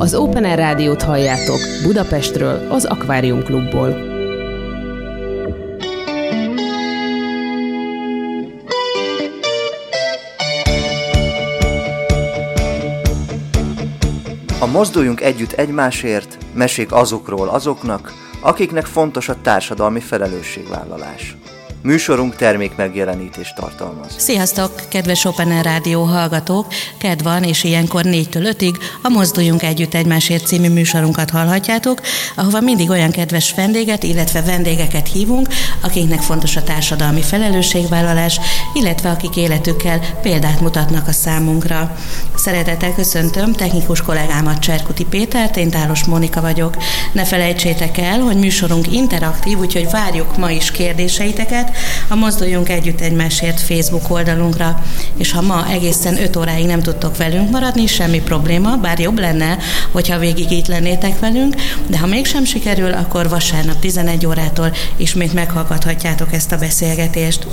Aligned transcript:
Az 0.00 0.14
Open 0.14 0.44
Air 0.44 0.58
Rádiót 0.58 1.02
halljátok 1.02 1.58
Budapestről, 1.82 2.70
az 2.70 2.84
Akvárium 2.84 3.42
Klubból. 3.42 3.88
A 14.60 14.66
Mozduljunk 14.66 15.20
Együtt 15.20 15.52
Egymásért 15.52 16.38
mesék 16.54 16.92
azokról 16.92 17.48
azoknak, 17.48 18.12
akiknek 18.40 18.86
fontos 18.86 19.28
a 19.28 19.40
társadalmi 19.42 20.00
felelősségvállalás. 20.00 21.36
Műsorunk 21.82 22.36
termék 22.36 22.76
megjelenítést 22.76 23.54
tartalmaz. 23.54 24.14
Sziasztok, 24.16 24.72
kedves 24.88 25.24
Open 25.24 25.62
Rádió 25.62 26.02
hallgatók! 26.02 26.66
Ked 26.98 27.22
van, 27.22 27.42
és 27.42 27.64
ilyenkor 27.64 28.02
4-től 28.04 28.54
5-ig 28.58 28.74
a 29.02 29.08
Mozduljunk 29.08 29.62
Együtt 29.62 29.94
Egymásért 29.94 30.46
című 30.46 30.68
műsorunkat 30.68 31.30
hallhatjátok, 31.30 32.00
ahova 32.36 32.60
mindig 32.60 32.90
olyan 32.90 33.10
kedves 33.10 33.54
vendéget, 33.54 34.02
illetve 34.02 34.42
vendégeket 34.42 35.08
hívunk, 35.08 35.48
akiknek 35.80 36.20
fontos 36.20 36.56
a 36.56 36.62
társadalmi 36.62 37.22
felelősségvállalás, 37.22 38.40
illetve 38.74 39.10
akik 39.10 39.36
életükkel 39.36 40.00
példát 40.22 40.60
mutatnak 40.60 41.08
a 41.08 41.12
számunkra. 41.12 41.96
Szeretettel 42.36 42.94
köszöntöm 42.94 43.52
technikus 43.52 44.02
kollégámat 44.02 44.58
Cserkuti 44.58 45.04
Pétert, 45.04 45.56
én 45.56 45.70
Tálos 45.70 46.04
Mónika 46.04 46.40
vagyok. 46.40 46.76
Ne 47.12 47.24
felejtsétek 47.24 47.98
el, 47.98 48.20
hogy 48.20 48.36
műsorunk 48.36 48.92
interaktív, 48.92 49.58
úgyhogy 49.58 49.90
várjuk 49.90 50.36
ma 50.36 50.50
is 50.50 50.70
kérdéseiteket, 50.70 51.67
a 52.08 52.14
Mozduljunk 52.14 52.68
Együtt 52.68 53.00
Egymásért 53.00 53.60
Facebook 53.60 54.10
oldalunkra. 54.10 54.82
És 55.16 55.32
ha 55.32 55.40
ma 55.40 55.66
egészen 55.70 56.22
5 56.22 56.36
óráig 56.36 56.66
nem 56.66 56.82
tudtok 56.82 57.16
velünk 57.16 57.50
maradni, 57.50 57.86
semmi 57.86 58.20
probléma, 58.20 58.76
bár 58.76 58.98
jobb 58.98 59.18
lenne, 59.18 59.58
hogyha 59.92 60.18
végig 60.18 60.50
itt 60.50 60.66
lennétek 60.66 61.18
velünk, 61.18 61.54
de 61.86 61.98
ha 61.98 62.06
mégsem 62.06 62.44
sikerül, 62.44 62.92
akkor 62.92 63.28
vasárnap 63.28 63.78
11 63.78 64.26
órától 64.26 64.72
ismét 64.96 65.32
meghallgathatjátok 65.34 66.32
ezt 66.32 66.52
a 66.52 66.58
beszélgetést. 66.58 67.46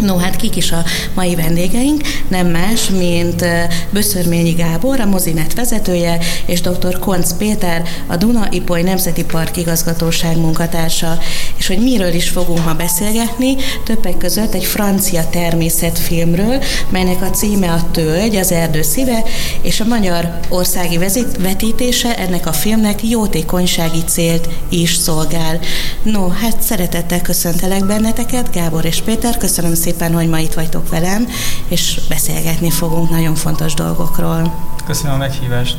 No, 0.00 0.16
hát 0.16 0.36
kik 0.36 0.56
is 0.56 0.72
a 0.72 0.84
mai 1.14 1.34
vendégeink? 1.34 2.02
Nem 2.28 2.46
más, 2.46 2.88
mint 2.88 3.44
Böszörményi 3.90 4.52
Gábor, 4.52 5.00
a 5.00 5.06
Mozinet 5.06 5.54
vezetője, 5.54 6.18
és 6.44 6.60
dr. 6.60 6.98
Konc 6.98 7.32
Péter, 7.32 7.82
a 8.06 8.16
Duna 8.16 8.46
Ipoly 8.50 8.82
Nemzeti 8.82 9.24
Park 9.24 9.56
igazgatóság 9.56 10.36
munkatársa. 10.36 11.18
És 11.56 11.66
hogy 11.66 11.78
miről 11.78 12.12
is 12.12 12.28
fogunk 12.28 12.64
ma 12.64 12.72
beszélgetni, 12.72 13.21
beszélgetni, 13.22 13.56
többek 13.84 14.18
között 14.18 14.54
egy 14.54 14.64
francia 14.64 15.28
természetfilmről, 15.30 16.62
melynek 16.88 17.22
a 17.22 17.30
címe 17.30 17.72
a 17.72 17.90
Tölgy, 17.90 18.36
az 18.36 18.52
erdő 18.52 18.82
szíve, 18.82 19.22
és 19.62 19.80
a 19.80 19.84
magyar 19.84 20.40
országi 20.48 20.98
vetítése 21.38 22.16
ennek 22.16 22.46
a 22.46 22.52
filmnek 22.52 23.08
jótékonysági 23.08 24.04
célt 24.04 24.48
is 24.68 24.94
szolgál. 24.94 25.60
No, 26.02 26.28
hát 26.28 26.62
szeretettel 26.62 27.20
köszöntelek 27.20 27.86
benneteket, 27.86 28.52
Gábor 28.52 28.84
és 28.84 29.00
Péter, 29.00 29.36
köszönöm 29.36 29.74
szépen, 29.74 30.14
hogy 30.14 30.28
ma 30.28 30.38
itt 30.38 30.54
vagytok 30.54 30.88
velem, 30.88 31.28
és 31.68 32.00
beszélgetni 32.08 32.70
fogunk 32.70 33.10
nagyon 33.10 33.34
fontos 33.34 33.74
dolgokról. 33.74 34.54
Köszönöm 34.86 35.14
a 35.14 35.16
meghívást. 35.16 35.76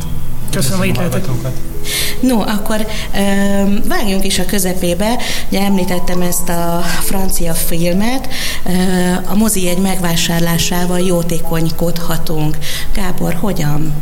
Köszönöm, 0.52 0.78
hogy 0.78 0.88
itt 0.88 0.96
lehetek. 0.96 1.26
No, 2.28 2.40
akkor 2.40 2.86
vágjunk 3.88 4.26
is 4.26 4.40
a 4.40 4.46
közepébe. 4.46 5.18
Ugye 5.50 5.62
említettem 5.62 6.22
ezt 6.22 6.50
a 6.50 6.84
francia 7.02 7.54
filmet. 7.54 8.28
A 9.26 9.36
mozi 9.36 9.70
egy 9.70 9.78
megvásárlásával 9.78 11.00
jótékonykodhatunk. 11.00 12.58
Gábor, 12.94 13.34
hogyan? 13.34 13.94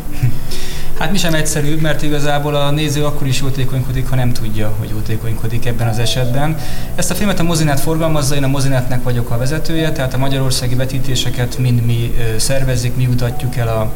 Hát 1.00 1.12
mi 1.12 1.18
sem 1.18 1.34
egyszerű, 1.34 1.76
mert 1.76 2.02
igazából 2.02 2.56
a 2.56 2.72
néző 2.72 3.06
akkor 3.06 3.28
is 3.28 3.40
jótékonykodik, 3.42 4.10
ha 4.10 4.16
nem 4.16 4.34
tudja, 4.34 4.74
hogy 4.80 4.90
jótékonykodik 4.90 5.66
ebben 5.66 5.88
az 5.88 6.00
esetben. 6.00 6.58
Ezt 6.96 7.12
a 7.12 7.16
filmet 7.16 7.40
a 7.40 7.44
Mozinet 7.44 7.80
forgalmazza, 7.80 8.36
én 8.36 8.44
a 8.44 8.48
Mozinetnek 8.48 9.04
vagyok 9.04 9.30
a 9.30 9.38
vezetője, 9.38 9.92
tehát 9.92 10.14
a 10.14 10.18
magyarországi 10.18 10.76
vetítéseket 10.76 11.58
mind 11.58 11.86
mi 11.86 12.14
szervezzük, 12.38 12.96
mi 12.96 13.06
mutatjuk 13.06 13.56
el 13.56 13.68
a, 13.68 13.92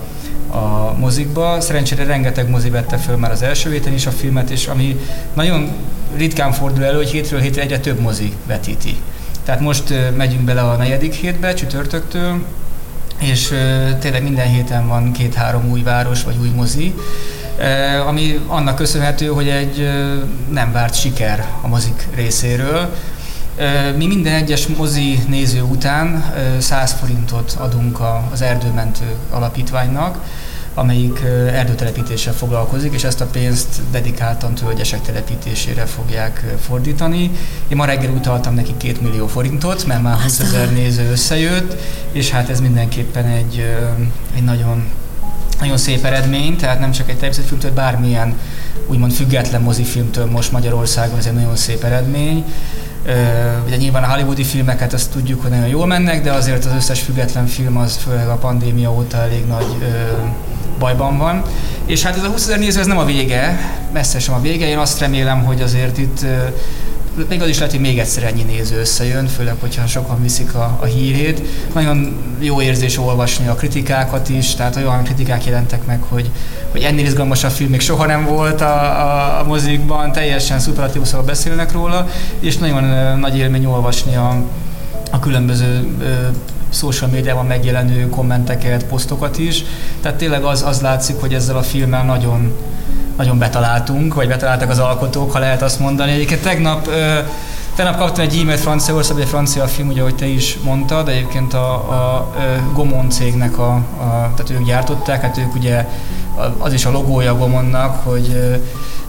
a 0.49 0.93
mozikba. 0.97 1.61
Szerencsére 1.61 2.03
rengeteg 2.03 2.49
mozi 2.49 2.69
vette 2.69 2.97
föl 2.97 3.15
már 3.15 3.31
az 3.31 3.41
első 3.41 3.71
héten 3.71 3.93
is 3.93 4.05
a 4.05 4.11
filmet, 4.11 4.49
és 4.49 4.67
ami 4.67 4.99
nagyon 5.33 5.69
ritkán 6.15 6.51
fordul 6.51 6.83
elő, 6.83 6.95
hogy 6.95 7.09
hétről 7.09 7.39
hétre 7.39 7.61
egyre 7.61 7.79
több 7.79 7.99
mozi 7.99 8.33
vetíti. 8.45 8.97
Tehát 9.43 9.61
most 9.61 9.93
megyünk 10.15 10.41
bele 10.41 10.61
a 10.61 10.75
negyedik 10.75 11.13
hétbe, 11.13 11.53
csütörtöktől, 11.53 12.43
és 13.19 13.53
tényleg 13.99 14.23
minden 14.23 14.47
héten 14.47 14.87
van 14.87 15.11
két-három 15.11 15.69
új 15.69 15.83
város 15.83 16.23
vagy 16.23 16.35
új 16.41 16.49
mozi, 16.49 16.93
ami 18.07 18.39
annak 18.47 18.75
köszönhető, 18.75 19.27
hogy 19.27 19.47
egy 19.47 19.89
nem 20.49 20.71
várt 20.71 20.95
siker 20.95 21.45
a 21.61 21.67
mozik 21.67 22.07
részéről. 22.15 22.89
Mi 23.97 24.05
minden 24.07 24.33
egyes 24.33 24.67
mozi 24.67 25.19
néző 25.27 25.61
után 25.61 26.33
100 26.59 26.91
forintot 26.91 27.55
adunk 27.59 27.99
az 28.31 28.41
Erdőmentő 28.41 29.05
Alapítványnak, 29.29 30.23
amelyik 30.73 31.19
erdőtelepítéssel 31.53 32.33
foglalkozik, 32.33 32.93
és 32.93 33.03
ezt 33.03 33.21
a 33.21 33.25
pénzt 33.25 33.81
dedikáltan 33.91 34.53
tölgyesek 34.53 35.01
telepítésére 35.01 35.85
fogják 35.85 36.45
fordítani. 36.61 37.31
Én 37.67 37.77
ma 37.77 37.85
reggel 37.85 38.11
utaltam 38.11 38.53
neki 38.53 38.73
két 38.77 39.01
millió 39.01 39.27
forintot, 39.27 39.85
mert 39.85 40.01
már 40.01 40.17
20 40.19 40.39
ezer 40.39 40.71
néző 40.71 41.11
összejött, 41.11 41.81
és 42.11 42.29
hát 42.29 42.49
ez 42.49 42.61
mindenképpen 42.61 43.25
egy, 43.25 43.75
egy 44.35 44.43
nagyon, 44.43 44.83
nagyon 45.59 45.77
szép 45.77 46.05
eredmény, 46.05 46.57
tehát 46.57 46.79
nem 46.79 46.91
csak 46.91 47.09
egy 47.09 47.17
természetfilmtől, 47.17 47.71
bármilyen 47.71 48.35
úgymond 48.87 49.11
független 49.11 49.61
mozifilmtől 49.61 50.25
most 50.25 50.51
Magyarországon 50.51 51.17
ez 51.17 51.25
egy 51.25 51.33
nagyon 51.33 51.55
szép 51.55 51.83
eredmény. 51.83 52.43
Ugye 53.65 53.75
nyilván 53.75 54.03
a 54.03 54.07
hollywoodi 54.07 54.43
filmeket 54.43 54.93
azt 54.93 55.11
tudjuk, 55.11 55.41
hogy 55.41 55.49
nagyon 55.49 55.67
jól 55.67 55.85
mennek, 55.85 56.23
de 56.23 56.31
azért 56.31 56.65
az 56.65 56.71
összes 56.75 57.01
független 57.01 57.47
film 57.47 57.77
az 57.77 57.95
főleg 57.95 58.27
a 58.27 58.35
pandémia 58.35 58.91
óta 58.91 59.17
elég 59.17 59.45
nagy 59.47 59.75
bajban 60.79 61.17
van. 61.17 61.41
És 61.85 62.03
hát 62.03 62.15
ez 62.15 62.23
a 62.23 62.27
20 62.27 62.43
ezer 62.43 62.59
néző, 62.59 62.79
ez 62.79 62.85
nem 62.85 62.97
a 62.97 63.05
vége, 63.05 63.59
messze 63.93 64.19
sem 64.19 64.33
a 64.33 64.41
vége. 64.41 64.67
Én 64.67 64.77
azt 64.77 64.99
remélem, 64.99 65.43
hogy 65.43 65.61
azért 65.61 65.97
itt 65.97 66.25
még 67.29 67.41
az 67.41 67.47
is 67.47 67.57
lehet, 67.57 67.71
hogy 67.71 67.81
még 67.81 67.99
egyszer 67.99 68.23
ennyi 68.23 68.43
néző 68.43 68.79
összejön, 68.79 69.27
főleg, 69.27 69.55
hogyha 69.59 69.87
sokan 69.87 70.21
viszik 70.21 70.55
a, 70.55 70.77
a 70.81 70.85
hírét. 70.85 71.41
Nagyon 71.73 72.17
jó 72.39 72.61
érzés 72.61 72.97
olvasni 72.97 73.47
a 73.47 73.53
kritikákat 73.55 74.29
is, 74.29 74.55
tehát 74.55 74.75
olyan 74.75 75.03
kritikák 75.03 75.45
jelentek 75.45 75.85
meg, 75.85 76.01
hogy, 76.09 76.31
hogy 76.71 76.81
ennél 76.81 77.05
izgalmasabb 77.05 77.51
film 77.51 77.69
még 77.69 77.79
soha 77.79 78.05
nem 78.05 78.25
volt 78.25 78.61
a, 78.61 78.83
a, 78.83 79.39
a 79.39 79.43
mozikban, 79.43 80.11
teljesen 80.11 80.59
szuperatívuszokkal 80.59 81.25
beszélnek 81.25 81.71
róla, 81.71 82.07
és 82.39 82.57
nagyon 82.57 82.83
nagy 83.19 83.37
élmény 83.37 83.65
olvasni 83.65 84.15
a, 84.15 84.43
a 85.11 85.19
különböző 85.19 85.87
social 86.69 87.09
médiában 87.09 87.45
megjelenő 87.45 88.09
kommenteket, 88.09 88.85
posztokat 88.85 89.37
is. 89.37 89.63
Tehát 90.01 90.17
tényleg 90.17 90.43
az, 90.43 90.63
az 90.63 90.81
látszik, 90.81 91.15
hogy 91.19 91.33
ezzel 91.33 91.57
a 91.57 91.61
filmmel 91.63 92.03
nagyon, 92.03 92.53
nagyon 93.17 93.37
betaláltunk, 93.37 94.13
vagy 94.13 94.27
betaláltak 94.27 94.69
az 94.69 94.79
alkotók, 94.79 95.31
ha 95.31 95.39
lehet 95.39 95.61
azt 95.61 95.79
mondani. 95.79 96.11
Egyébként 96.11 96.41
tegnap 96.41 96.87
Tegnap 97.75 97.97
kaptam 97.97 98.23
egy 98.23 98.37
e-mailt 98.37 98.59
Franciaországban, 98.59 99.23
egy 99.23 99.29
francia 99.29 99.67
film, 99.67 99.87
ugye, 99.87 100.01
ahogy 100.01 100.15
te 100.15 100.25
is 100.25 100.57
mondtad, 100.63 101.09
egyébként 101.09 101.53
a, 101.53 101.73
a, 101.73 102.15
a 102.15 102.31
Gomon 102.73 103.09
cégnek, 103.09 103.57
a, 103.57 103.73
a, 103.73 104.31
tehát 104.35 104.49
ők 104.49 104.65
gyártották, 104.65 105.21
hát 105.21 105.37
ők 105.37 105.55
ugye 105.55 105.87
az 106.57 106.73
is 106.73 106.85
a 106.85 106.91
logója 106.91 107.31
a 107.31 107.37
Gomonnak, 107.37 108.03
hogy 108.03 108.59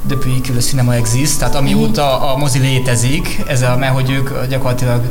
depuis 0.03 0.41
que 0.41 0.55
le 0.55 0.61
cinéma 0.61 0.94
existe, 0.94 1.38
tehát 1.38 1.55
amióta 1.55 2.33
a 2.33 2.37
mozi 2.37 2.59
létezik, 2.59 3.43
ez 3.47 3.62
a, 3.62 3.77
mert 3.77 3.93
hogy 3.93 4.11
ők 4.11 4.47
gyakorlatilag 4.47 5.11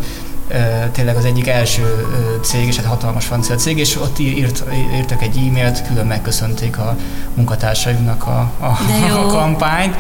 tényleg 0.91 1.15
az 1.15 1.25
egyik 1.25 1.47
első 1.47 2.07
cég, 2.41 2.67
és 2.67 2.77
egy 2.77 2.85
hatalmas 2.85 3.25
francia 3.25 3.55
cég, 3.55 3.77
és 3.77 3.95
ott 4.01 4.19
írt, 4.19 4.63
írtak 4.95 5.21
egy 5.21 5.37
e-mailt, 5.37 5.87
külön 5.87 6.05
megköszönték 6.05 6.77
a 6.77 6.95
munkatársainknak 7.33 8.27
a, 8.27 8.51
a, 8.59 8.77
a 9.23 9.25
kampányt, 9.25 9.95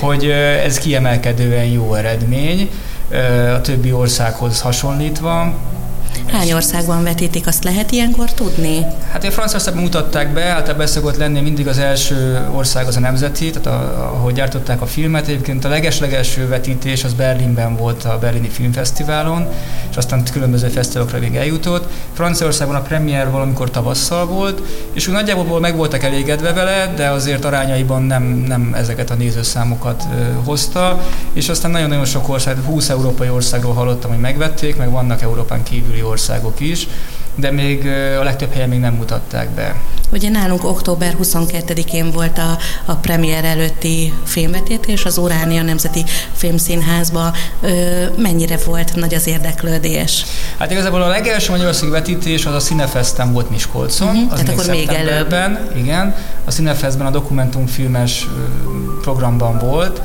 hogy 0.00 0.24
ez 0.64 0.78
kiemelkedően 0.78 1.64
jó 1.64 1.94
eredmény 1.94 2.70
a 3.54 3.60
többi 3.60 3.92
országhoz 3.92 4.60
hasonlítva. 4.60 5.52
Hány 6.26 6.52
országban 6.52 7.02
vetítik, 7.02 7.46
azt 7.46 7.64
lehet 7.64 7.90
ilyenkor 7.90 8.32
tudni? 8.32 8.86
Hát 9.10 9.24
a 9.24 9.30
Franciaországban 9.30 9.82
mutatták 9.82 10.32
be, 10.32 10.44
általában 10.44 10.86
szokott 10.86 11.16
lenni 11.16 11.40
mindig 11.40 11.68
az 11.68 11.78
első 11.78 12.48
ország 12.54 12.86
az 12.86 12.96
a 12.96 13.00
nemzeti, 13.00 13.50
tehát 13.50 13.66
a, 13.66 14.04
ahogy 14.14 14.34
gyártották 14.34 14.80
a 14.80 14.86
filmet. 14.86 15.26
Egyébként 15.26 15.64
a 15.64 15.68
legeslegelső 15.68 16.48
vetítés 16.48 17.04
az 17.04 17.12
Berlinben 17.12 17.76
volt 17.76 18.04
a 18.04 18.18
Berlini 18.18 18.48
Filmfesztiválon, 18.48 19.46
és 19.90 19.96
aztán 19.96 20.22
különböző 20.32 20.68
fesztiválokra 20.68 21.18
még 21.18 21.36
eljutott. 21.36 21.90
Franciaországban 22.12 22.76
a 22.76 22.82
premier 22.82 23.30
valamikor 23.30 23.70
tavasszal 23.70 24.26
volt, 24.26 24.62
és 24.92 25.06
úgy 25.06 25.14
nagyjából 25.14 25.60
meg 25.60 25.76
voltak 25.76 26.02
elégedve 26.02 26.52
vele, 26.52 26.92
de 26.96 27.08
azért 27.08 27.44
arányaiban 27.44 28.02
nem, 28.02 28.22
nem 28.22 28.74
ezeket 28.74 29.10
a 29.10 29.14
nézőszámokat 29.14 30.04
hozta, 30.44 31.00
és 31.32 31.48
aztán 31.48 31.70
nagyon-nagyon 31.70 32.04
sok 32.04 32.28
ország, 32.28 32.56
20 32.64 32.88
európai 32.88 33.28
országról 33.28 33.72
hallottam, 33.72 34.10
hogy 34.10 34.20
megvették, 34.20 34.76
meg 34.76 34.90
vannak 34.90 35.22
Európán 35.22 35.62
kívüli 35.62 36.02
országok 36.10 36.60
is, 36.60 36.86
de 37.34 37.50
még 37.50 37.86
a 38.20 38.22
legtöbb 38.22 38.52
helyen 38.52 38.68
még 38.68 38.78
nem 38.78 38.94
mutatták 38.94 39.50
be. 39.50 39.80
Ugye 40.12 40.28
nálunk 40.28 40.64
október 40.64 41.16
22-én 41.22 42.10
volt 42.10 42.38
a, 42.38 42.58
a 42.84 42.94
premier 42.94 43.44
előtti 43.44 44.12
filmvetítés 44.24 45.04
az 45.04 45.18
Uránia 45.18 45.62
Nemzeti 45.62 46.04
Filmszínházba. 46.32 47.32
Ö, 47.60 48.04
mennyire 48.16 48.58
volt 48.64 48.94
nagy 48.94 49.14
az 49.14 49.26
érdeklődés? 49.26 50.24
Hát 50.58 50.70
igazából 50.70 51.02
a 51.02 51.08
legelső 51.08 51.50
magyarországi 51.50 51.90
vetítés 51.90 52.46
az 52.46 52.54
a 52.54 52.58
Cinefesten 52.58 53.32
volt 53.32 53.50
Miskolcon. 53.50 54.08
Uh-huh, 54.08 54.32
az 54.32 54.40
tehát 54.40 54.58
akkor 54.58 54.70
még 54.70 54.88
előbb. 54.88 55.34
Igen, 55.76 56.14
a 56.44 56.50
Cinefestben 56.50 57.06
a 57.06 57.10
dokumentumfilmes 57.10 58.26
programban 59.02 59.58
volt 59.58 60.00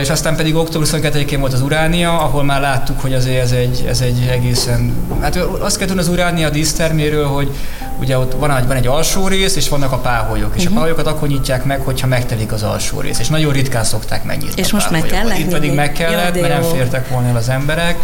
és 0.00 0.10
aztán 0.10 0.36
pedig 0.36 0.56
október 0.56 0.88
22-én 0.90 1.40
volt 1.40 1.52
az 1.52 1.60
Uránia, 1.62 2.18
ahol 2.18 2.44
már 2.44 2.60
láttuk, 2.60 3.00
hogy 3.00 3.14
azért 3.14 3.42
ez 3.42 3.52
egy, 3.52 3.84
ez 3.88 4.00
egy 4.00 4.28
egészen, 4.30 4.94
hát 5.20 5.36
azt 5.36 5.78
kell 5.78 5.86
tudni 5.86 6.02
az 6.02 6.08
Uránia 6.08 6.50
díszterméről, 6.50 7.26
hogy 7.26 7.54
ugye 8.00 8.18
ott 8.18 8.32
van 8.32 8.56
egy, 8.56 8.66
van 8.66 8.76
egy 8.76 8.86
alsó 8.86 9.28
rész, 9.28 9.56
és 9.56 9.68
vannak 9.68 9.92
a 9.92 9.98
páholyok, 9.98 10.52
és 10.54 10.64
uh-huh. 10.64 10.64
a 10.64 10.68
mhm. 10.68 10.74
páholyokat 10.74 11.06
akkor 11.06 11.28
nyitják 11.28 11.64
meg, 11.64 11.80
hogyha 11.80 12.06
megtelik 12.06 12.52
az 12.52 12.62
alsó 12.62 13.00
rész, 13.00 13.18
és 13.18 13.28
nagyon 13.28 13.52
ritkán 13.52 13.84
szokták 13.84 14.24
megnyitni 14.24 14.60
És 14.62 14.72
most 14.72 14.90
meg 14.90 15.02
kellett? 15.02 15.38
Itt 15.38 15.50
pedig 15.50 15.74
meg 15.74 15.92
kellett, 15.92 16.40
mert 16.40 16.60
nem 16.60 16.62
fértek 16.62 17.08
volna 17.08 17.28
el 17.28 17.36
az 17.36 17.48
emberek. 17.48 17.98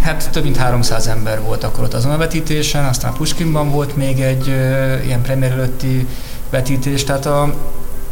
Hát 0.00 0.28
több 0.30 0.42
mint 0.42 0.56
300 0.56 1.06
ember 1.06 1.40
volt 1.40 1.64
akkor 1.64 1.84
ott 1.84 1.94
azon 1.94 2.12
a 2.12 2.16
vetítésen, 2.16 2.84
aztán 2.84 3.12
Puskinban 3.12 3.70
volt 3.70 3.96
még 3.96 4.20
egy 4.20 4.48
ö, 4.48 4.94
ilyen 5.04 5.22
premier 5.22 5.52
előtti 5.52 6.06
vetítés, 6.50 7.04
tehát 7.04 7.26
a 7.26 7.54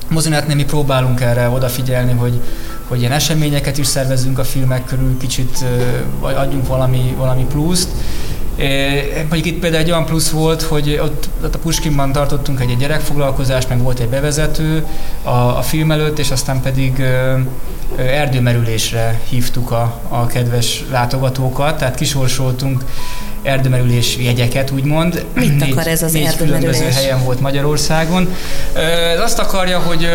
mozinátnél 0.09 0.57
mi 0.57 0.65
próbálunk 0.65 1.21
erre 1.21 1.49
odafigyelni, 1.49 2.13
hogy, 2.13 2.41
hogy 2.89 3.01
ilyen 3.01 3.13
eseményeket 3.13 3.79
is 3.79 3.87
szervezünk 3.87 4.39
a 4.39 4.45
filmek 4.45 4.85
körül, 4.85 5.19
kicsit 5.19 5.65
vagy 6.21 6.35
adjunk 6.35 6.67
valami, 6.67 7.15
valami 7.19 7.45
pluszt. 7.45 7.89
Mondjuk 9.29 9.47
itt 9.47 9.59
például 9.61 9.83
egy 9.83 9.91
olyan 9.91 10.05
plusz 10.05 10.31
volt, 10.31 10.63
hogy 10.63 10.99
ott, 11.03 11.29
ott 11.45 11.55
a 11.55 11.59
Puskinban 11.59 12.13
tartottunk 12.13 12.61
egy, 12.61 12.71
egy 12.71 12.77
gyerekfoglalkozást, 12.77 13.69
meg 13.69 13.83
volt 13.83 13.99
egy 13.99 14.09
bevezető 14.09 14.87
a, 15.23 15.31
a 15.31 15.63
film 15.63 15.91
előtt, 15.91 16.19
és 16.19 16.31
aztán 16.31 16.61
pedig 16.61 16.99
ö, 16.99 17.39
erdőmerülésre 17.97 19.21
hívtuk 19.29 19.71
a, 19.71 20.01
a 20.09 20.27
kedves 20.27 20.85
látogatókat, 20.91 21.79
tehát 21.79 21.95
kisorsoltunk 21.95 22.85
erdőmerülés 23.45 24.17
jegyeket, 24.17 24.71
úgymond. 24.71 25.25
Mit 25.35 25.59
négy, 25.59 25.71
akar 25.71 25.87
ez 25.87 26.03
az 26.03 26.13
négy 26.13 26.37
különböző 26.37 26.85
helyen 26.85 27.25
volt 27.25 27.41
Magyarországon. 27.41 28.35
Ez 29.13 29.21
azt 29.21 29.39
akarja, 29.39 29.79
hogy 29.79 30.09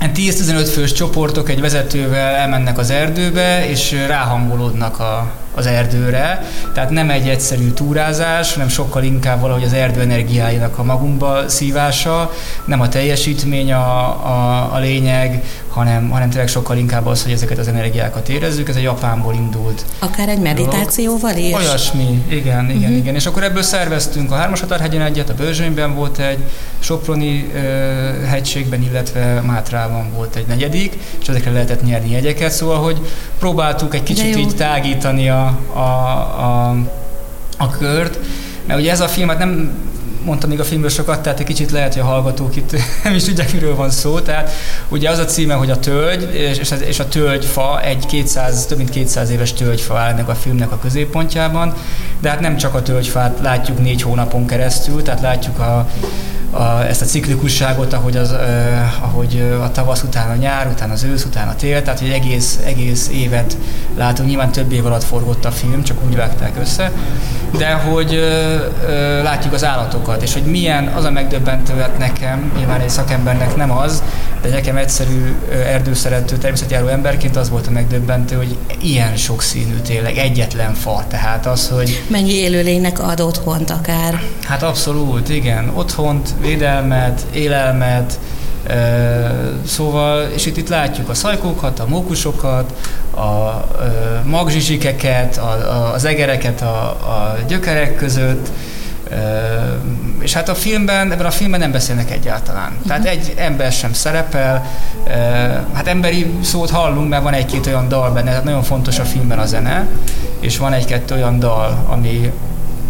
10-15 0.00 0.70
fős 0.72 0.92
csoportok 0.92 1.48
egy 1.48 1.60
vezetővel 1.60 2.34
elmennek 2.34 2.78
az 2.78 2.90
erdőbe, 2.90 3.68
és 3.68 3.92
ráhangolódnak 4.06 4.98
a, 4.98 5.30
az 5.54 5.66
erdőre. 5.66 6.46
Tehát 6.74 6.90
nem 6.90 7.10
egy 7.10 7.28
egyszerű 7.28 7.70
túrázás, 7.70 8.52
hanem 8.52 8.68
sokkal 8.68 9.02
inkább 9.02 9.40
valahogy 9.40 9.64
az 9.64 9.72
erdő 9.72 10.00
energiájának 10.00 10.78
a 10.78 10.82
magunkba 10.82 11.48
szívása, 11.48 12.32
nem 12.64 12.80
a 12.80 12.88
teljesítmény 12.88 13.72
a, 13.72 14.06
a, 14.26 14.70
a 14.74 14.78
lényeg, 14.78 15.44
hanem, 15.70 16.08
hanem 16.08 16.30
tényleg 16.30 16.48
sokkal 16.48 16.76
inkább 16.76 17.06
az, 17.06 17.22
hogy 17.22 17.32
ezeket 17.32 17.58
az 17.58 17.68
energiákat 17.68 18.28
érezzük. 18.28 18.68
Ez 18.68 18.76
egy 18.76 18.82
Japánból 18.82 19.34
indult. 19.34 19.84
Akár 19.98 20.28
egy 20.28 20.38
meditációval 20.38 21.36
is? 21.36 21.54
Olyasmi, 21.54 22.24
igen, 22.28 22.70
igen, 22.70 22.80
uh-huh. 22.80 22.96
igen. 22.96 23.14
És 23.14 23.26
akkor 23.26 23.42
ebből 23.42 23.62
szerveztünk 23.62 24.30
a 24.30 24.34
Hármashatárhegyen 24.34 25.02
egyet, 25.02 25.30
a 25.30 25.34
Bőzsönyben 25.34 25.94
volt 25.94 26.18
egy, 26.18 26.38
Soproni 26.78 27.50
uh, 27.54 28.24
hegységben, 28.24 28.82
illetve 28.82 29.40
Mátrában 29.40 30.12
volt 30.14 30.36
egy 30.36 30.46
negyedik, 30.46 30.96
és 31.20 31.28
ezekre 31.28 31.50
lehetett 31.50 31.84
nyerni 31.84 32.10
jegyeket, 32.10 32.52
szóval, 32.52 32.78
hogy 32.78 33.00
próbáltuk 33.38 33.94
egy 33.94 34.02
kicsit 34.02 34.36
így 34.36 34.56
tágítani 34.56 35.28
a, 35.28 35.58
a, 35.72 35.78
a, 35.78 36.76
a 37.56 37.70
kört, 37.70 38.18
mert 38.66 38.80
ugye 38.80 38.90
ez 38.90 39.00
a 39.00 39.08
filmet 39.08 39.38
nem 39.38 39.70
mondtam 40.24 40.50
még 40.50 40.60
a 40.60 40.64
filmről 40.64 40.90
sokat, 40.90 41.22
tehát 41.22 41.40
egy 41.40 41.46
kicsit 41.46 41.70
lehet, 41.70 41.92
hogy 41.92 42.02
a 42.02 42.06
hallgatók 42.06 42.56
itt 42.56 42.76
nem 43.04 43.14
is 43.14 43.24
tudják, 43.24 43.52
miről 43.52 43.74
van 43.74 43.90
szó. 43.90 44.20
Tehát 44.20 44.50
ugye 44.88 45.10
az 45.10 45.18
a 45.18 45.24
címe, 45.24 45.54
hogy 45.54 45.70
a 45.70 45.78
tölgy, 45.78 46.34
és, 46.34 46.72
és 46.86 46.98
a 46.98 47.08
tölgyfa, 47.08 47.82
egy 47.82 48.06
200, 48.06 48.66
több 48.66 48.78
mint 48.78 48.90
200 48.90 49.30
éves 49.30 49.52
tölgyfa 49.52 49.98
áll 49.98 50.10
ennek 50.10 50.28
a 50.28 50.34
filmnek 50.34 50.72
a 50.72 50.78
középpontjában, 50.78 51.74
de 52.20 52.28
hát 52.28 52.40
nem 52.40 52.56
csak 52.56 52.74
a 52.74 52.82
tölgyfát 52.82 53.38
látjuk 53.42 53.78
négy 53.78 54.02
hónapon 54.02 54.46
keresztül, 54.46 55.02
tehát 55.02 55.20
látjuk 55.20 55.58
a, 55.58 55.88
a, 56.50 56.86
ezt 56.86 57.02
a 57.02 57.04
ciklikusságot, 57.04 57.92
ahogy, 57.92 58.16
az, 58.16 58.34
ahogy 59.00 59.54
a 59.62 59.70
tavasz 59.70 60.02
után 60.02 60.30
a 60.30 60.34
nyár, 60.34 60.66
után 60.66 60.90
az 60.90 61.02
ősz, 61.02 61.24
után 61.24 61.48
a 61.48 61.54
tél, 61.54 61.82
tehát 61.82 61.98
hogy 61.98 62.10
egész, 62.10 62.58
egész 62.64 63.08
évet 63.12 63.56
látunk, 63.96 64.28
nyilván 64.28 64.52
több 64.52 64.72
év 64.72 64.86
alatt 64.86 65.04
forgott 65.04 65.44
a 65.44 65.50
film, 65.50 65.82
csak 65.82 65.96
úgy 66.06 66.16
vágták 66.16 66.56
össze, 66.60 66.92
de 67.58 67.72
hogy 67.72 68.20
látjuk 69.22 69.52
az 69.52 69.64
állatokat, 69.64 70.22
és 70.22 70.32
hogy 70.32 70.42
milyen 70.42 70.86
az 70.86 71.04
a 71.04 71.10
megdöbbentő 71.10 71.74
hát 71.74 71.98
nekem, 71.98 72.52
nyilván 72.56 72.80
egy 72.80 72.88
szakembernek 72.88 73.56
nem 73.56 73.70
az, 73.70 74.02
de 74.42 74.48
nekem 74.48 74.76
egyszerű 74.76 75.36
erdőszerető, 75.64 76.36
természetjáró 76.36 76.86
emberként 76.86 77.36
az 77.36 77.50
volt 77.50 77.66
a 77.66 77.70
megdöbbentő, 77.70 78.36
hogy 78.36 78.56
ilyen 78.82 79.16
sokszínű 79.16 79.74
tényleg, 79.74 80.16
egyetlen 80.16 80.74
fa, 80.74 81.04
tehát 81.08 81.46
az, 81.46 81.68
hogy... 81.68 82.02
Mennyi 82.08 82.32
élőlénynek 82.32 83.02
ad 83.02 83.20
otthont 83.20 83.70
akár? 83.70 84.22
Hát 84.44 84.62
abszolút, 84.62 85.28
igen, 85.28 85.70
otthont, 85.74 86.34
védelmet, 86.40 87.26
élelmet, 87.32 88.18
Szóval, 89.66 90.22
és 90.22 90.46
itt, 90.46 90.56
itt 90.56 90.68
látjuk 90.68 91.08
a 91.08 91.14
szajkókat, 91.14 91.78
a 91.78 91.86
mókusokat, 91.86 92.74
a 93.16 93.64
magzsizsikeket, 94.24 95.36
a, 95.36 95.50
a, 95.50 95.92
az 95.92 96.04
egereket 96.04 96.62
a, 96.62 96.88
a 96.88 97.36
gyökerek 97.48 97.96
között, 97.96 98.48
és 100.18 100.32
hát 100.32 100.48
a 100.48 100.54
filmben, 100.54 101.12
ebben 101.12 101.26
a 101.26 101.30
filmben 101.30 101.60
nem 101.60 101.72
beszélnek 101.72 102.10
egyáltalán. 102.10 102.70
Uh-huh. 102.72 102.86
Tehát 102.86 103.06
egy 103.06 103.34
ember 103.36 103.72
sem 103.72 103.92
szerepel, 103.92 104.66
hát 105.72 105.86
emberi 105.86 106.32
szót 106.42 106.70
hallunk, 106.70 107.08
mert 107.08 107.22
van 107.22 107.32
egy-két 107.32 107.66
olyan 107.66 107.88
dal 107.88 108.10
benne, 108.10 108.28
tehát 108.28 108.44
nagyon 108.44 108.62
fontos 108.62 108.98
a 108.98 109.04
filmben 109.04 109.38
a 109.38 109.46
zene, 109.46 109.86
és 110.40 110.58
van 110.58 110.72
egy-kettő 110.72 111.14
olyan 111.14 111.38
dal, 111.38 111.84
ami, 111.88 112.32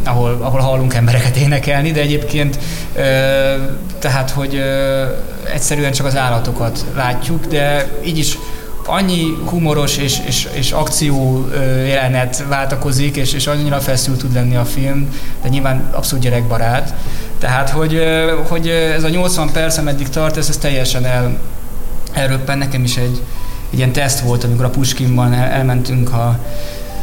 ahol, 0.04 0.38
ahol 0.40 0.60
hallunk 0.60 0.94
embereket 0.94 1.36
énekelni, 1.36 1.90
de 1.90 2.00
egyébként 2.00 2.58
tehát, 3.98 4.30
hogy 4.30 4.62
egyszerűen 5.52 5.92
csak 5.92 6.06
az 6.06 6.16
állatokat 6.16 6.84
látjuk, 6.94 7.46
de 7.46 7.88
így 8.04 8.18
is 8.18 8.38
annyi 8.86 9.24
humoros 9.44 9.96
és, 9.96 10.18
és, 10.26 10.48
és 10.52 10.72
akció 10.72 11.48
jelenet 11.86 12.44
váltakozik, 12.48 13.16
és, 13.16 13.32
és 13.32 13.46
annyira 13.46 13.80
feszült 13.80 14.18
tud 14.18 14.34
lenni 14.34 14.56
a 14.56 14.64
film, 14.64 15.08
de 15.42 15.48
nyilván 15.48 15.88
abszolút 15.92 16.24
gyerekbarát. 16.24 16.94
Tehát, 17.38 17.70
hogy, 17.70 18.02
hogy 18.48 18.68
ez 18.68 19.04
a 19.04 19.08
80 19.08 19.50
perc, 19.52 19.76
ameddig 19.76 20.08
tart, 20.08 20.36
ez, 20.36 20.48
ez 20.48 20.56
teljesen 20.56 21.04
el, 21.04 21.38
elröppen. 22.12 22.58
Nekem 22.58 22.84
is 22.84 22.96
egy, 22.96 23.22
egy 23.70 23.78
ilyen 23.78 23.92
teszt 23.92 24.20
volt, 24.20 24.44
amikor 24.44 24.64
a 24.64 24.70
Puskinban 24.70 25.32
el, 25.32 25.48
elmentünk 25.48 26.12
a 26.12 26.38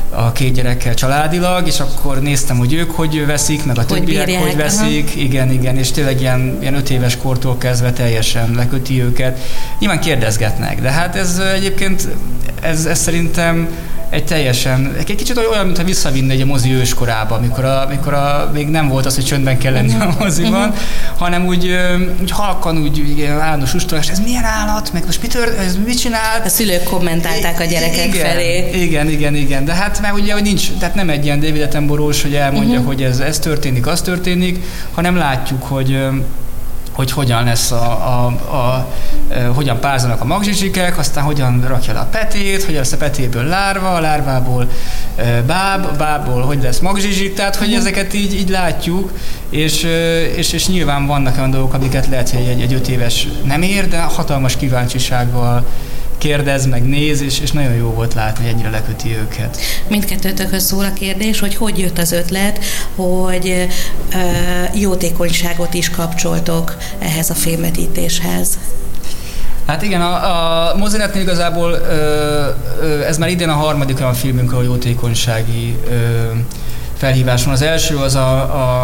a 0.09 0.31
két 0.31 0.53
gyerekkel 0.53 0.93
családilag, 0.93 1.67
és 1.67 1.79
akkor 1.79 2.21
néztem, 2.21 2.57
hogy 2.57 2.73
ők 2.73 2.91
hogy 2.91 3.25
veszik, 3.25 3.65
meg 3.65 3.77
a 3.77 3.83
hogy 3.87 3.97
többiek 3.97 4.25
bírják, 4.25 4.43
hogy 4.43 4.55
veszik. 4.55 5.09
Aha. 5.09 5.19
Igen, 5.19 5.51
igen, 5.51 5.77
és 5.77 5.91
tényleg 5.91 6.19
ilyen, 6.21 6.57
ilyen 6.61 6.73
öt 6.73 6.89
éves 6.89 7.17
kortól 7.17 7.57
kezdve 7.57 7.91
teljesen 7.91 8.51
leköti 8.55 9.01
őket. 9.01 9.39
Nyilván 9.79 9.99
kérdezgetnek, 9.99 10.81
de 10.81 10.91
hát 10.91 11.15
ez 11.15 11.41
egyébként, 11.55 12.07
ez, 12.61 12.85
ez 12.85 12.99
szerintem 12.99 13.67
egy 14.09 14.25
teljesen, 14.25 14.95
egy 14.97 15.15
kicsit 15.15 15.37
olyan, 15.37 15.65
mintha 15.65 15.83
visszavinne 15.83 16.33
egy 16.33 16.41
a 16.41 16.45
mozi 16.45 16.73
őskorába, 16.73 17.35
amikor, 17.35 17.65
a, 17.65 17.81
amikor 17.81 18.13
a, 18.13 18.49
még 18.53 18.67
nem 18.67 18.87
volt 18.87 19.05
az, 19.05 19.15
hogy 19.15 19.25
csöndben 19.25 19.57
kell 19.57 19.73
lenni 19.73 19.93
a 19.93 20.15
moziban, 20.19 20.73
hanem 21.17 21.45
úgy, 21.45 21.77
úgy 22.21 22.31
halkan, 22.31 22.77
úgy 22.77 22.97
igen, 22.97 23.39
állandós 23.39 23.73
ustolás, 23.73 24.09
ez 24.09 24.19
milyen 24.19 24.43
állat, 24.43 24.93
meg 24.93 25.05
most 25.05 25.21
mit, 25.21 25.31
tör, 25.31 25.55
ez 25.59 25.77
mit 25.85 25.99
csinál? 25.99 26.41
A 26.45 26.49
szülők 26.49 26.83
kommentálták 26.83 27.59
a 27.59 27.63
gyerekek 27.63 28.07
igen, 28.07 28.25
felé. 28.25 28.69
Igen, 28.81 29.09
igen, 29.09 29.35
igen, 29.35 29.65
de 29.65 29.73
hát 29.73 30.01
mert 30.01 30.13
ugye, 30.13 30.33
hogy 30.33 30.43
nincs, 30.43 30.71
tehát 30.79 30.95
nem 30.95 31.09
egy 31.09 31.25
ilyen 31.25 31.39
David 31.39 31.61
Attenborough, 31.61 32.21
hogy 32.21 32.35
elmondja, 32.35 32.71
uh-huh. 32.71 32.85
hogy 32.85 33.03
ez, 33.03 33.19
ez 33.19 33.39
történik, 33.39 33.87
az 33.87 34.01
történik, 34.01 34.59
hanem 34.91 35.15
látjuk, 35.15 35.63
hogy 35.63 35.99
hogy 36.97 37.11
hogyan 37.11 37.43
lesz 37.43 37.71
a, 37.71 37.91
a, 37.91 38.25
a, 38.25 38.55
a 38.55 38.87
hogyan 39.53 39.79
párzanak 39.79 40.21
a 40.21 40.25
magzsizsikek, 40.25 40.97
aztán 40.97 41.23
hogyan 41.23 41.65
rakja 41.67 41.93
le 41.93 41.99
a 41.99 42.07
petét, 42.11 42.63
hogyan 42.63 42.79
lesz 42.79 42.91
a 42.91 42.97
petéből 42.97 43.43
lárva, 43.43 43.93
a 43.93 43.99
lárvából 43.99 44.67
báb, 45.45 45.85
a 45.85 45.95
bábból 45.97 46.41
hogy 46.41 46.61
lesz 46.61 46.79
magzsizsik, 46.79 47.33
tehát 47.33 47.55
hogy 47.55 47.67
mhm. 47.67 47.77
ezeket 47.77 48.13
így, 48.13 48.33
így 48.33 48.49
látjuk, 48.49 49.11
és, 49.49 49.83
és, 50.35 50.53
és 50.53 50.67
nyilván 50.67 51.05
vannak 51.05 51.37
olyan 51.37 51.51
dolgok, 51.51 51.73
amiket 51.73 52.07
lehet, 52.07 52.29
hogy 52.29 52.47
egy, 52.47 52.61
egy 52.61 52.73
öt 52.73 52.87
éves 52.87 53.27
nem 53.43 53.61
ér, 53.61 53.87
de 53.87 53.99
hatalmas 54.01 54.55
kíváncsisággal 54.55 55.65
kérdez, 56.17 56.65
meg 56.65 56.83
néz, 56.83 57.21
és, 57.21 57.39
és 57.39 57.51
nagyon 57.51 57.73
jó 57.73 57.89
volt 57.89 58.13
látni, 58.13 58.43
hogy 58.43 58.53
ennyire 58.53 58.69
leköti 58.69 59.15
őket. 59.17 59.57
Mindkettőtökhöz 59.87 60.63
szól 60.63 60.85
a 60.85 60.93
kérdés, 60.93 61.39
hogy 61.39 61.55
hogy 61.55 61.79
jött 61.79 61.97
az 61.97 62.11
ötlet, 62.11 62.59
hogy 62.95 63.67
ö, 64.13 64.17
jótékonyságot 64.73 65.73
is 65.73 65.89
kapcsoltok 65.89 66.77
ehhez 66.99 67.29
a 67.29 67.33
filmvetítéshez. 67.33 68.57
Hát 69.65 69.81
igen, 69.81 70.01
a, 70.01 70.71
a 70.71 70.75
Mozinetnél 70.75 71.21
igazából 71.21 71.71
ö, 71.71 72.49
ö, 72.81 73.01
ez 73.01 73.17
már 73.17 73.29
idén 73.29 73.49
a 73.49 73.53
harmadik 73.53 73.99
olyan 73.99 74.13
filmünk, 74.13 74.51
ahol 74.51 74.63
jótékonysági 74.63 75.77
ö, 75.89 75.93
felhíváson. 76.97 77.53
Az 77.53 77.61
első 77.61 77.97
az 77.97 78.15
a, 78.15 78.39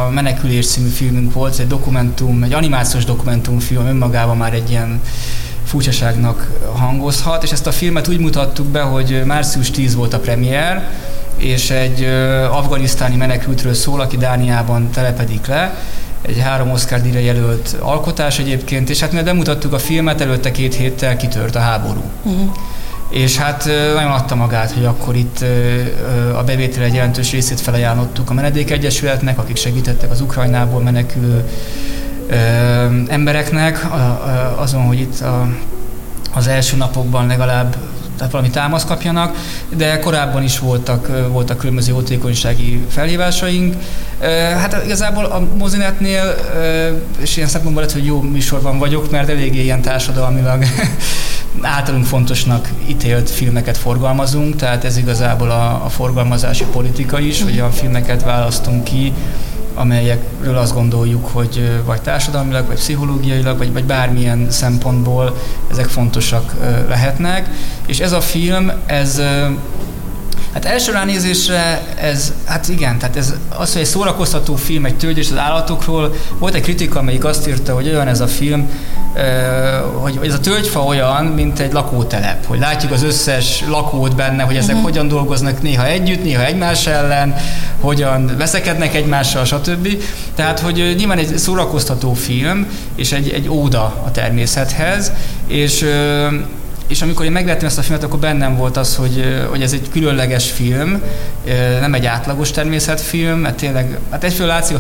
a 0.06 0.10
Menekülés 0.10 0.68
című 0.68 0.90
filmünk 0.90 1.34
volt, 1.34 1.60
egy 1.60 1.68
dokumentum, 1.68 2.44
egy 2.44 2.54
animációs 2.54 3.06
dokumentumfilm, 3.06 3.86
önmagában 3.86 4.38
már 4.38 4.54
egy 4.54 4.70
ilyen 4.70 5.02
furcsaságnak 5.64 6.52
hangozhat, 6.76 7.44
és 7.44 7.52
ezt 7.52 7.68
a 7.68 7.72
filmet 7.72 8.08
úgy 8.08 8.20
mutattuk 8.20 8.66
be, 8.66 8.82
hogy 8.82 9.22
március 9.26 9.72
10 9.72 9.96
volt 9.96 10.14
a 10.14 10.20
premier, 10.20 10.88
és 11.38 11.70
egy 11.70 12.04
afganisztáni 12.52 13.16
menekültről 13.16 13.74
szól, 13.74 14.02
aki 14.02 14.18
Dániában 14.18 14.90
telepedik 14.90 15.48
le, 15.48 15.76
egy 16.22 16.40
három 16.40 16.72
Oscar 16.72 17.02
díjra 17.02 17.20
jelölt 17.20 17.76
alkotás 17.80 18.40
egyébként, 18.40 18.90
és 18.90 19.00
hát 19.00 19.12
mi 19.12 19.22
bemutattuk 19.22 19.74
a 19.74 19.80
filmet, 19.80 20.22
előtte 20.22 20.52
két 20.52 20.76
héttel 20.76 21.18
kitört 21.18 21.56
a 21.56 21.60
háború. 21.60 22.04
Uh-huh. 22.24 22.52
És 23.10 23.38
hát 23.38 23.66
nagyon 23.96 24.12
adta 24.12 24.36
magát, 24.36 24.72
hogy 24.72 24.86
akkor 24.86 25.16
itt 25.16 25.46
a 26.38 26.44
bevétel 26.44 26.84
egy 26.84 26.94
jelentős 26.94 27.32
részét 27.32 27.62
felajánlottuk 27.62 28.30
a 28.30 28.34
Menedék 28.34 28.72
Egyesületnek, 28.72 29.38
akik 29.40 29.56
segítettek 29.56 30.12
az 30.12 30.22
Ukrajnából 30.22 30.82
menekülő 30.82 31.50
embereknek 33.08 33.88
azon, 34.56 34.84
hogy 34.84 35.00
itt 35.00 35.20
a, 35.20 35.48
az 36.34 36.48
első 36.48 36.78
napokban 36.78 37.28
legalább 37.28 37.76
tehát 38.18 38.32
valami 38.32 38.50
támaszt 38.50 38.88
kapjanak, 38.88 39.36
de 39.76 40.00
korábban 40.00 40.44
is 40.44 40.60
voltak, 40.60 41.28
voltak 41.32 41.58
különböző 41.58 41.92
jótékonysági 41.92 42.86
felhívásaink. 42.90 43.76
Hát 44.58 44.82
igazából 44.86 45.26
a 45.26 45.48
mozinetnél, 45.58 46.36
és 47.20 47.38
ilyen 47.38 47.50
szempontból 47.50 47.84
lehet, 47.84 47.98
hogy 47.98 48.06
jó 48.08 48.22
műsorban 48.22 48.78
vagyok, 48.80 49.12
mert 49.12 49.30
eléggé 49.30 49.64
ilyen 49.64 49.82
társadalmilag 49.82 50.64
általunk 51.62 52.06
fontosnak 52.06 52.70
ítélt 52.88 53.30
filmeket 53.30 53.78
forgalmazunk, 53.78 54.56
tehát 54.56 54.84
ez 54.84 54.98
igazából 54.98 55.50
a, 55.50 55.86
a 55.86 55.90
forgalmazási 55.90 56.66
politika 56.72 57.20
is, 57.20 57.42
hogy 57.42 57.60
a 57.60 57.70
filmeket 57.70 58.24
választunk 58.24 58.84
ki, 58.84 59.14
amelyekről 59.74 60.58
azt 60.58 60.74
gondoljuk, 60.74 61.28
hogy 61.28 61.82
vagy 61.86 62.02
társadalmilag, 62.02 62.68
vagy 62.68 62.76
pszichológiailag, 62.76 63.58
vagy, 63.58 63.74
vagy 63.74 63.84
bármilyen 63.84 64.52
szempontból 64.52 65.38
ezek 65.72 65.86
fontosak 65.86 66.54
lehetnek. 66.88 67.50
És 67.86 68.00
ez 68.00 68.12
a 68.12 68.22
film, 68.22 68.72
ez 68.86 69.22
Hát 70.54 70.66
első 70.66 70.92
ránézésre 70.92 71.82
ez, 71.96 72.34
hát 72.46 72.68
igen, 72.70 72.98
tehát 72.98 73.16
ez 73.16 73.34
az, 73.50 73.72
hogy 73.72 73.82
egy 73.82 73.88
szórakoztató 73.88 74.56
film, 74.56 74.86
egy 74.86 74.98
tőgyés 74.98 75.32
az 75.32 75.38
állatokról, 75.38 76.16
volt 76.40 76.54
egy 76.54 76.62
kritika, 76.62 77.00
amelyik 77.00 77.26
azt 77.26 77.48
írta, 77.48 77.74
hogy 77.74 77.88
olyan 77.88 78.08
ez 78.08 78.20
a 78.20 78.28
film, 78.28 78.70
hogy 79.94 80.20
ez 80.24 80.34
a 80.34 80.40
tölgyfa 80.40 80.84
olyan, 80.84 81.26
mint 81.26 81.60
egy 81.60 81.74
lakótelep, 81.74 82.46
hogy 82.46 82.60
látjuk 82.60 82.92
az 82.92 83.04
összes 83.04 83.64
lakót 83.68 84.16
benne, 84.16 84.44
hogy 84.44 84.56
ezek 84.56 84.70
uh-huh. 84.70 84.84
hogyan 84.84 85.08
dolgoznak 85.08 85.62
néha 85.62 85.86
együtt, 85.86 86.24
néha 86.24 86.46
egymás 86.46 86.88
ellen, 86.88 87.36
hogyan 87.80 88.32
veszekednek 88.38 88.96
egymással, 88.96 89.46
stb. 89.46 89.88
Tehát, 90.36 90.60
hogy 90.60 90.94
nyilván 90.98 91.18
egy 91.18 91.38
szórakoztató 91.38 92.14
film, 92.14 92.68
és 92.96 93.12
egy, 93.12 93.30
egy 93.30 93.50
óda 93.50 94.02
a 94.06 94.12
természethez, 94.12 95.12
és 95.48 95.86
és 96.88 97.02
amikor 97.02 97.26
én 97.26 97.32
megláttam 97.32 97.68
ezt 97.68 97.78
a 97.78 97.82
filmet, 97.82 98.04
akkor 98.04 98.20
bennem 98.20 98.56
volt 98.56 98.78
az, 98.78 98.96
hogy, 98.96 99.46
hogy 99.50 99.62
ez 99.62 99.74
egy 99.74 99.90
különleges 99.90 100.52
film, 100.52 101.02
nem 101.80 101.94
egy 101.94 102.06
átlagos 102.06 102.52
természetfilm, 102.52 103.40
mert 103.40 103.56
tényleg, 103.56 103.98
hát 104.10 104.24
egyfél 104.24 104.46
látszik 104.46 104.76
a 104.76 104.80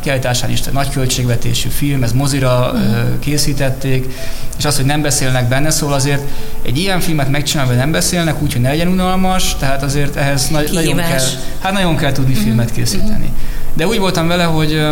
kiállításán 0.00 0.50
is, 0.50 0.62
nagy 0.62 0.90
költségvetésű 0.90 1.68
film, 1.68 2.02
ez 2.02 2.12
mozira 2.12 2.72
mm. 2.76 3.18
készítették, 3.18 4.14
és 4.58 4.64
az, 4.64 4.76
hogy 4.76 4.84
nem 4.84 5.02
beszélnek 5.02 5.48
benne, 5.48 5.70
szól 5.70 5.92
azért 5.92 6.22
egy 6.62 6.78
ilyen 6.78 7.00
filmet 7.00 7.30
megcsinálni, 7.30 7.70
hogy 7.70 7.80
nem 7.80 7.90
beszélnek, 7.90 8.42
úgyhogy 8.42 8.62
ne 8.62 8.68
legyen 8.68 8.88
unalmas, 8.88 9.56
tehát 9.58 9.82
azért 9.82 10.16
ehhez 10.16 10.48
na- 10.48 10.72
nagyon 10.72 10.96
kell, 10.96 11.24
hát 11.58 11.72
nagyon 11.72 11.96
kell 11.96 12.12
tudni 12.12 12.34
mm. 12.34 12.42
filmet 12.42 12.70
készíteni. 12.72 13.26
Mm. 13.26 13.36
De 13.74 13.86
úgy 13.86 13.98
voltam 13.98 14.26
vele, 14.28 14.44
hogy 14.44 14.86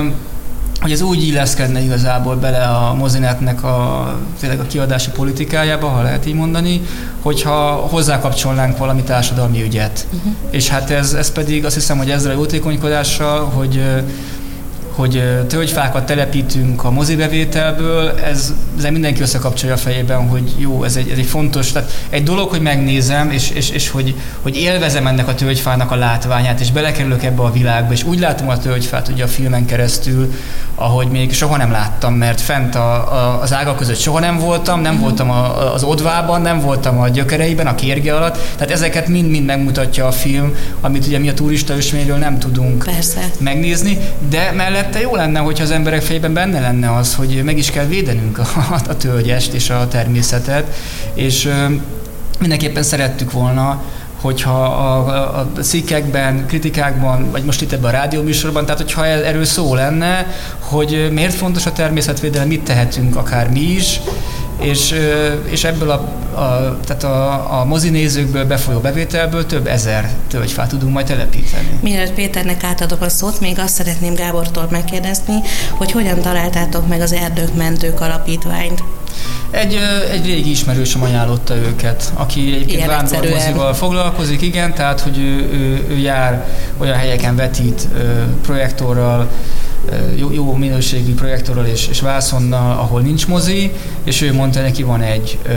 hogy 0.85 0.93
ez 0.93 1.01
úgy 1.01 1.27
illeszkedne 1.27 1.81
igazából 1.81 2.37
bele 2.37 2.65
a 2.65 2.95
mozinetnek 2.95 3.65
a, 3.65 4.19
tényleg 4.41 4.61
a 4.61 4.67
kiadási 4.67 5.11
politikájába, 5.11 5.89
ha 5.89 6.03
lehet 6.03 6.27
így 6.27 6.35
mondani, 6.35 6.81
hogyha 7.23 7.73
hozzákapcsolnánk 7.73 8.79
valami 8.79 9.03
társadalmi 9.03 9.63
ügyet. 9.63 10.07
Uh-huh. 10.13 10.33
És 10.51 10.69
hát 10.69 10.91
ez, 10.91 11.13
ez 11.13 11.33
pedig 11.33 11.65
azt 11.65 11.75
hiszem, 11.75 11.99
hogy 11.99 12.11
ezzel 12.11 12.31
a 12.31 12.35
jótékonykodással, 12.35 13.45
hogy 13.45 13.83
hogy 14.95 15.45
tölgyfákat 15.47 16.07
telepítünk 16.07 16.85
a 16.85 16.91
mozibevételből, 16.91 18.11
ez, 18.11 18.53
ez 18.79 18.85
mindenki 18.85 19.21
összekapcsolja 19.21 19.75
a 19.75 19.79
fejében, 19.79 20.29
hogy 20.29 20.55
jó, 20.57 20.85
ez 20.85 20.97
egy, 20.97 21.09
ez 21.09 21.19
egy 21.19 21.27
fontos, 21.27 21.73
tehát 21.73 22.07
egy 22.11 22.23
dolog, 22.23 22.49
hogy 22.51 22.61
megnézem, 22.61 23.31
és, 23.31 23.51
és, 23.51 23.71
és 23.71 23.91
hogy, 23.91 24.15
hogy 24.43 24.57
élvezem 24.57 25.07
ennek 25.07 25.29
a 25.29 25.35
tölgyfának 25.35 25.91
a 25.91 25.95
látványát, 25.95 26.61
és 26.61 26.71
belekerülök 26.71 27.23
ebbe 27.23 27.43
a 27.43 27.53
világba, 27.53 27.93
és 27.93 28.05
úgy 28.05 28.19
látom 28.19 28.49
a 28.49 28.59
tölgyfát 28.59 29.09
ugye 29.09 29.25
a 29.25 29.29
filmen 29.29 29.67
keresztül, 29.67 30.33
ahogy 30.75 31.09
még 31.09 31.33
soha 31.33 31.57
nem 31.57 31.71
láttam, 31.71 32.15
mert 32.15 32.41
fent 32.41 32.75
a, 32.75 33.13
a, 33.13 33.41
az 33.41 33.53
ágak 33.53 33.77
között 33.77 33.99
soha 33.99 34.21
nem 34.21 34.39
voltam, 34.39 34.81
nem 34.81 34.99
voltam 34.99 35.31
a, 35.31 35.73
az 35.75 35.83
odvában, 35.83 36.41
nem 36.41 36.61
voltam 36.61 37.01
a 37.01 37.09
gyökereiben, 37.09 37.67
a 37.67 37.75
kérge 37.75 38.17
alatt, 38.17 38.39
tehát 38.57 38.71
ezeket 38.71 39.09
mind-mind 39.09 39.45
megmutatja 39.45 40.07
a 40.07 40.13
film, 40.13 40.55
amit 40.81 41.07
ugye 41.07 41.19
mi 41.19 41.29
a 41.29 41.35
turista 41.35 41.77
ösvényről 41.77 42.17
nem 42.17 42.39
tudunk 42.39 42.85
Persze. 42.85 43.31
megnézni, 43.39 43.99
de 44.29 44.53
mellett 44.53 44.85
mellette 44.85 45.01
jó 45.01 45.17
lenne, 45.17 45.39
hogyha 45.39 45.65
az 45.65 45.71
emberek 45.71 46.03
fejében 46.03 46.33
benne 46.33 46.61
lenne 46.61 46.95
az, 46.95 47.15
hogy 47.15 47.43
meg 47.45 47.59
is 47.59 47.71
kell 47.71 47.85
védenünk 47.85 48.39
a, 48.39 48.47
a 48.71 48.97
tölgyest 48.97 49.53
és 49.53 49.71
a 49.71 49.89
természetet, 49.89 50.77
és 51.15 51.49
mindenképpen 52.41 52.83
szerettük 52.83 53.33
volna, 53.33 53.83
hogyha 54.21 54.65
a, 54.65 55.09
a, 55.09 55.39
a 55.57 55.61
cikkekben, 55.61 56.47
kritikákban, 56.47 57.31
vagy 57.31 57.45
most 57.45 57.63
itt 57.63 57.73
ebben 57.73 57.95
a 57.95 57.97
rádióműsorban, 57.97 58.65
tehát 58.65 58.81
hogyha 58.81 59.07
erről 59.07 59.45
szó 59.45 59.75
lenne, 59.75 60.27
hogy 60.59 61.09
miért 61.13 61.35
fontos 61.35 61.67
a 61.67 61.73
természetvédelem, 61.73 62.49
mit 62.49 62.63
tehetünk 62.63 63.17
akár 63.17 63.51
mi 63.51 63.61
is, 63.61 64.01
és, 64.61 64.95
és 65.45 65.65
ebből 65.65 65.91
a, 65.91 65.95
a, 66.41 66.79
tehát 66.85 67.05
a, 67.05 67.61
a 67.61 67.65
mozinézőkből 67.65 68.45
befolyó 68.45 68.79
bevételből 68.79 69.47
több 69.47 69.67
ezer 69.67 70.11
tölgyfát 70.29 70.69
tudunk 70.69 70.93
majd 70.93 71.07
telepíteni. 71.07 71.79
Mielőtt 71.81 72.13
Péternek 72.13 72.65
átadok 72.65 73.01
a 73.01 73.09
szót, 73.09 73.41
még 73.41 73.59
azt 73.59 73.75
szeretném 73.75 74.15
Gábortól 74.15 74.69
megkérdezni, 74.71 75.35
hogy 75.71 75.93
hogyan 75.93 76.21
találtátok 76.21 76.89
meg 76.89 77.01
az 77.01 77.13
Erdők 77.13 77.55
Mentők 77.55 78.01
alapítványt? 78.01 78.83
Egy, 79.51 79.79
egy 80.11 80.27
régi 80.27 80.51
ismerősöm 80.51 81.03
ajánlotta 81.03 81.57
őket, 81.57 82.13
aki 82.15 82.55
egyébként 82.55 82.87
vándormozival 82.87 83.75
foglalkozik, 83.75 84.43
igen, 84.43 84.75
tehát 84.75 85.01
hogy 85.01 85.19
ő, 85.19 85.51
ő, 85.53 85.87
ő 85.89 85.99
jár 85.99 86.49
olyan 86.79 86.97
helyeken 86.97 87.37
vetít 87.37 87.89
projektorral, 88.43 89.29
jó, 90.17 90.33
jó 90.33 90.55
minőségű 90.55 91.15
projektorral 91.15 91.67
és, 91.67 91.89
és 91.89 92.01
vászonnal, 92.01 92.79
ahol 92.79 93.01
nincs 93.01 93.27
mozi, 93.27 93.73
és 94.05 94.21
ő 94.21 94.33
mondta, 94.33 94.61
neki 94.61 94.83
van 94.83 95.03
egy 95.03 95.39
ö, 95.47 95.53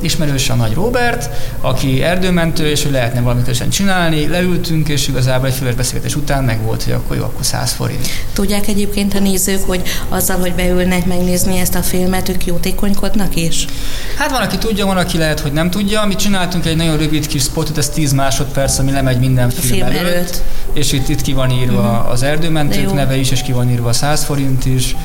ismerős, 0.00 0.50
a 0.50 0.54
Nagy 0.54 0.74
Robert, 0.74 1.30
aki 1.60 2.02
erdőmentő, 2.02 2.66
és 2.66 2.82
hogy 2.82 2.92
lehetne 2.92 3.20
valamit 3.20 3.44
közösen 3.44 3.68
csinálni. 3.70 4.26
Leültünk, 4.26 4.88
és 4.88 5.08
igazából 5.08 5.46
egy 5.46 5.54
füles 5.54 5.74
beszélgetés 5.74 6.16
után 6.16 6.44
meg 6.44 6.62
volt, 6.62 6.82
hogy 6.82 6.92
akkor 6.92 7.16
jó, 7.16 7.22
akkor 7.22 7.44
100 7.44 7.72
forint. 7.72 8.08
Tudják 8.32 8.68
egyébként 8.68 9.14
a 9.14 9.18
nézők, 9.18 9.62
hogy 9.66 9.82
azzal, 10.08 10.38
hogy 10.38 10.52
beülnek 10.52 11.06
megnézni 11.06 11.58
ezt 11.58 11.74
a 11.74 11.82
filmet, 11.82 12.28
ők 12.28 12.46
jótékonykodnak 12.46 13.36
is? 13.36 13.64
Hát 14.18 14.30
van, 14.30 14.42
aki 14.42 14.58
tudja, 14.58 14.86
van, 14.86 14.96
aki 14.96 15.18
lehet, 15.18 15.40
hogy 15.40 15.52
nem 15.52 15.70
tudja. 15.70 16.04
Mi 16.04 16.14
csináltunk 16.14 16.66
egy 16.66 16.76
nagyon 16.76 16.96
rövid 16.96 17.26
kis 17.26 17.42
spotot, 17.42 17.78
ez 17.78 17.88
10 17.88 18.12
másodperc, 18.12 18.78
ami 18.78 18.90
lemegy 18.90 19.18
minden 19.18 19.50
film, 19.50 19.72
film 19.72 19.86
előtt, 19.86 20.00
előtt. 20.00 20.42
És 20.74 20.92
itt, 20.92 21.08
itt 21.08 21.22
ki 21.22 21.32
van 21.32 21.50
írva 21.50 22.04
mm. 22.06 22.10
az 22.10 22.22
erdőmentők 22.22 22.92
neve 22.92 23.16
is, 23.16 23.30
és 23.30 23.42
ki 23.42 23.52
van 23.52 23.64
van 23.64 23.72
írva 23.72 23.92
100 23.92 24.24
forint 24.24 24.64
is, 24.64 24.96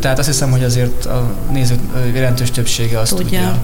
tehát 0.00 0.18
azt 0.18 0.28
hiszem, 0.28 0.50
hogy 0.50 0.64
azért 0.64 1.04
a 1.04 1.34
nézők 1.52 1.78
jelentős 2.14 2.50
többsége 2.50 2.98
azt 2.98 3.14
tudja. 3.14 3.60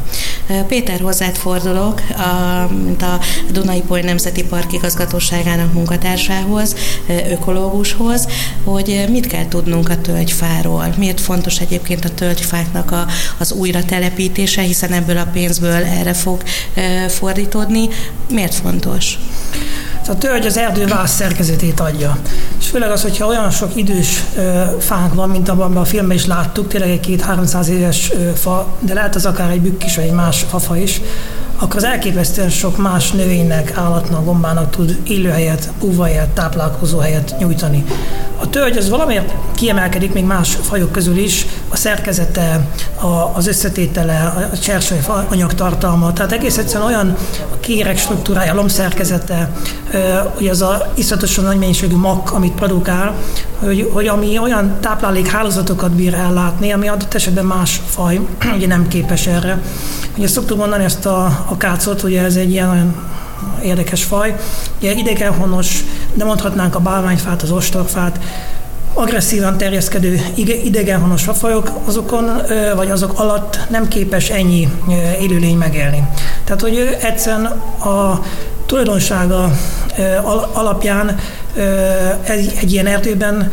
tudja. 0.46 0.64
Péter, 0.64 1.00
hozzád 1.00 1.36
fordulok, 1.36 2.02
a, 2.10 2.72
mint 2.84 3.02
a 3.02 3.18
Dunai 3.52 3.80
Poly 3.80 4.00
Nemzeti 4.00 4.44
Park 4.44 4.72
igazgatóságának 4.72 5.72
munkatársához, 5.72 6.74
ökológushoz, 7.30 8.28
hogy 8.64 9.04
mit 9.10 9.26
kell 9.26 9.48
tudnunk 9.48 9.88
a 9.88 10.00
tölgyfáról. 10.00 10.94
Miért 10.96 11.20
fontos 11.20 11.60
egyébként 11.60 12.04
a 12.04 12.14
tölgyfáknak 12.14 12.90
a, 12.90 13.06
az 13.38 13.52
újra 13.52 13.84
telepítése, 13.84 14.62
hiszen 14.62 14.92
ebből 14.92 15.16
a 15.16 15.26
pénzből 15.32 15.84
erre 15.84 16.14
fog 16.14 16.42
fordítódni. 17.08 17.88
Miért 18.30 18.54
fontos? 18.54 19.18
A 20.08 20.18
tölgy 20.18 20.46
az 20.46 20.56
erdő 20.56 20.86
vász 20.86 21.14
szerkezetét 21.14 21.80
adja. 21.80 22.18
És 22.58 22.68
főleg 22.68 22.90
az, 22.90 23.02
hogyha 23.02 23.26
olyan 23.26 23.50
sok 23.50 23.76
idős 23.76 24.22
ö, 24.36 24.62
fánk 24.78 25.14
van, 25.14 25.28
mint 25.28 25.48
abban 25.48 25.76
a 25.76 25.84
filmben 25.84 26.16
is 26.16 26.26
láttuk, 26.26 26.68
tényleg 26.68 26.90
egy 26.90 27.00
két 27.00 27.20
300 27.20 27.68
éves 27.68 28.12
ö, 28.12 28.30
fa, 28.34 28.66
de 28.78 28.94
lehet 28.94 29.14
az 29.14 29.26
akár 29.26 29.50
egy 29.50 29.60
bükk 29.60 29.84
is, 29.84 29.96
vagy 29.96 30.04
egy 30.04 30.12
más 30.12 30.44
fafa 30.48 30.76
is, 30.76 31.00
akkor 31.60 31.76
az 31.76 31.84
elképesztően 31.84 32.50
sok 32.50 32.76
más 32.76 33.10
növénynek, 33.10 33.76
állatnak, 33.76 34.24
gombának 34.24 34.70
tud 34.70 34.98
élőhelyet, 35.04 35.70
búvahelyet, 35.80 36.28
táplálkozó 36.28 36.98
helyet 36.98 37.34
nyújtani. 37.38 37.84
A 38.40 38.50
tölgy 38.50 38.76
az 38.76 38.88
valamiért 38.88 39.32
kiemelkedik 39.54 40.12
még 40.12 40.24
más 40.24 40.58
fajok 40.62 40.92
közül 40.92 41.16
is, 41.16 41.46
a 41.68 41.76
szerkezete, 41.76 42.68
a, 43.00 43.06
az 43.34 43.46
összetétele, 43.46 44.48
a 44.52 44.58
csersely 44.58 45.00
anyagtartalma, 45.28 46.12
tehát 46.12 46.32
egész 46.32 46.58
egyszerűen 46.58 46.88
olyan 46.88 47.16
a 47.52 47.60
kérek 47.60 47.98
struktúrája, 47.98 48.52
a 48.52 48.54
lombszerkezete, 48.54 49.50
hogy 50.34 50.48
az 50.48 50.62
a 50.62 50.92
iszonyatosan 50.94 51.44
nagy 51.44 51.58
mennyiségű 51.58 51.96
mak, 51.96 52.32
amit 52.32 52.54
produkál, 52.54 53.14
hogy, 53.58 53.90
hogy 53.92 54.06
ami 54.06 54.38
olyan 54.38 54.76
táplálékhálózatokat 54.80 55.90
bír 55.90 56.14
ellátni, 56.14 56.72
ami 56.72 56.88
adott 56.88 57.14
esetben 57.14 57.44
más 57.44 57.80
faj 57.86 58.20
ugye 58.56 58.66
nem 58.66 58.88
képes 58.88 59.26
erre. 59.26 59.62
Ugye 60.16 60.28
szoktuk 60.28 60.58
mondani 60.58 60.84
ezt 60.84 61.06
a, 61.06 61.44
a 61.48 61.56
kácot, 61.56 62.02
ugye 62.02 62.22
ez 62.22 62.36
egy 62.36 62.50
ilyen 62.50 62.70
olyan 62.70 62.94
érdekes 63.62 64.04
faj. 64.04 64.36
Ugye 64.78 64.92
idegenhonos, 64.92 65.84
de 66.14 66.24
mondhatnánk 66.24 66.74
a 66.74 66.80
bálványfát, 66.80 67.42
az 67.42 67.50
ostorfát, 67.50 68.20
agresszívan 68.94 69.56
terjeszkedő 69.56 70.20
idegenhonos 70.64 71.24
fajok, 71.32 71.70
azokon 71.84 72.42
vagy 72.76 72.90
azok 72.90 73.18
alatt 73.18 73.58
nem 73.70 73.88
képes 73.88 74.30
ennyi 74.30 74.68
élőlény 75.20 75.56
megélni. 75.56 76.08
Tehát, 76.44 76.60
hogy 76.60 76.98
egyszerűen 77.00 77.44
a 77.84 78.22
tulajdonsága 78.66 79.50
alapján 80.52 81.18
egy 82.58 82.72
ilyen 82.72 82.86
erdőben 82.86 83.52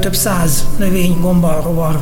több 0.00 0.14
száz 0.14 0.66
növény, 0.78 1.16
gomba, 1.20 1.60
rovar, 1.64 1.98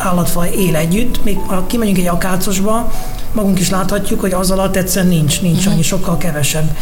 állatfaj 0.00 0.50
él 0.56 0.76
együtt, 0.76 1.24
még 1.24 1.38
ha 1.46 1.66
kimegyünk 1.66 1.98
egy 1.98 2.06
akácosba, 2.06 2.92
magunk 3.32 3.60
is 3.60 3.70
láthatjuk, 3.70 4.20
hogy 4.20 4.32
az 4.32 4.50
alatt 4.50 4.76
egyszerűen 4.76 5.12
nincs, 5.12 5.40
nincs 5.40 5.56
uh-huh. 5.56 5.72
annyi, 5.72 5.82
sokkal 5.82 6.16
kevesebb. 6.16 6.76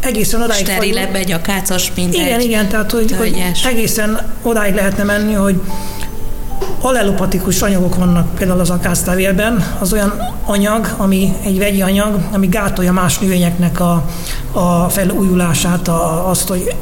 Egészen 0.00 0.42
odáig... 0.42 0.66
Sterilebb 0.66 1.14
egy 1.14 1.32
akácos, 1.32 1.92
mint 1.94 2.14
Igen, 2.14 2.38
egy 2.38 2.44
igen, 2.44 2.68
tehát 2.68 2.90
hogy, 2.90 3.14
hogy 3.18 3.42
egészen 3.64 4.20
odáig 4.42 4.74
lehetne 4.74 5.02
menni, 5.02 5.32
hogy 5.32 5.60
allelopatikus 6.80 7.62
anyagok 7.62 7.94
vannak 7.94 8.34
például 8.34 8.60
az 8.60 8.70
akáctevélben, 8.70 9.76
az 9.78 9.92
olyan 9.92 10.34
anyag, 10.44 10.94
ami 10.96 11.32
egy 11.44 11.58
vegyi 11.58 11.82
anyag, 11.82 12.18
ami 12.32 12.46
gátolja 12.46 12.92
más 12.92 13.18
növényeknek 13.18 13.80
a, 13.80 14.04
a 14.52 14.88
felújulását, 14.88 15.88
a, 15.88 16.28
azt, 16.28 16.48
hogy 16.48 16.74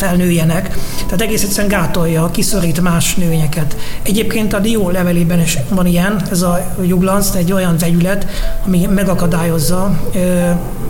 felnőjenek. 0.00 0.78
Tehát 0.96 1.20
egész 1.20 1.42
egyszerűen 1.42 1.80
gátolja, 1.80 2.30
kiszorít 2.30 2.80
más 2.80 3.14
növényeket. 3.14 3.76
Egyébként 4.02 4.52
a 4.52 4.58
dió 4.58 4.90
levelében 4.90 5.40
is 5.40 5.58
van 5.68 5.86
ilyen, 5.86 6.22
ez 6.30 6.42
a 6.42 6.74
juglanc, 6.82 7.34
egy 7.34 7.52
olyan 7.52 7.76
vegyület, 7.78 8.26
ami 8.66 8.86
megakadályozza 8.94 10.00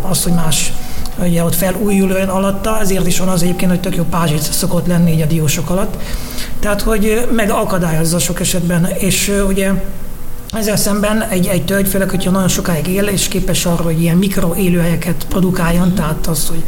azt, 0.03 0.23
hogy 0.23 0.33
más 0.33 0.73
ugye 1.23 1.45
ott 1.45 1.55
felújul 1.55 2.11
ön 2.11 2.29
alatta, 2.29 2.81
ezért 2.81 3.07
is 3.07 3.19
van 3.19 3.29
az 3.29 3.43
egyébként, 3.43 3.71
hogy 3.71 3.81
tök 3.81 3.97
jó 3.97 4.05
pázsit 4.05 4.43
szokott 4.43 4.87
lenni 4.87 5.13
így 5.13 5.21
a 5.21 5.27
diósok 5.27 5.71
alatt. 5.71 5.97
Tehát, 6.61 6.83
hogy 6.83 7.29
megakadályozza 7.33 8.19
sok 8.19 8.41
esetben, 8.41 8.85
és 8.99 9.33
ugye 9.49 9.71
ezzel 10.53 10.77
szemben 10.77 11.23
egy, 11.23 11.47
egy 11.47 11.65
tölgy, 11.65 11.89
főleg, 11.89 12.11
hogyha 12.11 12.31
nagyon 12.31 12.49
sokáig 12.49 12.87
él, 12.87 13.05
és 13.05 13.29
képes 13.29 13.67
arra, 13.67 13.83
hogy 13.83 14.01
ilyen 14.01 14.17
mikro 14.17 14.55
élőhelyeket 14.55 15.27
produkáljon, 15.29 15.95
tehát 15.95 16.27
az, 16.27 16.49
hogy 16.49 16.63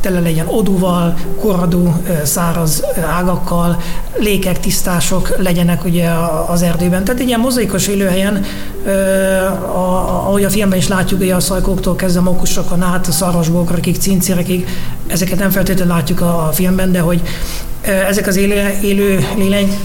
tele 0.00 0.20
legyen 0.20 0.46
odúval, 0.48 1.14
korradú, 1.40 2.02
száraz 2.24 2.84
ágakkal, 3.06 3.80
lékek, 4.16 4.60
tisztások 4.60 5.36
legyenek 5.38 5.84
ugye 5.84 6.08
az 6.46 6.62
erdőben. 6.62 7.04
Tehát 7.04 7.20
egy 7.20 7.26
ilyen 7.26 7.40
mozaikos 7.40 7.86
élőhelyen, 7.86 8.44
ahogy 9.72 10.44
a 10.44 10.50
filmben 10.50 10.78
is 10.78 10.88
látjuk, 10.88 11.20
ugye 11.20 11.34
a 11.34 11.40
szajkóktól 11.40 11.96
kezdve 11.96 12.20
mokusokon 12.20 12.82
át, 12.82 13.06
a 13.06 13.12
szarvasbókrakig, 13.12 13.96
cincirekig, 13.96 14.68
ezeket 15.06 15.38
nem 15.38 15.50
feltétlenül 15.50 15.94
látjuk 15.94 16.20
a 16.20 16.50
filmben, 16.52 16.92
de 16.92 17.00
hogy 17.00 17.22
ezek 18.08 18.26
az 18.26 18.36
élő, 18.36 18.78
élő 18.82 19.26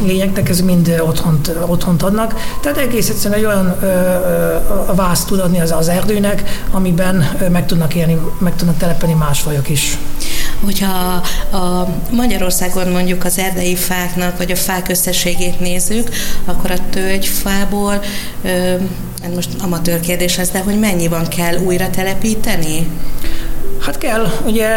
lényeknek 0.06 0.50
ez 0.50 0.62
mind 0.62 1.02
otthont, 1.06 1.52
otthont 1.68 2.04
adnak. 2.04 2.36
Tehát 2.62 2.78
egész 2.78 3.10
egyszerűen 3.10 3.35
egy 3.36 3.46
olyan 3.46 3.78
ö, 3.82 3.86
ö, 3.86 4.58
vász 4.96 5.26
tud 5.26 5.40
adni 5.40 5.60
az, 5.60 5.72
az 5.72 5.88
erdőnek, 5.88 6.64
amiben 6.72 7.38
meg 7.52 7.66
tudnak 7.66 7.96
élni, 7.96 8.18
meg 8.40 8.56
tudnak 8.56 8.78
telepelni 8.78 9.14
más 9.14 9.40
fajok 9.40 9.70
is. 9.70 9.98
Hogyha 10.64 11.22
a 11.58 11.88
Magyarországon 12.12 12.88
mondjuk 12.88 13.24
az 13.24 13.38
erdei 13.38 13.76
fáknak, 13.76 14.38
vagy 14.38 14.52
a 14.52 14.56
fák 14.56 14.90
összességét 14.90 15.60
nézzük, 15.60 16.10
akkor 16.46 16.72
a 16.72 16.90
tölgyfából, 16.90 18.04
hát 19.22 19.36
most 19.36 19.50
amatőr 19.62 20.00
kérdés 20.00 20.38
ez, 20.38 20.50
de 20.50 20.60
hogy 20.60 20.80
mennyi 20.80 21.08
van 21.08 21.28
kell 21.28 21.58
újra 21.58 21.90
telepíteni? 21.90 22.88
Hát 23.86 23.98
kell, 23.98 24.28
ugye, 24.46 24.68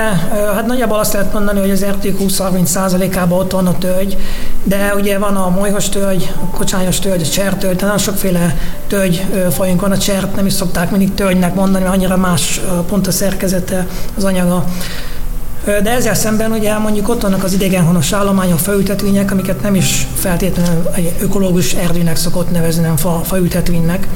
hát 0.55 0.66
nagyjából 0.66 0.99
azt 0.99 1.12
lehet 1.12 1.33
mondani, 1.33 1.61
hogy 1.61 1.71
az 1.71 1.83
erdők 1.83 2.18
20-30%-ában 2.21 3.38
ott 3.38 3.53
van 3.53 3.66
a 3.66 3.79
tölgy, 3.79 4.16
de 4.64 4.94
ugye 4.94 5.18
van 5.18 5.37
a 5.37 5.49
molyhos 5.49 5.88
tölgy, 5.88 6.33
a 6.42 6.57
kocsányos 6.57 6.99
tölgy, 6.99 7.23
a 7.23 7.29
csertölgy, 7.29 7.77
tehát 7.77 7.81
nagyon 7.81 7.99
sokféle 7.99 8.57
tölgy 8.87 9.25
fajunk 9.51 9.81
van, 9.81 9.90
a 9.90 9.99
csert 9.99 10.37
nem 10.37 10.47
is 10.47 10.53
szokták 10.53 10.90
mindig 10.90 11.14
tölgynek 11.14 11.55
mondani, 11.55 11.85
mert 11.85 11.97
annyira 11.97 12.16
más 12.16 12.61
pont 12.88 13.07
a 13.07 13.11
szerkezete, 13.11 13.87
az 14.16 14.25
anyaga. 14.25 14.64
De 15.64 15.90
ezzel 15.90 16.14
szemben 16.14 16.53
ugye 16.53 16.79
mondjuk 16.79 17.09
ott 17.09 17.23
vannak 17.23 17.44
az 17.44 17.53
idegenhonos 17.53 18.12
állományok, 18.12 18.59
faültetvények, 18.59 19.31
amiket 19.31 19.62
nem 19.62 19.75
is 19.75 20.07
feltétlenül 20.14 20.90
egy 20.94 21.12
ökológus 21.21 21.73
erdőnek 21.73 22.16
szokott 22.16 22.51
nevezni, 22.51 22.83
nem 22.83 22.97
fa, 22.97 23.21
faültetvénynek 23.25 24.07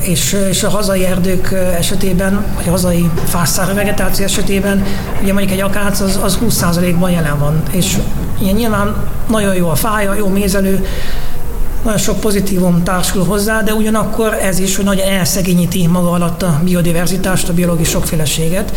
és, 0.00 0.36
és 0.48 0.62
a 0.62 0.68
hazai 0.68 1.04
erdők 1.04 1.52
esetében, 1.78 2.44
vagy 2.56 2.68
a 2.68 2.70
hazai 2.70 3.10
fászszára 3.24 3.74
vegetáció 3.74 4.24
esetében, 4.24 4.84
ugye 5.22 5.32
mondjuk 5.32 5.52
egy 5.52 5.60
akác 5.60 6.00
az, 6.00 6.18
az 6.22 6.38
20%-ban 6.42 7.10
jelen 7.10 7.38
van, 7.38 7.62
és 7.70 7.98
ilyen 8.40 8.54
nyilván 8.54 8.96
nagyon 9.28 9.54
jó 9.54 9.68
a 9.68 9.74
fája, 9.74 10.14
jó 10.14 10.28
mézelő, 10.28 10.86
nagyon 11.84 11.98
sok 11.98 12.20
pozitívum 12.20 12.82
társul 12.82 13.24
hozzá, 13.24 13.62
de 13.62 13.74
ugyanakkor 13.74 14.34
ez 14.34 14.58
is, 14.58 14.76
hogy 14.76 14.84
nagyon 14.84 15.08
elszegényíti 15.08 15.86
maga 15.86 16.10
alatt 16.10 16.42
a 16.42 16.60
biodiverzitást, 16.64 17.48
a 17.48 17.52
biológiai 17.52 17.84
sokféleséget 17.84 18.72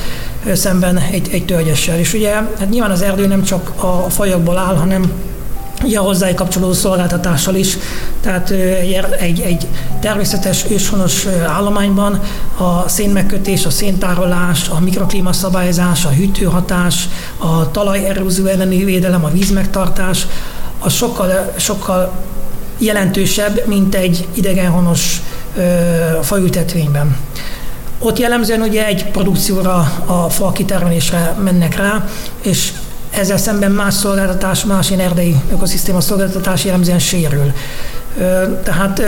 szemben 0.54 0.98
egy, 0.98 1.30
egy 1.32 1.46
tölgyessel. 1.46 2.00
És 2.00 2.14
ugye 2.14 2.34
hát 2.34 2.70
nyilván 2.70 2.92
az 2.92 3.02
erdő 3.02 3.28
nem 3.28 3.44
csak 3.44 3.74
a 3.84 4.10
fajokból 4.10 4.58
áll, 4.58 4.76
hanem 4.76 5.12
ugye 5.84 6.00
a 6.00 6.02
hozzá 6.02 6.34
kapcsolódó 6.34 6.74
szolgáltatással 6.74 7.56
is. 7.56 7.78
Tehát 8.22 8.50
egy, 9.20 9.40
egy 9.40 9.68
természetes 10.00 10.66
őshonos 10.70 11.26
állományban 11.48 12.22
a 12.58 12.90
szénmegkötés, 12.90 13.66
a 13.66 13.70
széntárolás, 13.70 14.70
a 15.24 15.34
szabályozás, 15.34 16.06
a 16.06 16.10
hűtőhatás, 16.10 17.08
a 17.38 17.72
talajerózió 17.72 18.46
elleni 18.46 18.84
védelem, 18.84 19.26
a 19.26 19.30
vízmegtartás, 19.30 20.28
az 20.80 20.94
sokkal, 20.94 21.54
sokkal 21.56 22.12
jelentősebb, 22.78 23.66
mint 23.66 23.96
egy 23.96 24.28
idegenhonos 24.34 25.22
faültetvényben. 26.22 27.18
Ott 28.00 28.20
jellemzően 28.20 28.62
ugye 28.62 28.86
egy 28.86 29.06
produkcióra, 29.06 29.92
a 30.06 30.30
fa 30.30 30.52
kitermelésre 30.52 31.36
mennek 31.44 31.76
rá, 31.78 32.08
és 32.42 32.74
ezzel 33.18 33.38
szemben 33.38 33.72
más 33.72 33.94
szolgáltatás, 33.94 34.66
más 34.66 34.90
ilyen 34.90 35.02
erdei 35.02 35.36
ökoszisztéma 35.52 36.02
szolgáltatás 36.02 36.66
jellemzően 36.66 37.00
sérül. 37.00 37.54
Tehát 38.64 39.02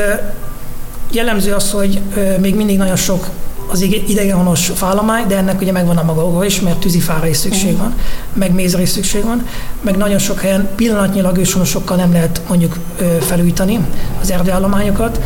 jellemző 1.12 1.54
az, 1.54 1.72
hogy 1.72 2.02
még 2.40 2.56
mindig 2.56 2.78
nagyon 2.78 2.96
sok 2.96 3.28
az 3.72 3.82
idegenhonos 3.82 4.72
fálomány, 4.76 5.28
de 5.28 5.38
ennek 5.38 5.62
ugye 5.62 5.72
megvan 5.72 5.98
a 5.98 6.04
maga 6.04 6.26
oga 6.26 6.46
is, 6.46 6.62
mert 6.62 6.78
tűzifára 6.78 7.28
is 7.28 7.38
szükség 7.38 7.78
van, 7.78 7.94
meg 8.34 8.54
mézre 8.54 8.82
is 8.82 8.90
szükség 8.90 9.24
van, 9.24 9.46
meg 9.82 9.98
nagyon 9.98 10.18
sok 10.20 10.40
helyen 10.40 10.70
pillanatnyilag 10.76 11.38
őshonosokkal 11.38 11.98
nem 11.98 12.12
lehet 12.12 12.42
mondjuk 12.48 12.78
felújítani 13.20 13.80
az 14.22 14.32
erdőállományokat. 14.32 15.22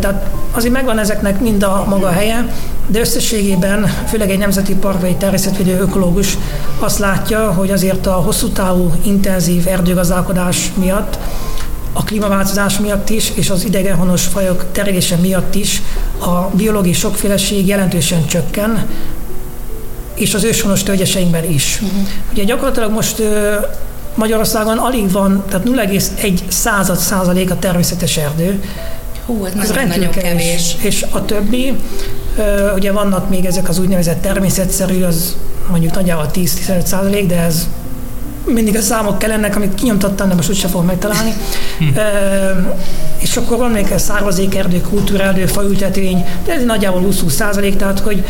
Tehát 0.00 0.30
azért 0.52 0.72
megvan 0.72 0.98
ezeknek 0.98 1.40
mind 1.40 1.62
a 1.62 1.84
maga 1.88 2.08
helye, 2.08 2.54
de 2.86 3.00
összességében, 3.00 3.86
főleg 4.08 4.30
egy 4.30 4.38
nemzeti 4.38 4.74
park 4.74 5.00
vagy 5.00 5.10
egy 5.10 5.18
természetvédő 5.18 5.78
ökológus 5.80 6.38
azt 6.78 6.98
látja, 6.98 7.52
hogy 7.52 7.70
azért 7.70 8.06
a 8.06 8.12
hosszú 8.12 8.48
távú, 8.48 8.92
intenzív 9.02 9.68
erdőgazdálkodás 9.68 10.72
miatt 10.74 11.18
a 11.92 12.04
klímaváltozás 12.04 12.78
miatt 12.78 13.08
is, 13.10 13.32
és 13.34 13.50
az 13.50 13.64
idegenhonos 13.64 14.26
fajok 14.26 14.64
terjedése 14.72 15.16
miatt 15.16 15.54
is 15.54 15.82
a 16.18 16.56
biológiai 16.56 16.94
sokféleség 16.94 17.66
jelentősen 17.66 18.26
csökken, 18.26 18.86
és 20.14 20.34
az 20.34 20.44
őshonos 20.44 20.82
tölgyeseinkben 20.82 21.50
is. 21.50 21.80
Uh-huh. 21.82 22.08
Ugye 22.32 22.44
gyakorlatilag 22.44 22.92
most 22.92 23.22
Magyarországon 24.14 24.78
alig 24.78 25.10
van, 25.12 25.44
tehát 25.48 25.66
0,1 25.66 26.40
század 26.48 26.96
százalék 26.96 27.50
a 27.50 27.58
természetes 27.58 28.16
erdő. 28.16 28.62
Hú, 29.26 29.44
ez, 29.44 29.70
ez 29.70 29.70
nagyon 29.70 30.10
kevés. 30.10 30.22
kevés. 30.22 30.76
És 30.80 31.06
a 31.10 31.24
többi, 31.24 31.74
ugye 32.74 32.92
vannak 32.92 33.28
még 33.28 33.44
ezek 33.44 33.68
az 33.68 33.78
úgynevezett 33.78 34.22
természetszerű, 34.22 35.02
az 35.02 35.36
mondjuk 35.70 35.94
nagyjából 35.94 36.30
10-15 36.34 36.84
százalék, 36.84 37.26
de 37.26 37.40
ez 37.40 37.68
mindig 38.52 38.76
a 38.76 38.80
számok 38.80 39.18
kellenek, 39.18 39.56
amit 39.56 39.74
kinyomtattam, 39.74 40.28
de 40.28 40.34
most 40.34 40.48
úgyse 40.48 40.68
fogom 40.68 40.86
megtalálni. 40.86 41.32
Hm. 41.78 41.98
E, 41.98 42.04
és 43.18 43.36
akkor 43.36 43.58
van 43.58 43.70
még 43.70 43.94
szárazékerdő, 43.96 44.80
kultúrerdő, 44.80 45.46
faültetvény, 45.46 46.24
de 46.44 46.52
ez 46.52 46.64
nagyjából 46.64 47.00
20 47.00 47.32
százalék, 47.32 47.76
tehát 47.76 47.98
hogy, 47.98 48.24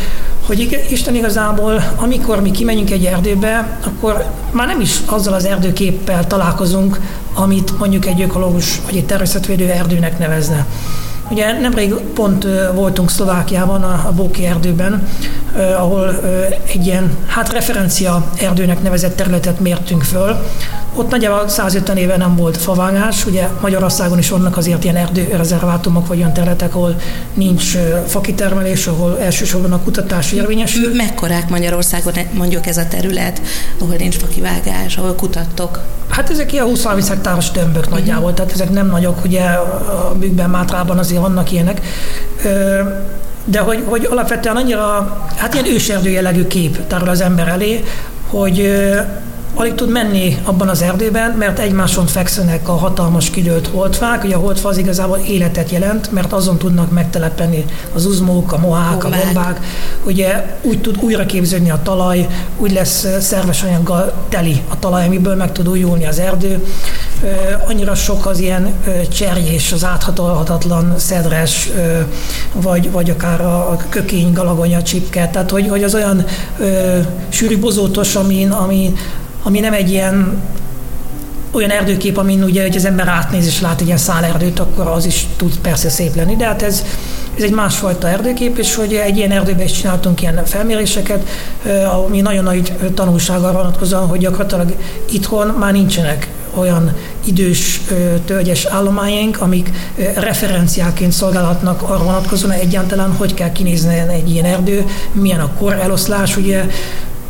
hogy 0.47 0.87
Isten 0.91 1.15
igazából, 1.15 1.83
amikor 1.97 2.43
mi 2.43 2.51
kimegyünk 2.51 2.91
egy 2.91 3.05
erdőbe, 3.05 3.79
akkor 3.85 4.25
már 4.51 4.67
nem 4.67 4.81
is 4.81 5.01
azzal 5.07 5.35
az 5.35 5.45
erdőképpel 5.45 6.27
találkozunk, 6.27 7.01
amit 7.35 7.79
mondjuk 7.79 8.07
egy 8.07 8.23
ökológus 8.23 8.81
vagy 8.85 8.97
egy 8.97 9.07
természetvédő 9.07 9.69
erdőnek 9.69 10.19
nevezne. 10.19 10.67
Ugye 11.31 11.61
nemrég 11.61 11.95
pont 11.95 12.47
voltunk 12.75 13.11
Szlovákiában, 13.11 13.83
a 13.83 14.13
Bóki 14.17 14.47
erdőben, 14.47 15.09
ahol 15.79 16.21
egy 16.73 16.87
ilyen 16.87 17.11
hát 17.27 17.53
referencia 17.53 18.31
erdőnek 18.41 18.83
nevezett 18.83 19.17
területet 19.17 19.61
mértünk 19.61 20.03
föl. 20.03 20.37
Ott 20.95 21.11
nagyjából 21.11 21.49
150 21.49 21.97
éve 21.97 22.17
nem 22.17 22.37
volt 22.37 22.57
favágás, 22.57 23.27
ugye 23.27 23.49
Magyarországon 23.61 24.19
is 24.19 24.29
vannak 24.31 24.57
azért 24.57 24.85
ilyen 24.85 24.97
erdőrezervátumok, 24.97 26.07
vagy 26.07 26.19
olyan 26.19 26.33
területek, 26.33 26.75
ahol 26.75 26.97
nincs 27.35 27.77
fakitermelés, 28.07 28.87
ahol 28.87 29.19
elsősorban 29.21 29.73
a 29.73 29.81
kutatás 29.81 30.33
érvényesül. 30.33 30.95
Mekkorák 30.95 31.49
Magyarországon 31.49 32.13
mondjuk 32.33 32.67
ez 32.67 32.77
a 32.77 32.89
terület, 32.89 33.41
ahol 33.81 33.95
nincs 33.99 34.17
fakivágás, 34.17 34.97
ahol 34.97 35.15
kutattok? 35.15 35.81
Hát 36.09 36.31
ezek 36.31 36.53
ilyen 36.53 36.67
20-30 36.75 37.05
hektáros 37.09 37.51
tömbök 37.51 37.91
nagyjából, 37.91 38.35
tehát 38.35 38.53
ezek 38.53 38.71
nem 38.71 38.87
nagyok, 38.87 39.25
ugye 39.25 39.43
a 39.43 40.15
Bükkben, 40.19 40.51
Mátrában 40.51 40.99
azért 40.99 41.20
vannak 41.21 41.53
ilyenek. 41.53 41.81
De 43.45 43.59
hogy, 43.59 43.85
hogy 43.87 44.07
alapvetően 44.11 44.57
annyira, 44.57 45.19
hát 45.37 45.55
ilyen 45.55 45.67
őserdő 45.67 46.09
jellegű 46.09 46.47
kép 46.47 46.87
tárul 46.87 47.09
az 47.09 47.21
ember 47.21 47.49
elé, 47.49 47.85
hogy 48.29 48.73
alig 49.55 49.75
tud 49.75 49.91
menni 49.91 50.37
abban 50.45 50.69
az 50.69 50.83
erdőben, 50.83 51.31
mert 51.31 51.59
egymáson 51.59 52.07
fekszenek 52.07 52.69
a 52.69 52.73
hatalmas 52.73 53.31
kidőlt 53.31 53.67
holdfák. 53.67 54.25
Ugye 54.25 54.35
a 54.35 54.39
holdfa 54.39 54.69
az 54.69 54.77
igazából 54.77 55.19
életet 55.19 55.71
jelent, 55.71 56.13
mert 56.13 56.33
azon 56.33 56.59
tudnak 56.59 56.91
megtelepeni 56.91 57.65
az 57.95 58.07
uzmók, 58.07 58.53
a 58.53 58.59
mohák, 58.59 59.05
a 59.05 59.09
bombák. 59.09 59.61
Ugye 60.05 60.57
úgy 60.63 60.81
tud 60.81 60.97
újra 61.01 61.27
képződni 61.27 61.71
a 61.71 61.81
talaj, 61.83 62.27
úgy 62.57 62.73
lesz 62.73 63.07
szerves 63.21 63.63
anyaggal 63.63 64.13
teli 64.29 64.63
a 64.69 64.79
talaj, 64.79 65.07
amiből 65.07 65.35
meg 65.35 65.53
tud 65.53 65.69
újulni 65.69 66.07
az 66.07 66.19
erdő. 66.19 66.65
Annyira 67.69 67.95
sok 67.95 68.27
az 68.27 68.39
ilyen 68.39 68.75
cserjés, 69.13 69.73
az 69.73 69.85
áthatolhatatlan 69.85 70.95
szedres, 70.99 71.71
vagy, 72.53 72.91
vagy 72.91 73.11
akár 73.11 73.41
a 73.41 73.77
kökény, 73.89 74.33
galagonya, 74.33 74.83
csipke, 74.83 75.29
tehát 75.29 75.51
hogy, 75.51 75.69
hogy 75.69 75.83
az 75.83 75.95
olyan 75.95 76.25
sűrű 77.29 77.59
bozótos, 77.59 78.17
ami, 78.17 78.49
ami 78.51 78.95
ami 79.43 79.61
nem 79.61 79.73
egy 79.73 79.91
ilyen 79.91 80.43
olyan 81.53 81.71
erdőkép, 81.71 82.17
amin 82.17 82.43
ugye, 82.43 82.63
hogy 82.63 82.77
az 82.77 82.85
ember 82.85 83.09
átnéz 83.09 83.47
és 83.47 83.61
lát 83.61 83.81
egy 83.81 83.87
ilyen 83.87 83.99
szálerdőt, 83.99 84.59
akkor 84.59 84.87
az 84.87 85.05
is 85.05 85.27
tud 85.37 85.59
persze 85.59 85.89
szép 85.89 86.15
lenni, 86.15 86.37
de 86.37 86.45
hát 86.47 86.63
ez, 86.63 86.85
ez 87.37 87.43
egy 87.43 87.53
másfajta 87.53 88.09
erdőkép, 88.09 88.59
és 88.59 88.75
hogy 88.75 88.95
egy 88.95 89.17
ilyen 89.17 89.31
erdőben 89.31 89.65
is 89.65 89.73
csináltunk 89.73 90.23
ilyen 90.23 90.45
felméréseket, 90.45 91.29
ami 92.07 92.21
nagyon 92.21 92.45
nagy 92.45 92.73
tanulsággal 92.95 93.53
vonatkozóan, 93.53 94.07
hogy 94.07 94.19
gyakorlatilag 94.19 94.75
itthon 95.11 95.47
már 95.47 95.73
nincsenek 95.73 96.29
olyan 96.55 96.93
idős 97.25 97.81
tölgyes 98.25 98.65
állományaink, 98.65 99.41
amik 99.41 99.71
referenciáként 100.15 101.13
szolgálhatnak 101.13 101.83
arra 101.83 102.05
vonatkozóan 102.05 102.53
egyáltalán, 102.53 103.13
hogy 103.13 103.35
kell 103.35 103.53
kinézni 103.53 103.99
egy 103.99 104.31
ilyen 104.31 104.45
erdő, 104.45 104.85
milyen 105.13 105.41
a 105.41 105.53
kor 105.59 105.73
eloszlás, 105.73 106.37
ugye 106.37 106.65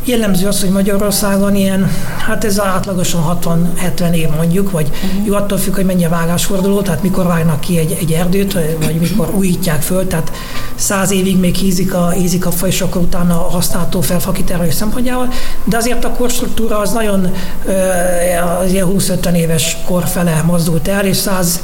Jellemző 0.05 0.47
az, 0.47 0.61
hogy 0.61 0.71
Magyarországon 0.71 1.55
ilyen, 1.55 1.91
hát 2.27 2.45
ez 2.45 2.61
átlagosan 2.61 3.39
60-70 3.43 4.13
év 4.13 4.29
mondjuk, 4.37 4.71
vagy 4.71 4.89
uh-huh. 4.89 5.27
jó 5.27 5.35
attól 5.35 5.59
függ, 5.59 5.75
hogy 5.75 5.85
mennyi 5.85 6.05
a 6.05 6.09
vágásforduló, 6.09 6.83
tehát 6.83 7.03
mikor 7.03 7.27
vágnak 7.27 7.61
ki 7.61 7.79
egy, 7.79 7.97
egy 8.01 8.13
erdőt, 8.13 8.53
vagy 8.85 8.95
mikor 9.01 9.31
újítják 9.35 9.83
föl, 9.83 10.07
tehát 10.07 10.33
száz 10.75 11.11
évig 11.11 11.39
még 11.39 11.55
hízik 11.55 11.95
a, 11.95 12.09
hízik 12.09 12.47
a 12.47 12.51
faj, 12.51 12.69
és 12.69 12.81
akkor 12.81 13.03
utána 13.03 13.35
használható 13.35 14.01
fel 14.01 14.21
fakitermelés 14.21 14.75
szempontjával, 14.75 15.33
de 15.65 15.77
azért 15.77 16.05
a 16.05 16.11
korstruktúra 16.11 16.79
az 16.79 16.93
nagyon 16.93 17.33
az 18.63 18.73
ilyen 18.73 18.87
20-50 18.97 19.33
éves 19.33 19.77
kor 19.87 20.07
fele 20.07 20.43
mozdult 20.47 20.89
el, 20.89 21.05
és 21.05 21.17
100 21.17 21.61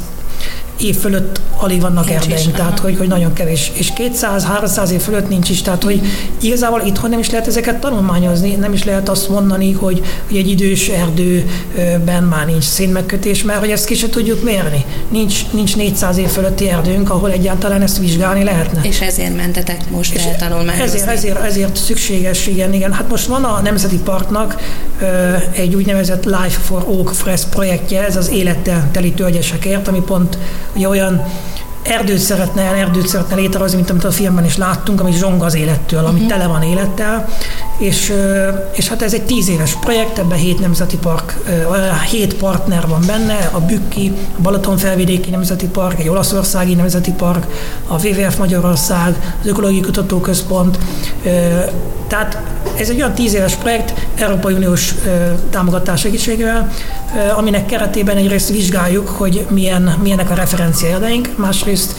év 0.80 0.96
fölött 0.96 1.40
alig 1.58 1.80
vannak 1.80 2.08
nincs 2.08 2.20
erdeink, 2.20 2.48
is, 2.48 2.54
tehát 2.54 2.78
hogy, 2.78 2.96
hogy 2.98 3.08
nagyon 3.08 3.32
kevés. 3.32 3.72
És 3.74 3.92
200-300 3.96 4.90
év 4.90 5.00
fölött 5.00 5.28
nincs 5.28 5.50
is, 5.50 5.62
tehát 5.62 5.82
hogy 5.82 6.00
igazából 6.40 6.82
itthon 6.86 7.10
nem 7.10 7.18
is 7.18 7.30
lehet 7.30 7.46
ezeket 7.46 7.80
tanulmányozni, 7.80 8.54
nem 8.54 8.72
is 8.72 8.84
lehet 8.84 9.08
azt 9.08 9.28
mondani, 9.28 9.72
hogy, 9.72 10.02
hogy 10.28 10.36
egy 10.36 10.50
idős 10.50 10.88
erdőben 10.88 12.22
már 12.22 12.46
nincs 12.46 12.64
szénmegkötés, 12.64 13.42
mert 13.42 13.58
hogy 13.58 13.70
ezt 13.70 13.86
ki 13.86 13.94
se 13.94 14.08
tudjuk 14.08 14.42
mérni. 14.42 14.84
Nincs, 15.08 15.50
nincs 15.50 15.76
400 15.76 16.16
év 16.16 16.28
fölötti 16.28 16.68
erdőnk, 16.68 17.10
ahol 17.10 17.30
egyáltalán 17.30 17.82
ezt 17.82 17.98
vizsgálni 17.98 18.44
lehetne. 18.44 18.80
És 18.82 19.00
ezért 19.00 19.36
mentetek 19.36 19.90
most 19.90 20.14
és 20.14 20.22
el 20.22 20.36
tanulmányozni. 20.36 20.84
Ezért, 20.84 21.08
ezért, 21.08 21.44
ezért 21.44 21.76
szükséges, 21.76 22.46
igen, 22.46 22.72
igen. 22.72 22.92
Hát 22.92 23.08
most 23.10 23.26
van 23.26 23.44
a 23.44 23.60
Nemzeti 23.60 23.98
Parknak 23.98 24.56
egy 25.52 25.74
úgynevezett 25.74 26.24
Life 26.24 26.60
for 26.60 26.84
Oak 26.88 27.14
Fresh 27.14 27.46
projektje, 27.48 28.04
ez 28.04 28.16
az 28.16 28.30
élettel 28.30 28.88
teli 28.92 29.12
tölgyesekért, 29.12 29.88
ami 29.88 30.00
pont 30.00 30.38
ugye 30.74 30.88
olyan 30.88 31.22
erdőt 31.88 32.18
szeretne, 32.18 32.62
erdőt 32.62 33.06
szeretne 33.06 33.34
létrehozni, 33.34 33.76
mint 33.76 33.90
amit 33.90 34.04
a 34.04 34.10
filmben 34.10 34.44
is 34.44 34.56
láttunk, 34.56 35.00
ami 35.00 35.12
zsong 35.12 35.42
az 35.42 35.54
élettől, 35.54 36.04
ami 36.04 36.14
uh-huh. 36.14 36.28
tele 36.28 36.46
van 36.46 36.62
élettel, 36.62 37.28
és, 37.78 38.12
és 38.72 38.88
hát 38.88 39.02
ez 39.02 39.14
egy 39.14 39.22
tíz 39.22 39.48
éves 39.48 39.74
projekt, 39.80 40.18
ebben 40.18 40.38
hét 40.38 40.60
nemzeti 40.60 40.96
park, 40.96 41.38
hét 42.10 42.34
partner 42.34 42.86
van 42.88 43.02
benne, 43.06 43.50
a 43.52 43.60
Bükki, 43.60 44.12
a 44.38 44.40
Balaton 44.40 44.76
felvidéki 44.76 45.30
nemzeti 45.30 45.66
park, 45.66 46.00
egy 46.00 46.08
olaszországi 46.08 46.74
nemzeti 46.74 47.12
park, 47.12 47.46
a 47.86 48.06
WWF 48.06 48.36
Magyarország, 48.36 49.36
az 49.40 49.46
Ökológiai 49.46 49.80
Kutatóközpont, 49.80 50.78
tehát 52.08 52.38
ez 52.76 52.90
egy 52.90 52.96
olyan 52.96 53.14
tíz 53.14 53.34
éves 53.34 53.54
projekt, 53.54 54.06
Európai 54.14 54.54
Uniós 54.54 54.94
támogatás 55.50 56.00
segítségével, 56.00 56.72
aminek 57.36 57.66
keretében 57.66 58.16
egyrészt 58.16 58.48
vizsgáljuk, 58.48 59.08
hogy 59.08 59.46
milyen, 59.50 59.98
milyenek 60.02 60.30
a 60.30 60.34
referenciájaink, 60.34 61.28
másrészt 61.36 61.94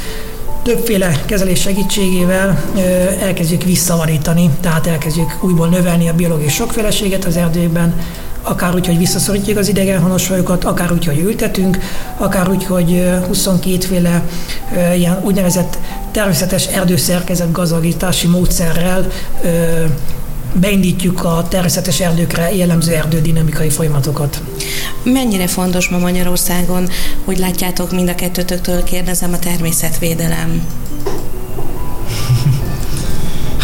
többféle 0.64 1.22
kezelés 1.26 1.62
segítségével 1.62 2.64
elkezdjük 3.22 3.64
visszavarítani, 3.64 4.50
tehát 4.62 4.88
elkezdjük 4.88 5.44
újból 5.44 5.68
növelni 5.68 6.10
a 6.10 6.14
biológiai 6.14 6.50
sokféleséget 6.50 7.26
az 7.26 7.38
erdőben, 7.38 7.94
akár 8.48 8.76
úgy, 8.76 8.86
hogy 8.86 8.98
visszaszorítjuk 8.98 9.58
az 9.58 9.68
idegenhonos 9.68 10.26
fajokat, 10.26 10.64
akár 10.64 10.92
úgy, 10.92 11.06
hogy 11.06 11.20
ültetünk, 11.20 11.78
akár 12.18 12.50
úgy, 12.50 12.66
hogy 12.66 13.10
22 13.28 13.80
féle 13.80 14.24
ilyen 14.96 15.20
úgynevezett 15.24 15.78
természetes 16.12 16.66
erdőszerkezet 16.66 17.52
gazdagítási 17.52 18.28
módszerrel 18.28 19.08
beindítjuk 20.54 21.24
a 21.24 21.46
természetes 21.50 22.00
erdőkre 22.00 22.56
jellemző 22.56 22.94
erdődinamikai 22.94 23.70
folyamatokat. 23.70 24.42
Mennyire 25.04 25.48
fontos 25.48 25.90
ma 25.90 25.98
Magyarországon, 25.98 26.90
hogy 27.26 27.38
látjátok 27.38 27.92
mind 27.92 28.10
a 28.10 28.16
kettőtöktől 28.16 28.84
kérdezem 28.84 29.34
a 29.34 29.40
természetvédelem? 29.40 30.62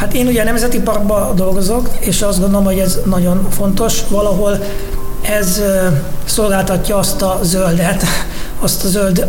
Hát 0.03 0.13
én 0.13 0.27
ugye 0.27 0.41
a 0.41 0.43
Nemzeti 0.43 0.79
Parkban 0.79 1.35
dolgozok, 1.35 1.89
és 1.99 2.21
azt 2.21 2.39
gondolom, 2.39 2.65
hogy 2.65 2.79
ez 2.79 2.99
nagyon 3.05 3.47
fontos. 3.49 4.01
Valahol 4.09 4.63
ez 5.21 5.61
szolgáltatja 6.25 6.97
azt 6.97 7.21
a 7.21 7.39
zöldet, 7.43 8.03
azt 8.63 8.83
a 8.83 8.87
zöld 8.87 9.27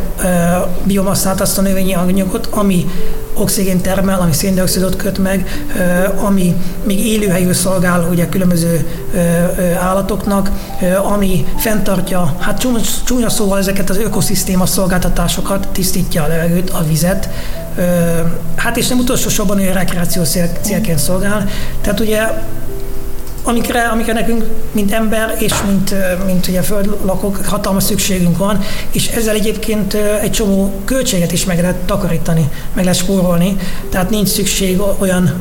biomasszát, 0.84 1.40
azt 1.40 1.58
a 1.58 1.62
növényi 1.62 1.94
anyagot, 1.94 2.48
ami 2.50 2.86
oxigén 3.34 3.80
termel, 3.80 4.20
ami 4.20 4.32
széndiokszidot 4.32 4.96
köt 4.96 5.18
meg, 5.18 5.66
ami 6.16 6.54
még 6.84 7.06
élőhelyű 7.06 7.52
szolgál 7.52 8.06
ugye 8.10 8.28
különböző 8.28 8.86
állatoknak, 9.80 10.50
ami 11.12 11.46
fenntartja, 11.56 12.36
hát 12.38 12.58
csúnya, 12.58 12.80
csúnya 13.04 13.28
szóval 13.28 13.58
ezeket 13.58 13.90
az 13.90 13.96
ökoszisztéma 13.96 14.66
szolgáltatásokat, 14.66 15.68
tisztítja 15.68 16.22
a 16.22 16.26
levegőt, 16.26 16.70
a 16.70 16.84
vizet, 16.88 17.28
hát 18.56 18.76
és 18.76 18.88
nem 18.88 18.98
utolsó 18.98 19.28
sorban 19.28 19.58
olyan 19.58 19.74
rekreáció 19.74 20.22
célként 20.60 20.98
szolgál. 20.98 21.48
Tehát 21.80 22.00
ugye 22.00 22.22
amikre, 23.46 23.82
amikre 23.82 24.12
nekünk, 24.12 24.44
mint 24.72 24.92
ember 24.92 25.36
és 25.38 25.52
mint, 25.66 25.94
mint 26.26 26.48
ugye 26.48 26.62
földlakók 26.62 27.36
hatalmas 27.44 27.84
szükségünk 27.84 28.38
van, 28.38 28.60
és 28.92 29.08
ezzel 29.08 29.34
egyébként 29.34 29.94
egy 30.22 30.30
csomó 30.30 30.72
költséget 30.84 31.32
is 31.32 31.44
meg 31.44 31.60
lehet 31.60 31.76
takarítani, 31.76 32.48
meg 32.74 32.84
lehet 32.84 32.98
spórolni, 32.98 33.56
tehát 33.90 34.10
nincs 34.10 34.28
szükség 34.28 34.80
olyan 34.98 35.32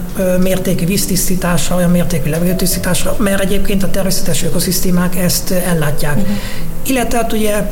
mértékű 0.41 0.85
víztisztításra, 0.85 1.75
olyan 1.75 1.91
mértékű 1.91 2.29
levegőtisztításra, 2.29 3.15
mert 3.19 3.41
egyébként 3.41 3.83
a 3.83 3.89
természetes 3.89 4.43
ökoszisztémák 4.43 5.15
ezt 5.15 5.51
ellátják. 5.51 6.17
Uh-huh. 6.17 6.35
Illetve 6.87 7.17
hát 7.17 7.33
ugye 7.33 7.71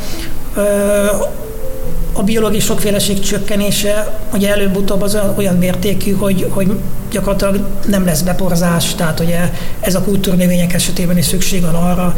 a 2.13 2.23
biológiai 2.23 2.59
sokféleség 2.59 3.19
csökkenése 3.19 4.19
ugye 4.33 4.51
előbb-utóbb 4.51 5.01
az 5.01 5.17
olyan 5.35 5.55
mértékű, 5.55 6.11
hogy, 6.11 6.47
hogy 6.49 6.71
gyakorlatilag 7.11 7.59
nem 7.87 8.05
lesz 8.05 8.21
beporzás, 8.21 8.95
tehát 8.95 9.19
ugye 9.19 9.49
ez 9.79 9.95
a 9.95 10.01
kultúrnövények 10.01 10.73
esetében 10.73 11.17
is 11.17 11.25
szükség 11.25 11.61
van 11.61 11.75
arra, 11.75 12.15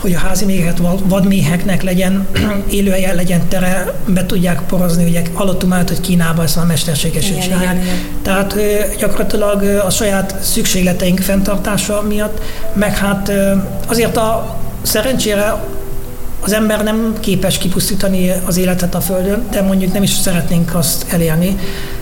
hogy 0.00 0.14
a 0.14 0.18
házi 0.18 0.44
méheket, 0.44 0.80
vadméheknek 1.04 1.82
legyen 1.82 2.26
élőhelye, 2.70 3.12
legyen 3.12 3.48
tere, 3.48 3.92
be 4.06 4.26
tudják 4.26 4.62
porozni, 4.62 5.04
ugye 5.04 5.22
hallottunk 5.32 5.72
már, 5.72 5.84
hogy 5.88 6.00
Kínában 6.00 6.44
ezt 6.44 6.56
már 6.56 6.66
mesterségesen 6.66 7.40
csinálják. 7.40 7.84
Tehát 8.22 8.56
gyakorlatilag 8.98 9.62
a 9.62 9.90
saját 9.90 10.36
szükségleteink 10.40 11.18
fenntartása 11.18 12.02
miatt, 12.08 12.42
meg 12.72 12.96
hát 12.96 13.32
azért 13.86 14.16
a 14.16 14.58
szerencsére 14.82 15.54
az 16.44 16.52
ember 16.52 16.82
nem 16.82 17.14
képes 17.20 17.58
kipusztítani 17.58 18.32
az 18.44 18.56
életet 18.56 18.94
a 18.94 19.00
Földön, 19.00 19.46
de 19.50 19.62
mondjuk 19.62 19.92
nem 19.92 20.02
is 20.02 20.10
szeretnénk 20.10 20.74
azt 20.74 21.06
elérni. 21.08 21.58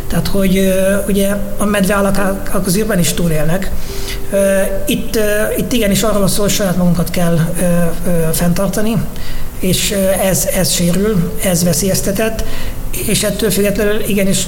Tehát, 0.09 0.27
hogy 0.27 0.75
ugye 1.09 1.37
a 1.59 1.65
medveállakák 1.65 2.67
az 2.67 2.77
űrben 2.77 2.99
is 2.99 3.13
túlélnek. 3.13 3.71
Itt, 4.87 5.19
itt 5.57 5.73
igenis 5.73 6.03
arról 6.03 6.29
szól, 6.29 6.45
hogy 6.45 6.55
saját 6.55 6.77
magunkat 6.77 7.11
kell 7.11 7.39
fenntartani, 8.33 8.97
és 9.59 9.95
ez, 10.23 10.49
ez 10.57 10.73
sérül, 10.73 11.33
ez 11.45 11.65
veszélyeztetett, 11.65 12.45
és 13.07 13.23
ettől 13.23 13.51
függetlenül 13.51 14.01
igenis 14.07 14.47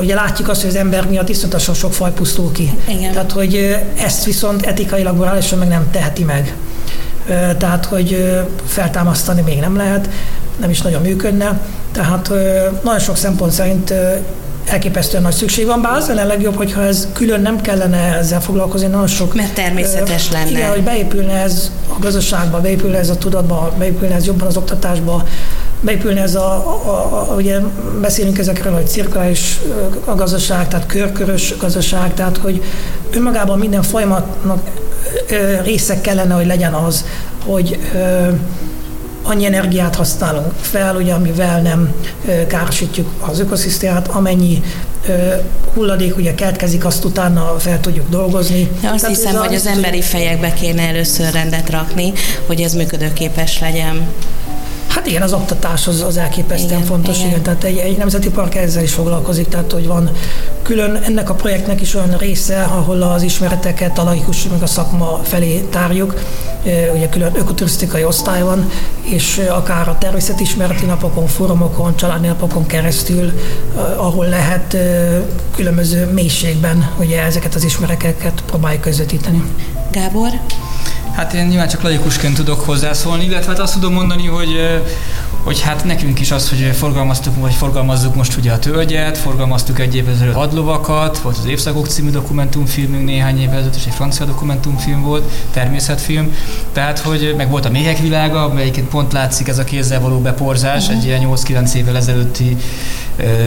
ugye 0.00 0.14
látjuk 0.14 0.48
azt, 0.48 0.60
hogy 0.60 0.70
az 0.70 0.76
ember 0.76 1.08
miatt 1.08 1.28
iszonyatosan 1.28 1.74
sok 1.74 1.92
faj 1.92 2.12
pusztul 2.12 2.52
ki. 2.52 2.70
Igen. 2.88 3.12
Tehát, 3.12 3.32
hogy 3.32 3.76
ezt 3.96 4.24
viszont 4.24 4.66
etikailag, 4.66 5.16
morálisan 5.16 5.58
meg 5.58 5.68
nem 5.68 5.90
teheti 5.90 6.24
meg. 6.24 6.54
Tehát, 7.58 7.84
hogy 7.84 8.40
feltámasztani 8.66 9.40
még 9.40 9.60
nem 9.60 9.76
lehet, 9.76 10.08
nem 10.60 10.70
is 10.70 10.80
nagyon 10.80 11.02
működne. 11.02 11.60
Tehát 11.92 12.28
nagyon 12.82 13.00
sok 13.00 13.16
szempont 13.16 13.52
szerint 13.52 13.94
elképesztően 14.64 15.22
nagy 15.22 15.34
szükség 15.34 15.66
van, 15.66 15.82
bár 15.82 15.96
az 15.96 16.08
lenne 16.08 16.24
legjobb, 16.24 16.56
hogyha 16.56 16.82
ez 16.82 17.08
külön 17.12 17.40
nem 17.40 17.60
kellene 17.60 18.16
ezzel 18.16 18.40
foglalkozni, 18.40 18.86
nagyon 18.86 19.06
sok... 19.06 19.34
Mert 19.34 19.54
természetes 19.54 20.30
lenne. 20.30 20.50
Igen, 20.50 20.70
hogy 20.70 20.82
beépülne 20.82 21.32
ez 21.32 21.70
a 21.88 21.98
gazdaságba, 22.00 22.60
beépülne 22.60 22.98
ez 22.98 23.08
a 23.08 23.16
tudatba, 23.16 23.72
beépülne 23.78 24.14
ez 24.14 24.26
jobban 24.26 24.46
az 24.46 24.56
oktatásba, 24.56 25.26
beépülne 25.80 26.22
ez 26.22 26.34
a, 26.34 26.54
a, 26.86 27.26
a 27.30 27.34
ugye 27.34 27.58
beszélünk 28.00 28.38
ezekről, 28.38 28.72
hogy 28.72 28.88
cirkuláris 28.88 29.60
a 30.04 30.14
gazdaság, 30.14 30.68
tehát 30.68 30.86
körkörös 30.86 31.56
gazdaság, 31.58 32.14
tehát 32.14 32.36
hogy 32.36 32.62
önmagában 33.10 33.58
minden 33.58 33.82
folyamatnak 33.82 34.60
része 35.62 36.00
kellene, 36.00 36.34
hogy 36.34 36.46
legyen 36.46 36.72
az, 36.72 37.04
hogy 37.44 37.78
annyi 39.22 39.44
energiát 39.44 39.94
használunk 39.94 40.52
fel, 40.60 40.96
ugye, 40.96 41.12
amivel 41.12 41.60
nem 41.60 41.94
károsítjuk 42.48 43.08
az 43.20 43.40
ökoszisztémát, 43.40 44.08
amennyi 44.08 44.62
hulladék 45.74 46.16
ugye 46.16 46.34
keletkezik, 46.34 46.84
azt 46.84 47.04
utána 47.04 47.54
fel 47.58 47.80
tudjuk 47.80 48.08
dolgozni. 48.08 48.70
De 48.80 48.88
azt 48.88 49.00
Tehát 49.00 49.16
hiszem, 49.16 49.34
hogy 49.34 49.54
az 49.54 49.66
emberi 49.66 50.02
fejekbe 50.02 50.52
kéne 50.52 50.88
először 50.88 51.32
rendet 51.32 51.70
rakni, 51.70 52.12
hogy 52.46 52.60
ez 52.60 52.74
működőképes 52.74 53.60
legyen. 53.60 54.08
Hát 54.94 55.06
igen, 55.06 55.22
az 55.22 55.32
oktatás 55.32 55.86
az, 55.86 56.00
az 56.00 56.16
elképesztően 56.16 56.72
igen, 56.72 56.84
fontos, 56.84 57.16
igen. 57.16 57.28
igen. 57.28 57.42
Tehát 57.42 57.64
egy, 57.64 57.76
egy 57.76 57.96
nemzeti 57.96 58.30
park 58.30 58.54
ezzel 58.54 58.82
is 58.82 58.92
foglalkozik, 58.92 59.48
tehát 59.48 59.72
hogy 59.72 59.86
van 59.86 60.10
külön 60.62 60.96
ennek 60.96 61.30
a 61.30 61.34
projektnek 61.34 61.80
is 61.80 61.94
olyan 61.94 62.16
része, 62.16 62.62
ahol 62.62 63.02
az 63.02 63.22
ismereteket 63.22 63.98
a 63.98 64.04
laikus 64.04 64.48
meg 64.48 64.62
a 64.62 64.66
szakma 64.66 65.20
felé 65.22 65.60
tárjuk, 65.60 66.14
ugye 66.94 67.08
külön 67.08 67.32
ökoturisztikai 67.34 68.04
osztály 68.04 68.42
van, 68.42 68.70
és 69.02 69.40
akár 69.50 69.88
a 69.88 69.98
természetismereti 69.98 70.84
napokon, 70.84 71.26
fórumokon, 71.26 71.96
családi 71.96 72.26
napokon 72.26 72.66
keresztül, 72.66 73.32
ahol 73.96 74.26
lehet 74.26 74.76
különböző 75.54 76.06
mélységben 76.06 76.90
ugye 76.98 77.22
ezeket 77.22 77.54
az 77.54 77.64
ismereteket 77.64 78.42
próbáljuk 78.46 78.80
közvetíteni. 78.80 79.42
Gábor? 79.90 80.28
Hát 81.12 81.32
én 81.32 81.46
nyilván 81.46 81.68
csak 81.68 81.82
laikusként 81.82 82.34
tudok 82.34 82.60
hozzászólni, 82.60 83.24
illetve 83.24 83.50
hát 83.50 83.60
azt 83.60 83.72
tudom 83.72 83.92
mondani, 83.92 84.26
hogy 84.26 84.80
hogy 85.42 85.60
hát 85.60 85.84
nekünk 85.84 86.20
is 86.20 86.30
az, 86.30 86.48
hogy 86.48 86.58
forgalmaztuk, 86.58 87.36
vagy 87.36 87.54
forgalmazzuk 87.54 88.14
most 88.14 88.36
ugye 88.36 88.52
a 88.52 88.58
tölgyet, 88.58 89.18
forgalmaztuk 89.18 89.78
egy 89.80 89.96
évvel 89.96 90.14
ezelőtt 90.14 90.34
hadlovakat, 90.34 91.18
volt 91.18 91.38
az 91.38 91.46
Évszakok 91.46 91.86
című 91.86 92.10
dokumentumfilmünk 92.10 93.04
néhány 93.04 93.40
évvel 93.40 93.54
ezelőtt, 93.54 93.74
és 93.74 93.84
egy 93.86 93.94
francia 93.94 94.26
dokumentumfilm 94.26 95.02
volt, 95.02 95.30
természetfilm, 95.52 96.36
tehát 96.72 96.98
hogy 96.98 97.34
meg 97.36 97.50
volt 97.50 97.64
a 97.64 97.70
Méhek 97.70 97.98
világa, 97.98 98.44
amelyiként 98.44 98.88
pont 98.88 99.12
látszik 99.12 99.48
ez 99.48 99.58
a 99.58 99.64
kézzel 99.64 100.00
való 100.00 100.18
beporzás, 100.18 100.82
uh-huh. 100.82 100.98
egy 100.98 101.04
ilyen 101.04 101.20
8-9 101.26 101.72
évvel 101.72 101.96
ezelőtti 101.96 102.56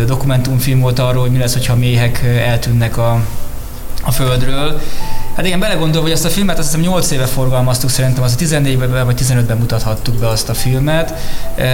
dokumentumfilm 0.06 0.80
volt 0.80 0.99
arról, 0.99 1.21
hogy 1.21 1.32
mi 1.32 1.38
lesz, 1.38 1.54
hogyha 1.54 1.73
a 1.73 1.78
méhek 1.78 2.23
eltűnnek 2.23 2.97
a, 2.97 3.21
a 4.04 4.12
földről, 4.12 4.82
Hát 5.36 5.45
igen, 5.45 5.60
belegondolva, 5.60 6.02
hogy 6.02 6.15
ezt 6.15 6.26
a 6.26 6.30
filmet 6.30 6.58
azt 6.58 6.67
hiszem 6.67 6.82
8 6.91 7.12
éve 7.12 7.26
forgalmaztuk, 7.26 7.89
szerintem 7.89 8.24
az 8.24 8.36
14-ben 8.39 9.06
vagy 9.06 9.21
15-ben 9.21 9.58
mutathattuk 9.58 10.15
be 10.15 10.28
azt 10.28 10.50
a 10.50 10.54
filmet. 10.54 11.13
E, 11.56 11.67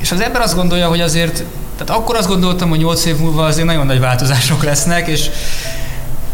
és 0.00 0.12
az 0.12 0.20
ember 0.20 0.40
azt 0.40 0.54
gondolja, 0.54 0.88
hogy 0.88 1.00
azért, 1.00 1.44
tehát 1.76 2.02
akkor 2.02 2.16
azt 2.16 2.28
gondoltam, 2.28 2.68
hogy 2.68 2.78
8 2.78 3.04
év 3.04 3.16
múlva 3.16 3.44
azért 3.44 3.66
nagyon 3.66 3.86
nagy 3.86 4.00
változások 4.00 4.64
lesznek, 4.64 5.06
és 5.06 5.30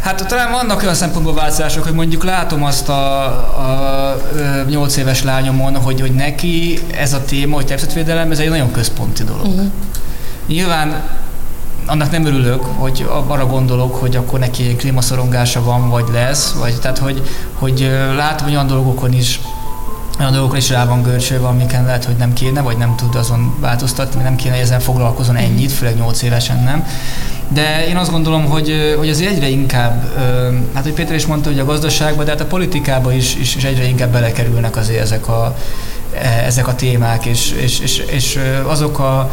Hát 0.00 0.26
talán 0.26 0.50
vannak 0.50 0.82
olyan 0.82 0.94
szempontból 0.94 1.34
változások, 1.34 1.84
hogy 1.84 1.92
mondjuk 1.92 2.24
látom 2.24 2.64
azt 2.64 2.88
a, 2.88 3.24
a, 3.58 4.10
a 4.10 4.64
8 4.68 4.96
éves 4.96 5.22
lányomon, 5.22 5.76
hogy, 5.76 6.00
hogy 6.00 6.12
neki 6.12 6.78
ez 6.96 7.12
a 7.12 7.24
téma, 7.24 7.54
hogy 7.54 7.66
természetvédelem, 7.66 8.30
ez 8.30 8.38
egy 8.38 8.48
nagyon 8.48 8.72
központi 8.72 9.24
dolog. 9.24 9.46
Uh-huh. 9.46 9.70
Nyilván 10.46 11.02
annak 11.86 12.10
nem 12.10 12.26
örülök, 12.26 12.64
hogy 12.64 13.06
arra 13.26 13.46
gondolok, 13.46 13.94
hogy 13.94 14.16
akkor 14.16 14.38
neki 14.38 14.76
klímaszorongása 14.76 15.62
van, 15.62 15.90
vagy 15.90 16.08
lesz, 16.12 16.52
vagy 16.52 16.78
tehát, 16.80 16.98
hogy, 16.98 17.22
hogy 17.54 17.90
látom, 18.16 18.44
hogy 18.44 18.54
olyan 18.54 18.66
dolgokon 18.66 19.12
is 19.12 19.40
olyan 20.18 20.32
dolgokra 20.32 20.56
is 20.56 20.70
rá 20.70 20.84
van 20.84 21.02
görcsölve, 21.02 21.46
amiken 21.46 21.84
lehet, 21.84 22.04
hogy 22.04 22.16
nem 22.16 22.32
kéne, 22.32 22.60
vagy 22.60 22.76
nem 22.76 22.96
tud 22.96 23.14
azon 23.14 23.54
változtatni, 23.60 24.22
nem 24.22 24.36
kéne, 24.36 24.54
hogy 24.54 24.62
ezzel 24.62 24.80
foglalkozon 24.80 25.36
ennyit, 25.36 25.72
főleg 25.72 25.96
8 25.96 26.22
évesen 26.22 26.62
nem. 26.62 26.86
De 27.48 27.86
én 27.88 27.96
azt 27.96 28.10
gondolom, 28.10 28.44
hogy, 28.44 28.94
hogy 28.98 29.08
az 29.08 29.20
egyre 29.20 29.48
inkább, 29.48 30.18
hát 30.74 30.82
hogy 30.82 30.92
Péter 30.92 31.14
is 31.14 31.26
mondta, 31.26 31.48
hogy 31.48 31.58
a 31.58 31.64
gazdaságban, 31.64 32.24
de 32.24 32.30
hát 32.30 32.40
a 32.40 32.46
politikába 32.46 33.12
is, 33.12 33.36
is, 33.36 33.56
is 33.56 33.64
egyre 33.64 33.84
inkább 33.84 34.12
belekerülnek 34.12 34.76
azért 34.76 35.00
ezek 35.00 35.28
a, 35.28 35.56
e, 36.22 36.44
ezek 36.46 36.68
a 36.68 36.74
témák, 36.74 37.24
és, 37.24 37.50
és, 37.50 37.78
és, 37.78 37.98
és 37.98 38.38
azok 38.66 38.98
a, 38.98 39.30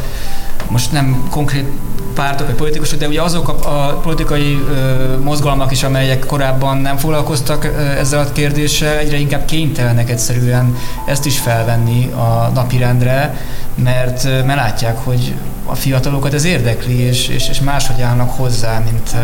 most 0.70 0.92
nem 0.92 1.28
konkrét 1.30 1.66
pártok 2.14 2.48
vagy 2.48 2.56
politikusok, 2.56 3.00
de 3.00 3.08
ugye 3.08 3.22
azok 3.22 3.48
a, 3.48 3.88
a 3.88 3.94
politikai 3.94 4.60
ö, 4.70 5.18
mozgalmak 5.18 5.72
is, 5.72 5.84
amelyek 5.84 6.26
korábban 6.26 6.78
nem 6.78 6.98
foglalkoztak 6.98 7.64
ö, 7.64 7.68
ezzel 7.80 8.20
a 8.20 8.32
kérdéssel, 8.32 8.98
egyre 8.98 9.18
inkább 9.18 9.46
kénytelenek 9.46 10.10
egyszerűen 10.10 10.76
ezt 11.06 11.26
is 11.26 11.40
felvenni 11.40 12.12
a 12.12 12.52
napirendre, 12.54 13.38
mert, 13.76 14.24
mert 14.24 14.56
látják, 14.56 14.98
hogy 14.98 15.34
a 15.66 15.76
fiatalokat 15.76 16.34
ez 16.34 16.44
érdekli, 16.44 17.00
és, 17.00 17.28
és, 17.28 17.50
és 17.50 17.60
máshogy 17.60 18.02
állnak 18.02 18.30
hozzá, 18.30 18.80
mint, 18.80 19.16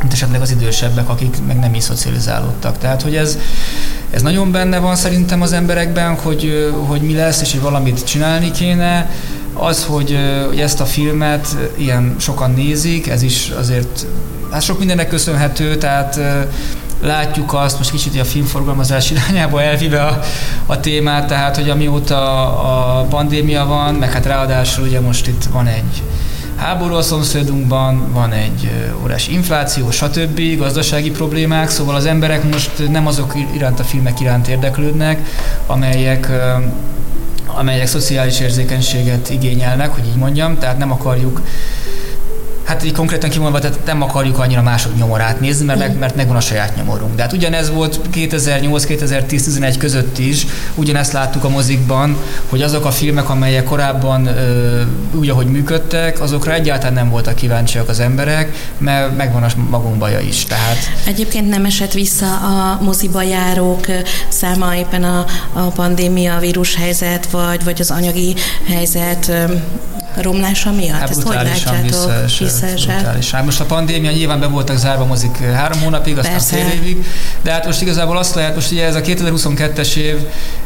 mint 0.00 0.12
esetleg 0.12 0.40
az 0.40 0.50
idősebbek, 0.50 1.08
akik 1.08 1.36
meg 1.46 1.58
nem 1.58 1.74
is 1.74 1.82
szocializálódtak. 1.82 2.78
Tehát, 2.78 3.02
hogy 3.02 3.16
ez, 3.16 3.38
ez 4.10 4.22
nagyon 4.22 4.50
benne 4.52 4.78
van 4.78 4.96
szerintem 4.96 5.42
az 5.42 5.52
emberekben, 5.52 6.14
hogy, 6.14 6.72
hogy 6.86 7.00
mi 7.00 7.14
lesz, 7.14 7.40
és 7.40 7.52
hogy 7.52 7.60
valamit 7.60 8.04
csinálni 8.04 8.50
kéne, 8.50 9.10
az, 9.54 9.84
hogy, 9.84 10.18
hogy 10.46 10.60
ezt 10.60 10.80
a 10.80 10.84
filmet 10.84 11.56
ilyen 11.76 12.14
sokan 12.18 12.50
nézik, 12.50 13.08
ez 13.08 13.22
is 13.22 13.52
azért 13.58 14.06
hát 14.50 14.62
sok 14.62 14.78
mindennek 14.78 15.08
köszönhető, 15.08 15.76
tehát 15.76 16.20
látjuk 17.02 17.54
azt, 17.54 17.78
most 17.78 17.90
kicsit 17.90 18.20
a 18.20 18.24
filmforgalmazás 18.24 19.10
irányába 19.10 19.62
elvive 19.62 20.02
a, 20.02 20.20
a 20.66 20.80
témát, 20.80 21.26
tehát 21.26 21.56
hogy 21.56 21.70
amióta 21.70 22.42
a 22.98 23.02
pandémia 23.02 23.66
van, 23.66 23.94
meg 23.94 24.12
hát 24.12 24.26
ráadásul 24.26 24.84
ugye 24.84 25.00
most 25.00 25.26
itt 25.26 25.44
van 25.52 25.66
egy 25.66 26.02
háború 26.56 26.94
a 26.94 27.02
szomszédunkban, 27.02 28.12
van 28.12 28.32
egy 28.32 28.70
óriási 29.02 29.32
infláció, 29.32 29.90
stb. 29.90 30.40
gazdasági 30.58 31.10
problémák, 31.10 31.68
szóval 31.68 31.94
az 31.94 32.06
emberek 32.06 32.50
most 32.50 32.70
nem 32.90 33.06
azok 33.06 33.34
iránt 33.54 33.80
a 33.80 33.84
filmek 33.84 34.20
iránt 34.20 34.48
érdeklődnek, 34.48 35.28
amelyek 35.66 36.30
amelyek 37.56 37.86
szociális 37.86 38.40
érzékenységet 38.40 39.30
igényelnek, 39.30 39.90
hogy 39.90 40.06
így 40.06 40.16
mondjam, 40.16 40.58
tehát 40.58 40.78
nem 40.78 40.92
akarjuk 40.92 41.42
Hát 42.70 42.84
így 42.84 42.92
konkrétan 42.92 43.30
kimondva, 43.30 43.58
tehát 43.58 43.78
nem 43.84 44.02
akarjuk 44.02 44.38
annyira 44.38 44.62
mások 44.62 44.96
nyomorát 44.96 45.40
nézni, 45.40 45.64
mert, 45.64 45.78
meg, 45.78 45.98
mert 45.98 46.16
megvan 46.16 46.36
a 46.36 46.40
saját 46.40 46.76
nyomorunk. 46.76 47.14
De 47.14 47.22
hát 47.22 47.32
ugyanez 47.32 47.70
volt 47.70 48.00
2008-2010-11 48.14 49.74
között 49.78 50.18
is, 50.18 50.46
ugyanezt 50.74 51.12
láttuk 51.12 51.44
a 51.44 51.48
mozikban, 51.48 52.16
hogy 52.48 52.62
azok 52.62 52.84
a 52.84 52.90
filmek, 52.90 53.28
amelyek 53.28 53.64
korábban 53.64 54.26
ö, 54.26 54.82
úgy, 55.14 55.28
ahogy 55.28 55.46
működtek, 55.46 56.20
azokra 56.20 56.52
egyáltalán 56.52 56.92
nem 56.92 57.10
voltak 57.10 57.34
kíváncsiak 57.34 57.88
az 57.88 58.00
emberek, 58.00 58.72
mert 58.78 59.16
megvan 59.16 59.42
a 59.42 59.48
magunk 59.70 59.96
baja 59.96 60.20
is. 60.20 60.44
Tehát... 60.44 60.76
Egyébként 61.06 61.48
nem 61.48 61.64
esett 61.64 61.92
vissza 61.92 62.36
a 62.36 62.78
moziba 62.82 63.22
járók 63.22 63.86
száma 64.28 64.76
éppen 64.76 65.04
a, 65.04 65.24
a 65.52 65.60
pandémia, 65.60 66.38
vírushelyzet, 66.38 67.30
vagy, 67.30 67.64
vagy 67.64 67.80
az 67.80 67.90
anyagi 67.90 68.34
helyzet 68.66 69.32
romlása 70.16 70.72
miatt? 70.72 70.98
Hát 70.98 71.10
Ezt 71.10 71.22
hogy 71.22 71.34
látjátok? 71.34 71.82
Visszaesett. 71.82 72.59
Hát 73.32 73.44
most 73.44 73.60
a 73.60 73.64
pandémia 73.64 74.10
nyilván 74.10 74.40
be 74.40 74.46
voltak 74.46 74.76
zárva 74.76 75.04
mozik 75.04 75.36
három 75.36 75.80
hónapig, 75.80 76.18
aztán 76.18 76.32
Persze. 76.32 76.56
fél 76.56 76.66
évig, 76.80 77.04
de 77.42 77.50
hát 77.50 77.66
most 77.66 77.82
igazából 77.82 78.16
azt 78.16 78.34
lehet, 78.34 78.54
most 78.54 78.70
ugye 78.70 78.84
ez 78.84 78.94
a 78.94 79.00
2022-es 79.00 79.96
év, 79.96 80.16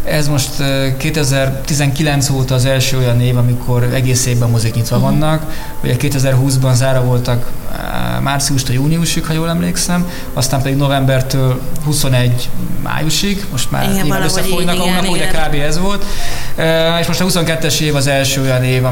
ez 0.04 0.28
most 0.28 0.50
2019 0.96 2.30
óta 2.30 2.54
az 2.54 2.64
első 2.64 2.98
olyan 2.98 3.20
év, 3.20 3.36
amikor 3.36 3.82
egész 3.82 4.26
évben 4.26 4.50
mozik 4.50 4.74
nyitva 4.74 4.96
uh-huh. 4.96 5.10
vannak. 5.10 5.52
Ugye 5.82 5.96
2020-ban 5.98 6.74
zára 6.74 7.04
voltak 7.04 7.46
márciustól 8.22 8.74
júniusig, 8.74 9.24
ha 9.24 9.32
jól 9.32 9.48
emlékszem, 9.48 10.06
aztán 10.32 10.62
pedig 10.62 10.76
novembertől 10.76 11.60
21 11.84 12.48
májusig, 12.82 13.44
most 13.50 13.70
már 13.70 13.82
igen, 13.82 13.94
nyilván 13.94 14.22
összefolynak 14.22 14.78
a 14.78 14.82
hónapok, 14.82 15.10
ugye 15.10 15.26
kb. 15.26 15.54
ez 15.54 15.78
volt. 15.78 16.04
És 17.00 17.06
most 17.06 17.20
a 17.20 17.24
22-es 17.24 17.80
év 17.80 17.94
az 17.94 18.06
első 18.06 18.40
olyan 18.40 18.64
év, 18.64 18.82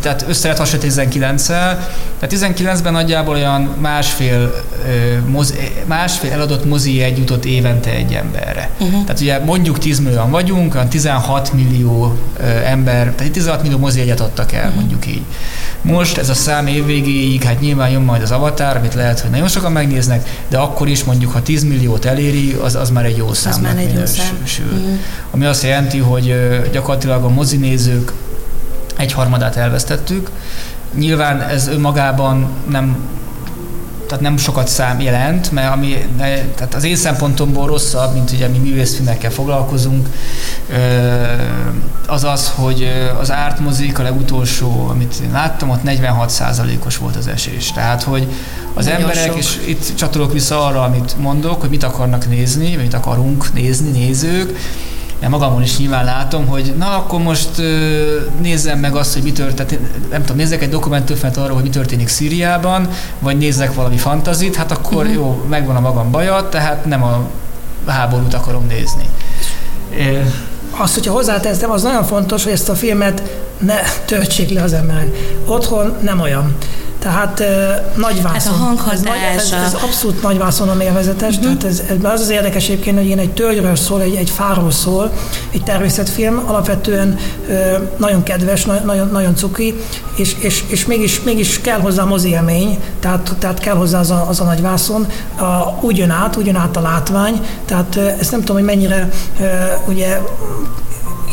tehát 0.00 0.24
össze 0.28 0.42
lehet 0.42 0.58
hasonlítani 0.58 1.08
19-el, 1.10 1.78
tehát 2.18 2.58
19-ben 2.58 2.92
nagyjából 2.92 3.34
olyan 3.34 3.62
másfél, 3.80 4.64
másfél 5.86 6.32
eladott 6.32 6.64
mozi 6.64 7.02
egy 7.02 7.18
jutott 7.18 7.44
évente 7.44 7.90
egy 7.90 8.12
emberre. 8.12 8.70
Uh-huh. 8.78 9.04
Tehát 9.04 9.20
ugye 9.20 9.38
mondjuk 9.38 9.78
10 9.78 9.98
millióan 9.98 10.30
vagyunk, 10.30 10.74
olyan 10.74 10.88
16 10.88 11.52
millió 11.52 12.18
ember, 12.64 13.12
tehát 13.16 13.32
16 13.32 13.62
millió 13.62 13.78
mozi 13.78 14.00
egyet 14.00 14.20
adtak 14.20 14.52
el, 14.52 14.60
uh-huh. 14.60 14.76
mondjuk 14.76 15.06
így. 15.06 15.22
Most 15.82 16.18
ez 16.18 16.28
a 16.28 16.34
szám 16.34 16.66
évvégéig, 16.66 17.42
hát 17.42 17.60
nyilván 17.60 17.90
jön 17.96 18.04
majd 18.04 18.22
az 18.22 18.30
avatar, 18.30 18.76
amit 18.76 18.94
lehet, 18.94 19.20
hogy 19.20 19.30
nagyon 19.30 19.48
sokan 19.48 19.72
megnéznek, 19.72 20.44
de 20.48 20.58
akkor 20.58 20.88
is 20.88 21.04
mondjuk, 21.04 21.32
ha 21.32 21.42
10 21.42 21.64
milliót 21.64 22.04
eléri, 22.04 22.52
az, 22.52 22.74
az 22.74 22.90
már 22.90 23.04
egy 23.04 23.16
jó 23.16 23.32
szám. 23.32 23.52
Az 23.52 23.58
már 23.58 23.76
egy 23.76 23.94
jó 23.94 24.06
szám. 24.06 24.38
Uh-huh. 24.42 24.98
Ami 25.30 25.44
azt 25.44 25.62
jelenti, 25.62 25.98
hogy 25.98 26.34
gyakorlatilag 26.72 27.24
a 27.24 27.28
mozinézők 27.28 28.12
egyharmadát 28.96 29.56
elvesztettük. 29.56 30.30
Nyilván 30.94 31.40
ez 31.40 31.68
önmagában 31.68 32.48
nem 32.68 32.96
tehát 34.06 34.20
nem 34.20 34.36
sokat 34.36 34.68
szám 34.68 35.00
jelent, 35.00 35.52
mert 35.52 35.72
ami, 35.72 35.96
tehát 36.54 36.74
az 36.74 36.84
én 36.84 36.96
szempontomból 36.96 37.66
rosszabb, 37.66 38.14
mint 38.14 38.30
ugye 38.30 38.48
mi 38.48 38.58
művészfilmekkel 38.58 39.30
foglalkozunk, 39.30 40.08
az 42.06 42.24
az, 42.24 42.52
hogy 42.54 42.92
az 43.20 43.30
ártmozik, 43.30 43.98
a 43.98 44.02
legutolsó, 44.02 44.86
amit 44.88 45.20
én 45.24 45.30
láttam, 45.32 45.70
ott 45.70 45.80
46%-os 45.84 46.96
volt 46.96 47.16
az 47.16 47.26
esés. 47.26 47.72
Tehát, 47.72 48.02
hogy 48.02 48.28
az 48.74 48.84
Nagyon 48.84 49.00
emberek, 49.00 49.26
sok. 49.26 49.36
és 49.36 49.60
itt 49.66 49.94
csatolok 49.96 50.32
vissza 50.32 50.66
arra, 50.66 50.82
amit 50.82 51.18
mondok, 51.18 51.60
hogy 51.60 51.70
mit 51.70 51.82
akarnak 51.82 52.28
nézni, 52.28 52.76
mit 52.76 52.94
akarunk 52.94 53.52
nézni, 53.54 53.90
nézők, 53.90 54.58
én 55.22 55.28
magamon 55.28 55.62
is 55.62 55.78
nyilván 55.78 56.04
látom, 56.04 56.46
hogy 56.46 56.74
na 56.78 56.96
akkor 56.96 57.20
most 57.20 57.50
nézzem 58.40 58.78
meg 58.78 58.94
azt, 58.94 59.12
hogy 59.12 59.22
mi 59.22 59.32
történik, 59.32 59.80
nem 60.10 60.20
tudom, 60.20 60.36
nézzek 60.36 60.62
egy 60.62 60.68
dokumentumfilmet 60.68 61.36
arról, 61.36 61.54
hogy 61.54 61.62
mi 61.62 61.70
történik 61.70 62.08
Szíriában, 62.08 62.88
vagy 63.18 63.36
nézzek 63.38 63.74
valami 63.74 63.96
fantazit, 63.96 64.56
hát 64.56 64.70
akkor 64.70 65.04
uh-huh. 65.04 65.14
jó, 65.14 65.44
megvan 65.48 65.76
a 65.76 65.80
magam 65.80 66.10
baja, 66.10 66.48
tehát 66.48 66.84
nem 66.84 67.02
a 67.02 67.28
háborút 67.86 68.34
akarom 68.34 68.66
nézni. 68.66 69.04
Azt, 70.70 70.94
hogyha 70.94 71.12
hozzáteszem, 71.12 71.70
az 71.70 71.82
nagyon 71.82 72.04
fontos, 72.04 72.42
hogy 72.42 72.52
ezt 72.52 72.68
a 72.68 72.74
filmet 72.74 73.22
ne 73.58 73.74
töltsék 74.04 74.50
le 74.50 74.62
az 74.62 74.72
emberek. 74.72 75.08
Otthon 75.46 75.96
nem 76.02 76.20
olyan. 76.20 76.56
Tehát 77.06 77.42
nagy 77.96 78.22
vászon. 78.22 78.52
Hát 78.52 78.60
a 78.60 78.64
hanghatás. 78.64 79.00
Ez, 79.36 79.52
ez, 79.52 79.62
ez 79.62 79.74
abszolút 79.74 80.22
nagy 80.22 80.38
vászonon 80.38 80.80
élvezetes. 80.80 81.36
Uh-huh. 81.36 81.56
Tehát 81.56 81.64
ez, 81.64 81.82
ez, 81.88 82.12
az 82.12 82.20
az 82.20 82.28
érdekes 82.28 82.64
egyébként, 82.64 82.96
hogy 82.96 83.06
én 83.06 83.18
egy 83.18 83.30
tölgyről 83.30 83.76
szól, 83.76 84.00
egy, 84.00 84.14
egy 84.14 84.30
fáról 84.30 84.70
szól, 84.70 85.12
egy 85.50 85.62
természetfilm, 85.62 86.42
alapvetően 86.46 87.18
nagyon 87.96 88.22
kedves, 88.22 88.64
nagyon, 88.64 89.08
nagyon 89.12 89.36
cuki, 89.36 89.74
és, 90.16 90.36
és, 90.38 90.64
és 90.66 90.86
mégis, 90.86 91.22
mégis 91.22 91.60
kell 91.60 91.80
hozzá 91.80 92.02
a 92.02 92.06
mozi 92.06 92.28
élmény, 92.28 92.78
tehát, 93.00 93.34
tehát 93.38 93.58
kell 93.58 93.74
hozzá 93.74 93.98
az 93.98 94.10
a, 94.10 94.24
az 94.28 94.40
a 94.40 94.44
nagy 94.44 94.60
vászon. 94.60 95.06
A, 95.38 95.80
úgy 95.80 95.96
jön 95.96 96.10
át, 96.10 96.36
úgy 96.36 96.46
jön 96.46 96.56
át 96.56 96.76
a 96.76 96.80
látvány, 96.80 97.40
tehát 97.64 97.96
ezt 97.96 98.30
nem 98.30 98.40
tudom, 98.40 98.56
hogy 98.56 98.64
mennyire 98.64 99.08
ugye 99.88 100.18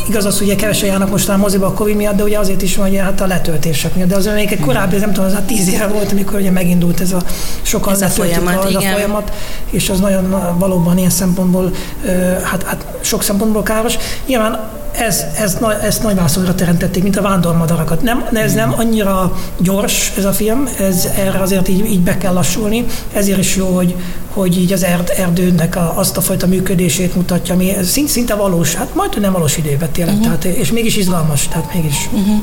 Igaz 0.08 0.24
az, 0.24 0.38
hogy 0.38 0.56
kevesen 0.56 0.88
járnak 0.88 1.10
most 1.10 1.28
a 1.28 1.36
moziba 1.36 1.66
a 1.66 1.72
Covid 1.72 1.96
miatt, 1.96 2.16
de 2.16 2.22
ugye 2.22 2.38
azért 2.38 2.62
is 2.62 2.76
van, 2.76 2.88
hogy 2.88 2.96
hát 2.96 3.20
a 3.20 3.26
letöltések 3.26 3.94
miatt. 3.94 4.08
De 4.08 4.16
az 4.16 4.30
még 4.34 4.52
egy 4.52 4.60
korábbi, 4.60 4.96
nem 4.96 5.12
tudom, 5.12 5.28
az 5.28 5.34
a 5.34 5.42
tíz 5.46 5.68
éve 5.68 5.86
volt, 5.86 6.12
amikor 6.12 6.40
ugye 6.40 6.50
megindult 6.50 7.00
ez 7.00 7.12
a 7.12 7.22
sokan 7.62 7.92
ez 7.92 8.02
a 8.02 8.08
folyamat, 8.08 8.74
a, 8.74 8.78
a 8.78 8.80
folyamat, 8.80 9.32
és 9.70 9.90
az 9.90 10.00
nagyon 10.00 10.54
valóban 10.58 10.98
ilyen 10.98 11.10
szempontból, 11.10 11.72
hát, 12.42 12.62
hát 12.62 12.86
sok 13.00 13.22
szempontból 13.22 13.62
káros. 13.62 13.96
Nyilván 14.26 14.82
ez, 14.98 15.24
ez, 15.38 15.58
ezt 15.82 16.02
nagy 16.02 16.14
vászonra 16.14 16.54
teremtették, 16.54 17.02
mint 17.02 17.16
a 17.16 17.22
vándormadarakat. 17.22 18.02
Nem, 18.02 18.28
ez 18.32 18.54
nem 18.54 18.74
annyira 18.76 19.38
gyors 19.58 20.12
ez 20.16 20.24
a 20.24 20.32
film, 20.32 20.68
ez 20.78 21.08
erre 21.16 21.38
azért 21.38 21.68
így, 21.68 21.84
így 21.84 22.00
be 22.00 22.18
kell 22.18 22.32
lassulni, 22.32 22.84
ezért 23.12 23.38
is 23.38 23.56
jó, 23.56 23.66
hogy, 23.66 23.94
hogy 24.32 24.58
így 24.58 24.72
az 24.72 24.84
erd, 24.84 25.12
erdőnek 25.16 25.76
a, 25.76 25.92
azt 25.96 26.16
a 26.16 26.20
fajta 26.20 26.46
működését 26.46 27.14
mutatja, 27.14 27.54
ami 27.54 27.72
szint, 27.82 28.08
szinte 28.08 28.34
valós, 28.34 28.74
hát 28.74 28.94
majd 28.94 29.20
nem 29.20 29.32
valós 29.32 29.56
időben 29.56 29.90
tényleg, 29.90 30.14
uh-huh. 30.14 30.38
tehát, 30.38 30.56
és 30.56 30.72
mégis 30.72 30.96
izgalmas, 30.96 31.48
tehát 31.48 31.74
mégis. 31.74 32.08
Uh-huh. 32.12 32.40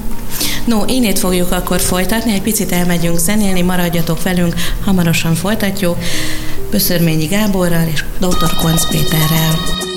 No, 0.65 0.83
innét 0.87 1.19
fogjuk 1.19 1.51
akkor 1.51 1.79
folytatni, 1.79 2.33
egy 2.33 2.41
picit 2.41 2.71
elmegyünk 2.71 3.17
zenélni, 3.17 3.61
maradjatok 3.61 4.23
velünk, 4.23 4.55
hamarosan 4.85 5.35
folytatjuk. 5.35 5.97
Böszörményi 6.71 7.25
Gáborral 7.25 7.87
és 7.93 8.03
dr. 8.19 8.55
Konc 8.61 8.89
Péterrel. 8.89 9.89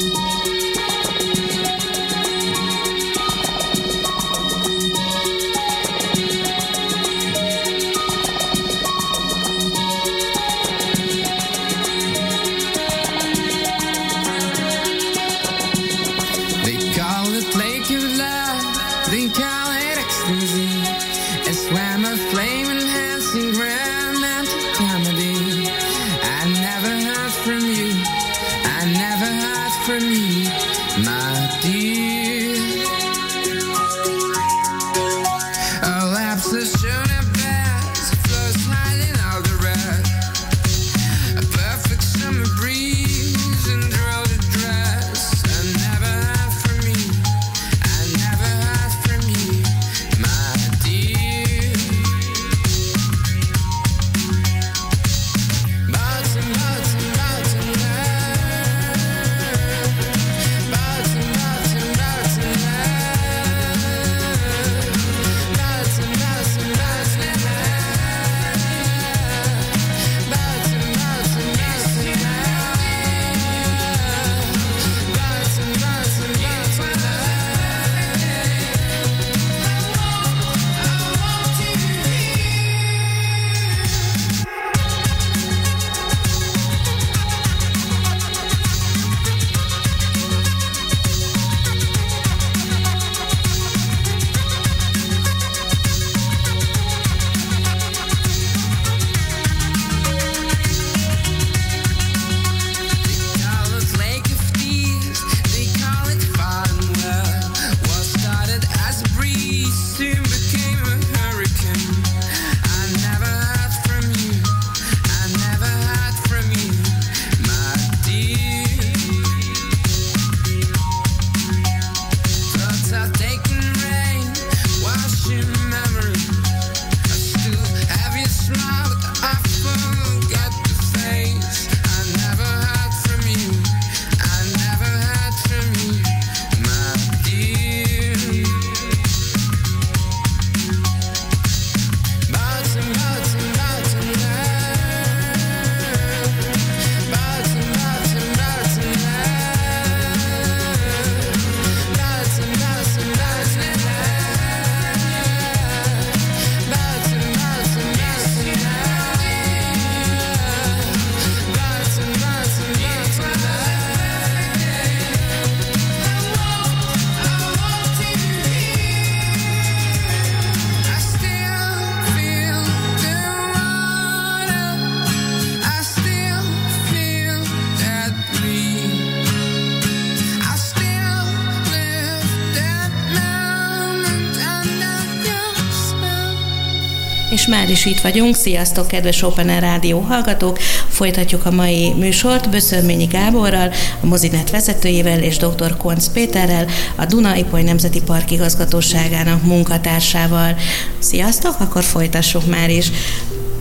Is 187.84 187.90
itt 187.90 188.00
vagyunk. 188.00 188.36
Sziasztok, 188.36 188.88
kedves 188.88 189.22
Open 189.22 189.48
Air 189.48 189.60
Rádió 189.60 190.00
hallgatók! 190.00 190.58
Folytatjuk 190.88 191.46
a 191.46 191.50
mai 191.50 191.92
műsort 191.92 192.50
Böszörményi 192.50 193.04
Gáborral, 193.04 193.72
a 194.00 194.06
Mozinet 194.06 194.50
vezetőjével 194.50 195.22
és 195.22 195.36
dr. 195.36 195.76
Konc 195.76 196.06
Péterrel, 196.06 196.66
a 196.96 197.04
Duna-Ipoly 197.04 197.62
Nemzeti 197.62 198.02
Park 198.02 198.30
igazgatóságának 198.30 199.42
munkatársával. 199.42 200.56
Sziasztok, 200.98 201.60
akkor 201.60 201.82
folytassuk 201.82 202.46
már 202.46 202.70
is. 202.70 202.90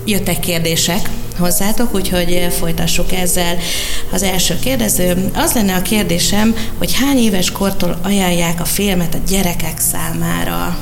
Jöttek 0.06 0.40
kérdések 0.40 1.10
hozzátok, 1.38 1.96
úgyhogy 1.96 2.48
folytassuk 2.60 3.12
ezzel. 3.12 3.58
Az 4.12 4.24
első 4.24 4.60
kérdező, 4.60 5.32
az 5.36 5.54
lenne 5.54 5.76
a 5.76 5.82
kérdésem, 5.82 6.56
hogy 6.78 6.94
hány 6.94 7.18
éves 7.18 7.52
kortól 7.52 8.00
ajánlják 8.04 8.62
a 8.62 8.66
filmet 8.66 9.14
a 9.14 9.22
gyerekek 9.28 9.80
számára? 9.80 10.78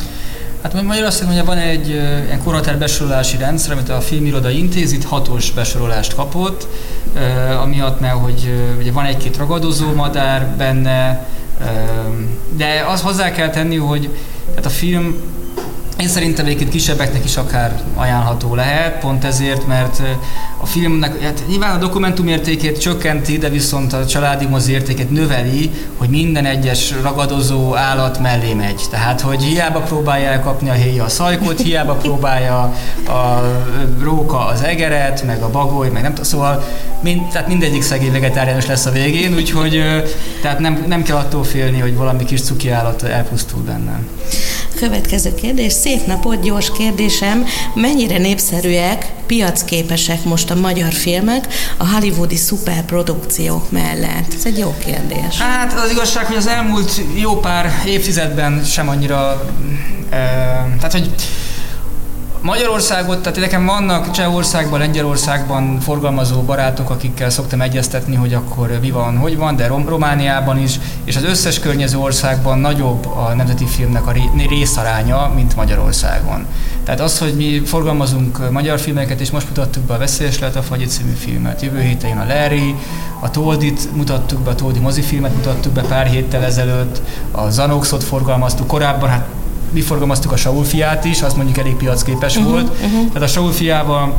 Hát 0.61 0.83
Magyarországon 0.83 1.33
ugye 1.33 1.43
van 1.43 1.57
egy 1.57 1.87
ilyen 1.87 2.43
korhatár 2.43 2.77
besorolási 2.77 3.37
rendszer, 3.37 3.71
amit 3.71 3.89
a 3.89 4.01
filmiroda 4.01 4.49
intéz, 4.49 4.91
itt 4.91 5.03
hatos 5.03 5.51
besorolást 5.51 6.15
kapott, 6.15 6.67
amiatt, 7.61 7.99
mert 7.99 8.13
hogy 8.13 8.53
ugye 8.79 8.91
van 8.91 9.05
egy-két 9.05 9.37
ragadozó 9.37 9.93
madár 9.93 10.47
benne, 10.47 11.27
de 12.57 12.85
az 12.91 13.01
hozzá 13.01 13.31
kell 13.31 13.49
tenni, 13.49 13.75
hogy 13.75 14.09
tehát 14.49 14.65
a 14.65 14.69
film 14.69 15.15
én 16.01 16.07
szerintem 16.07 16.45
egyébként 16.45 16.69
kisebbeknek 16.69 17.23
is 17.23 17.37
akár 17.37 17.81
ajánlható 17.95 18.55
lehet, 18.55 18.99
pont 18.99 19.23
ezért, 19.23 19.67
mert 19.67 20.01
a 20.57 20.65
filmnek, 20.65 21.21
hát 21.23 21.43
nyilván 21.47 21.75
a 21.75 21.79
dokumentum 21.79 22.27
értékét 22.27 22.79
csökkenti, 22.79 23.37
de 23.37 23.49
viszont 23.49 23.93
a 23.93 24.05
családi 24.05 24.45
mozi 24.45 24.71
értékét 24.71 25.11
növeli, 25.11 25.71
hogy 25.97 26.09
minden 26.09 26.45
egyes 26.45 26.93
ragadozó 27.01 27.75
állat 27.75 28.19
mellé 28.19 28.53
megy. 28.53 28.81
Tehát, 28.89 29.21
hogy 29.21 29.43
hiába 29.43 29.79
próbálja 29.79 30.27
elkapni 30.29 30.69
a 30.69 30.73
héja 30.73 31.03
a 31.03 31.09
szajkot, 31.09 31.61
hiába 31.61 31.93
próbálja 31.93 32.61
a 33.07 33.41
róka 34.01 34.45
az 34.45 34.61
egeret, 34.61 35.23
meg 35.25 35.41
a 35.41 35.49
bagoly, 35.49 35.89
meg 35.89 36.01
nem 36.01 36.11
tudom, 36.11 36.29
szóval 36.29 36.63
mind, 37.01 37.27
tehát 37.31 37.47
mindegyik 37.47 37.81
szegény 37.81 38.11
vegetáriánus 38.11 38.65
lesz 38.65 38.85
a 38.85 38.91
végén, 38.91 39.33
úgyhogy 39.33 39.83
tehát 40.41 40.59
nem, 40.59 40.85
nem 40.87 41.03
kell 41.03 41.17
attól 41.17 41.43
félni, 41.43 41.79
hogy 41.79 41.95
valami 41.95 42.25
kis 42.25 42.41
cuki 42.41 42.69
állat 42.69 43.03
elpusztul 43.03 43.61
bennem. 43.61 44.07
Következő 44.81 45.33
kérdés, 45.33 45.73
szép 45.73 46.05
napot, 46.05 46.41
gyors 46.41 46.71
kérdésem, 46.71 47.45
mennyire 47.75 48.17
népszerűek, 48.17 49.11
piacképesek 49.25 50.23
most 50.23 50.51
a 50.51 50.55
magyar 50.55 50.93
filmek 50.93 51.47
a 51.77 51.87
hollywoodi 51.87 52.35
szuperprodukciók 52.35 53.71
mellett? 53.71 54.33
Ez 54.35 54.45
egy 54.45 54.57
jó 54.57 54.75
kérdés. 54.85 55.37
Hát 55.37 55.73
az 55.73 55.91
igazság, 55.91 56.25
hogy 56.25 56.35
az 56.35 56.47
elmúlt 56.47 57.01
jó 57.15 57.39
pár 57.39 57.71
évtizedben 57.85 58.63
sem 58.63 58.89
annyira, 58.89 59.51
e, 60.09 60.17
tehát 60.77 60.91
hogy 60.91 61.09
Magyarországot, 62.43 63.21
tehát 63.21 63.39
nekem 63.39 63.65
vannak 63.65 64.11
Csehországban, 64.11 64.79
Lengyelországban 64.79 65.79
forgalmazó 65.79 66.41
barátok, 66.41 66.89
akikkel 66.89 67.29
szoktam 67.29 67.61
egyeztetni, 67.61 68.15
hogy 68.15 68.33
akkor 68.33 68.77
mi 68.81 68.91
van, 68.91 69.17
hogy 69.17 69.37
van, 69.37 69.55
de 69.55 69.67
Rom- 69.67 69.89
Romániában 69.89 70.57
is, 70.57 70.79
és 71.03 71.15
az 71.15 71.23
összes 71.23 71.59
környező 71.59 71.97
országban 71.97 72.59
nagyobb 72.59 73.05
a 73.05 73.33
nemzeti 73.35 73.65
filmnek 73.65 74.07
a 74.07 74.13
részaránya, 74.49 75.31
mint 75.35 75.55
Magyarországon. 75.55 76.45
Tehát 76.83 76.99
az, 76.99 77.19
hogy 77.19 77.33
mi 77.35 77.61
forgalmazunk 77.65 78.51
magyar 78.51 78.79
filmeket, 78.79 79.19
és 79.19 79.31
most 79.31 79.47
mutattuk 79.47 79.83
be 79.83 79.93
a 79.93 79.97
Veszélyes 79.97 80.39
lehet 80.39 80.55
a 80.55 80.61
Fagyi 80.61 80.85
című 80.85 81.13
filmet, 81.13 81.61
jövő 81.61 81.81
héten 81.81 82.17
a 82.17 82.25
Larry, 82.25 82.75
a 83.19 83.31
Toldit 83.31 83.95
mutattuk 83.95 84.39
be, 84.39 84.49
a 84.49 84.55
Toldi 84.55 84.79
mozifilmet 84.79 85.35
mutattuk 85.35 85.73
be 85.73 85.81
pár 85.81 86.07
héttel 86.07 86.43
ezelőtt, 86.43 87.01
a 87.31 87.49
Zanoxot 87.49 88.03
forgalmaztuk 88.03 88.67
korábban, 88.67 89.09
hát 89.09 89.25
mi 89.71 89.81
forgalmaztuk 89.81 90.31
a 90.31 90.35
Saul 90.35 90.63
fiát 90.63 91.05
is, 91.05 91.21
azt 91.21 91.35
mondjuk 91.35 91.57
elég 91.57 91.75
piacképes 91.75 92.35
uh-huh, 92.35 92.51
volt. 92.51 92.69
Uh-huh. 92.69 93.07
Tehát 93.07 93.21
a 93.21 93.31
Saul 93.31 93.51
fiával 93.51 94.13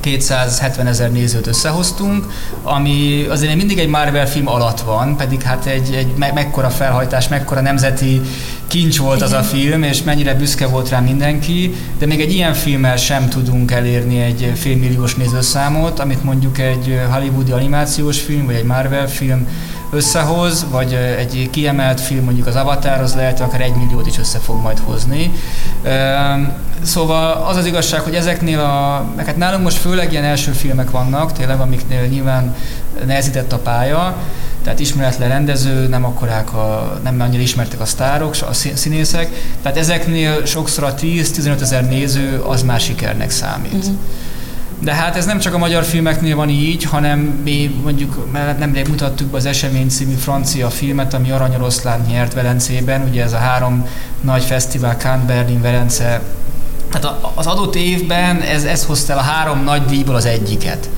270 0.00 0.86
ezer 0.86 1.12
nézőt 1.12 1.46
összehoztunk, 1.46 2.24
ami 2.62 3.26
azért 3.28 3.54
mindig 3.54 3.78
egy 3.78 3.88
Marvel 3.88 4.28
film 4.28 4.48
alatt 4.48 4.80
van, 4.80 5.16
pedig 5.16 5.42
hát 5.42 5.66
egy, 5.66 5.94
egy 5.94 6.12
me- 6.16 6.34
mekkora 6.34 6.70
felhajtás, 6.70 7.28
mekkora 7.28 7.60
nemzeti 7.60 8.20
kincs 8.66 8.98
volt 8.98 9.22
az 9.22 9.32
a 9.32 9.42
film, 9.42 9.82
és 9.82 10.02
mennyire 10.02 10.34
büszke 10.34 10.66
volt 10.66 10.88
rá 10.88 11.00
mindenki, 11.00 11.74
de 11.98 12.06
még 12.06 12.20
egy 12.20 12.32
ilyen 12.32 12.54
filmmel 12.54 12.96
sem 12.96 13.28
tudunk 13.28 13.70
elérni 13.70 14.20
egy 14.20 14.52
félmilliós 14.54 15.14
nézőszámot, 15.14 15.98
amit 15.98 16.24
mondjuk 16.24 16.58
egy 16.58 17.00
hollywoodi 17.10 17.52
animációs 17.52 18.20
film, 18.20 18.46
vagy 18.46 18.54
egy 18.54 18.64
Marvel 18.64 19.08
film 19.08 19.46
összehoz, 19.90 20.66
vagy 20.70 20.92
egy 21.18 21.48
kiemelt 21.50 22.00
film, 22.00 22.24
mondjuk 22.24 22.46
az 22.46 22.56
Avatar, 22.56 23.00
az 23.00 23.14
lehet, 23.14 23.38
hogy 23.38 23.48
akár 23.48 23.60
egy 23.60 23.74
milliót 23.74 24.06
is 24.06 24.18
össze 24.18 24.38
fog 24.38 24.60
majd 24.60 24.78
hozni. 24.78 25.32
Szóval 26.82 27.32
az 27.32 27.56
az 27.56 27.66
igazság, 27.66 28.00
hogy 28.00 28.14
ezeknél 28.14 28.58
a, 28.58 29.04
meg 29.16 29.26
hát 29.26 29.36
nálunk 29.36 29.62
most 29.62 29.76
főleg 29.76 30.12
ilyen 30.12 30.24
első 30.24 30.50
filmek 30.50 30.90
vannak, 30.90 31.32
tényleg, 31.32 31.60
amiknél 31.60 32.06
nyilván 32.06 32.54
nehezített 33.06 33.52
a 33.52 33.58
pálya, 33.58 34.16
tehát 34.62 34.80
ismeretlen 34.80 35.28
rendező, 35.28 35.88
nem 35.88 36.04
akkorák 36.04 36.54
a, 36.54 37.00
nem 37.02 37.20
annyira 37.20 37.42
ismertek 37.42 37.80
a 37.80 37.84
sztárok, 37.84 38.34
a 38.48 38.52
színészek, 38.52 39.28
tehát 39.62 39.78
ezeknél 39.78 40.46
sokszor 40.46 40.84
a 40.84 40.94
10-15 40.94 41.60
ezer 41.60 41.88
néző 41.88 42.40
az 42.40 42.62
már 42.62 42.80
sikernek 42.80 43.30
számít. 43.30 43.74
Uh-huh. 43.74 43.94
De 44.80 44.94
hát 44.94 45.16
ez 45.16 45.26
nem 45.26 45.38
csak 45.38 45.54
a 45.54 45.58
magyar 45.58 45.84
filmeknél 45.84 46.36
van 46.36 46.48
így, 46.48 46.84
hanem 46.84 47.18
mi 47.18 47.80
mondjuk 47.82 48.32
nemrég 48.58 48.88
mutattuk 48.88 49.28
be 49.28 49.36
az 49.36 49.46
Esemény 49.46 49.88
című 49.88 50.14
francia 50.14 50.70
filmet, 50.70 51.14
ami 51.14 51.30
Aranyoroszlán 51.30 52.00
nyert 52.08 52.34
Velencében, 52.34 53.08
ugye 53.08 53.22
ez 53.22 53.32
a 53.32 53.36
három 53.36 53.86
nagy 54.20 54.42
fesztivál, 54.42 54.94
Cannes, 54.94 55.26
Berlin, 55.26 55.60
Velence. 55.60 56.22
Tehát 56.90 57.16
az 57.34 57.46
adott 57.46 57.74
évben 57.74 58.40
ez, 58.40 58.64
ez 58.64 58.84
hozta 58.84 59.12
el 59.12 59.18
a 59.18 59.22
három 59.22 59.64
nagy 59.64 59.84
díjból 59.84 60.14
az 60.14 60.24
egyiket. 60.24 60.88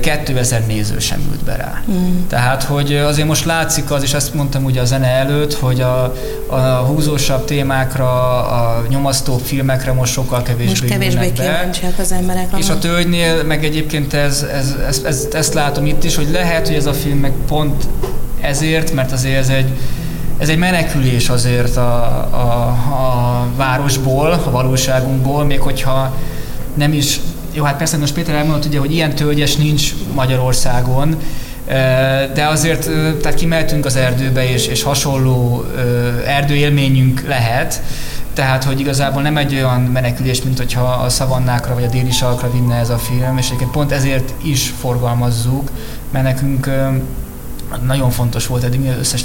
2000 0.00 0.66
néző 0.66 0.98
sem 0.98 1.20
ült 1.30 1.44
be 1.44 1.56
rá. 1.56 1.82
Mm. 1.90 2.26
Tehát, 2.28 2.62
hogy 2.62 2.96
azért 2.96 3.26
most 3.26 3.44
látszik 3.44 3.90
az, 3.90 4.02
és 4.02 4.14
ezt 4.14 4.34
mondtam 4.34 4.64
ugye 4.64 4.80
a 4.80 4.84
zene 4.84 5.06
előtt, 5.06 5.54
hogy 5.54 5.80
a, 5.80 6.14
a 6.46 6.56
húzósabb 6.58 7.44
témákra, 7.44 8.42
a 8.46 8.82
nyomasztó 8.88 9.36
filmekre 9.36 9.92
most 9.92 10.12
sokkal 10.12 10.42
kevésbé 10.42 10.68
Most 10.68 10.84
kevésbé 10.84 11.32
kíváncsiak 11.32 11.98
az 11.98 12.12
emberek. 12.12 12.46
És 12.56 12.68
a 12.68 12.78
tölgynél 12.78 13.42
meg 13.42 13.64
egyébként 13.64 14.12
ez, 14.12 14.42
ez, 14.42 14.74
ez, 14.86 15.00
ez, 15.04 15.28
ezt 15.32 15.54
látom 15.54 15.86
itt 15.86 16.04
is, 16.04 16.16
hogy 16.16 16.28
lehet, 16.32 16.66
hogy 16.66 16.76
ez 16.76 16.86
a 16.86 16.92
film 16.92 17.18
meg 17.18 17.32
pont 17.46 17.88
ezért, 18.40 18.92
mert 18.92 19.12
azért 19.12 19.38
ez 19.38 19.48
egy, 19.48 19.68
ez 20.38 20.48
egy 20.48 20.58
menekülés 20.58 21.28
azért 21.28 21.76
a, 21.76 22.04
a, 22.30 22.66
a 22.68 23.46
városból, 23.56 24.30
a 24.30 24.50
valóságunkból, 24.50 25.44
még 25.44 25.60
hogyha 25.60 26.14
nem 26.74 26.92
is 26.92 27.20
jó, 27.54 27.64
hát 27.64 27.76
persze 27.76 27.96
most 27.96 28.14
Péter 28.14 28.34
elmondott 28.34 28.64
ugye, 28.64 28.78
hogy 28.78 28.92
ilyen 28.92 29.14
tölgyes 29.14 29.56
nincs 29.56 29.94
Magyarországon, 30.14 31.16
de 32.34 32.46
azért 32.48 32.84
tehát 33.20 33.34
kimeltünk 33.34 33.84
az 33.84 33.96
erdőbe, 33.96 34.50
és, 34.50 34.66
és 34.66 34.82
hasonló 34.82 35.64
erdőélményünk 36.26 37.26
lehet, 37.26 37.82
tehát, 38.34 38.64
hogy 38.64 38.80
igazából 38.80 39.22
nem 39.22 39.36
egy 39.36 39.54
olyan 39.54 39.80
menekülés, 39.80 40.42
mint 40.42 40.58
hogyha 40.58 40.82
a 40.84 41.08
szavannákra 41.08 41.74
vagy 41.74 41.84
a 41.84 41.88
déli 41.88 42.10
sarkra 42.10 42.50
vinne 42.50 42.74
ez 42.74 42.90
a 42.90 42.98
film, 42.98 43.38
és 43.38 43.46
egyébként 43.46 43.70
pont 43.70 43.92
ezért 43.92 44.34
is 44.42 44.74
forgalmazzuk, 44.78 45.70
mert 46.10 46.24
nekünk 46.24 46.70
nagyon 47.86 48.10
fontos 48.10 48.46
volt 48.46 48.64
eddig 48.64 48.88
az 48.88 48.98
összes 48.98 49.24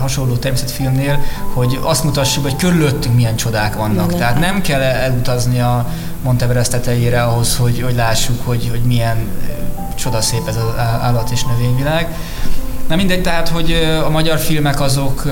hasonló 0.00 0.36
természetfilmnél, 0.36 1.18
hogy 1.52 1.78
azt 1.82 2.04
mutassuk, 2.04 2.42
hogy 2.42 2.56
körülöttünk 2.56 3.14
milyen 3.14 3.36
csodák 3.36 3.74
vannak. 3.74 4.06
Igen. 4.06 4.18
Tehát 4.18 4.38
nem 4.38 4.60
kell 4.60 4.80
elutazni 4.80 5.60
a 5.60 5.86
Monteverest 6.22 6.70
tetejére 6.70 7.22
ahhoz, 7.22 7.56
hogy, 7.56 7.82
hogy 7.82 7.94
lássuk, 7.94 8.46
hogy, 8.46 8.68
hogy 8.70 8.80
milyen 8.80 9.16
csodaszép 9.94 10.48
ez 10.48 10.56
az 10.56 10.78
állat 10.78 11.30
és 11.30 11.44
növényvilág. 11.44 12.16
Na 12.88 12.96
mindegy, 12.96 13.22
tehát, 13.22 13.48
hogy 13.48 13.72
a 14.04 14.10
magyar 14.10 14.38
filmek 14.38 14.80
azok, 14.80 15.22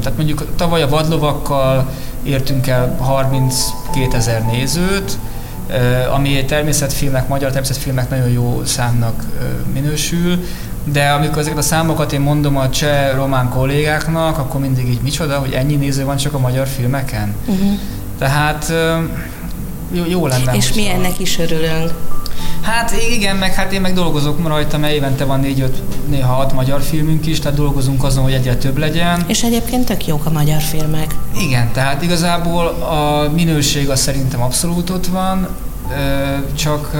tehát 0.00 0.16
mondjuk 0.16 0.46
tavaly 0.56 0.82
a 0.82 0.88
vadlovakkal 0.88 1.90
értünk 2.22 2.66
el 2.66 2.96
32 3.00 4.16
ezer 4.16 4.42
nézőt, 4.42 5.18
ami 6.14 6.44
természetfilmek, 6.44 7.28
magyar 7.28 7.50
természetfilmek 7.50 8.10
nagyon 8.10 8.28
jó 8.28 8.62
számnak 8.64 9.24
minősül, 9.72 10.44
de 10.92 11.08
amikor 11.08 11.38
ezeket 11.38 11.58
a 11.58 11.62
számokat 11.62 12.12
én 12.12 12.20
mondom 12.20 12.56
a 12.56 12.70
cseh-román 12.70 13.48
kollégáknak, 13.48 14.38
akkor 14.38 14.60
mindig 14.60 14.88
így 14.88 15.00
micsoda, 15.02 15.38
hogy 15.38 15.52
ennyi 15.52 15.74
néző 15.74 16.04
van 16.04 16.16
csak 16.16 16.34
a 16.34 16.38
magyar 16.38 16.66
filmeken. 16.66 17.34
Uh-huh. 17.46 17.78
Tehát 18.18 18.72
jó, 19.92 20.04
jó 20.08 20.26
lenne. 20.26 20.54
És 20.54 20.72
mi 20.72 20.88
ennek 20.88 21.18
is 21.18 21.38
örülünk. 21.38 21.92
Hát 22.60 22.92
igen, 23.10 23.36
meg 23.36 23.54
hát 23.54 23.72
én 23.72 23.80
meg 23.80 23.94
dolgozok 23.94 24.48
rajta, 24.48 24.78
mert 24.78 24.92
évente 24.92 25.24
van 25.24 25.40
négy-öt, 25.40 25.82
néha 26.08 26.34
hat 26.34 26.52
magyar 26.52 26.80
filmünk 26.82 27.26
is, 27.26 27.38
tehát 27.38 27.56
dolgozunk 27.56 28.04
azon, 28.04 28.22
hogy 28.22 28.32
egyre 28.32 28.56
több 28.56 28.78
legyen. 28.78 29.24
És 29.26 29.42
egyébként 29.42 29.84
tök 29.84 30.06
jók 30.06 30.26
a 30.26 30.30
magyar 30.30 30.60
filmek. 30.60 31.14
Igen, 31.40 31.72
tehát 31.72 32.02
igazából 32.02 32.66
a 32.66 33.30
minőség 33.34 33.90
az 33.90 34.00
szerintem 34.00 34.42
abszolút 34.42 34.90
ott 34.90 35.06
van, 35.06 35.48
csak 36.54 36.90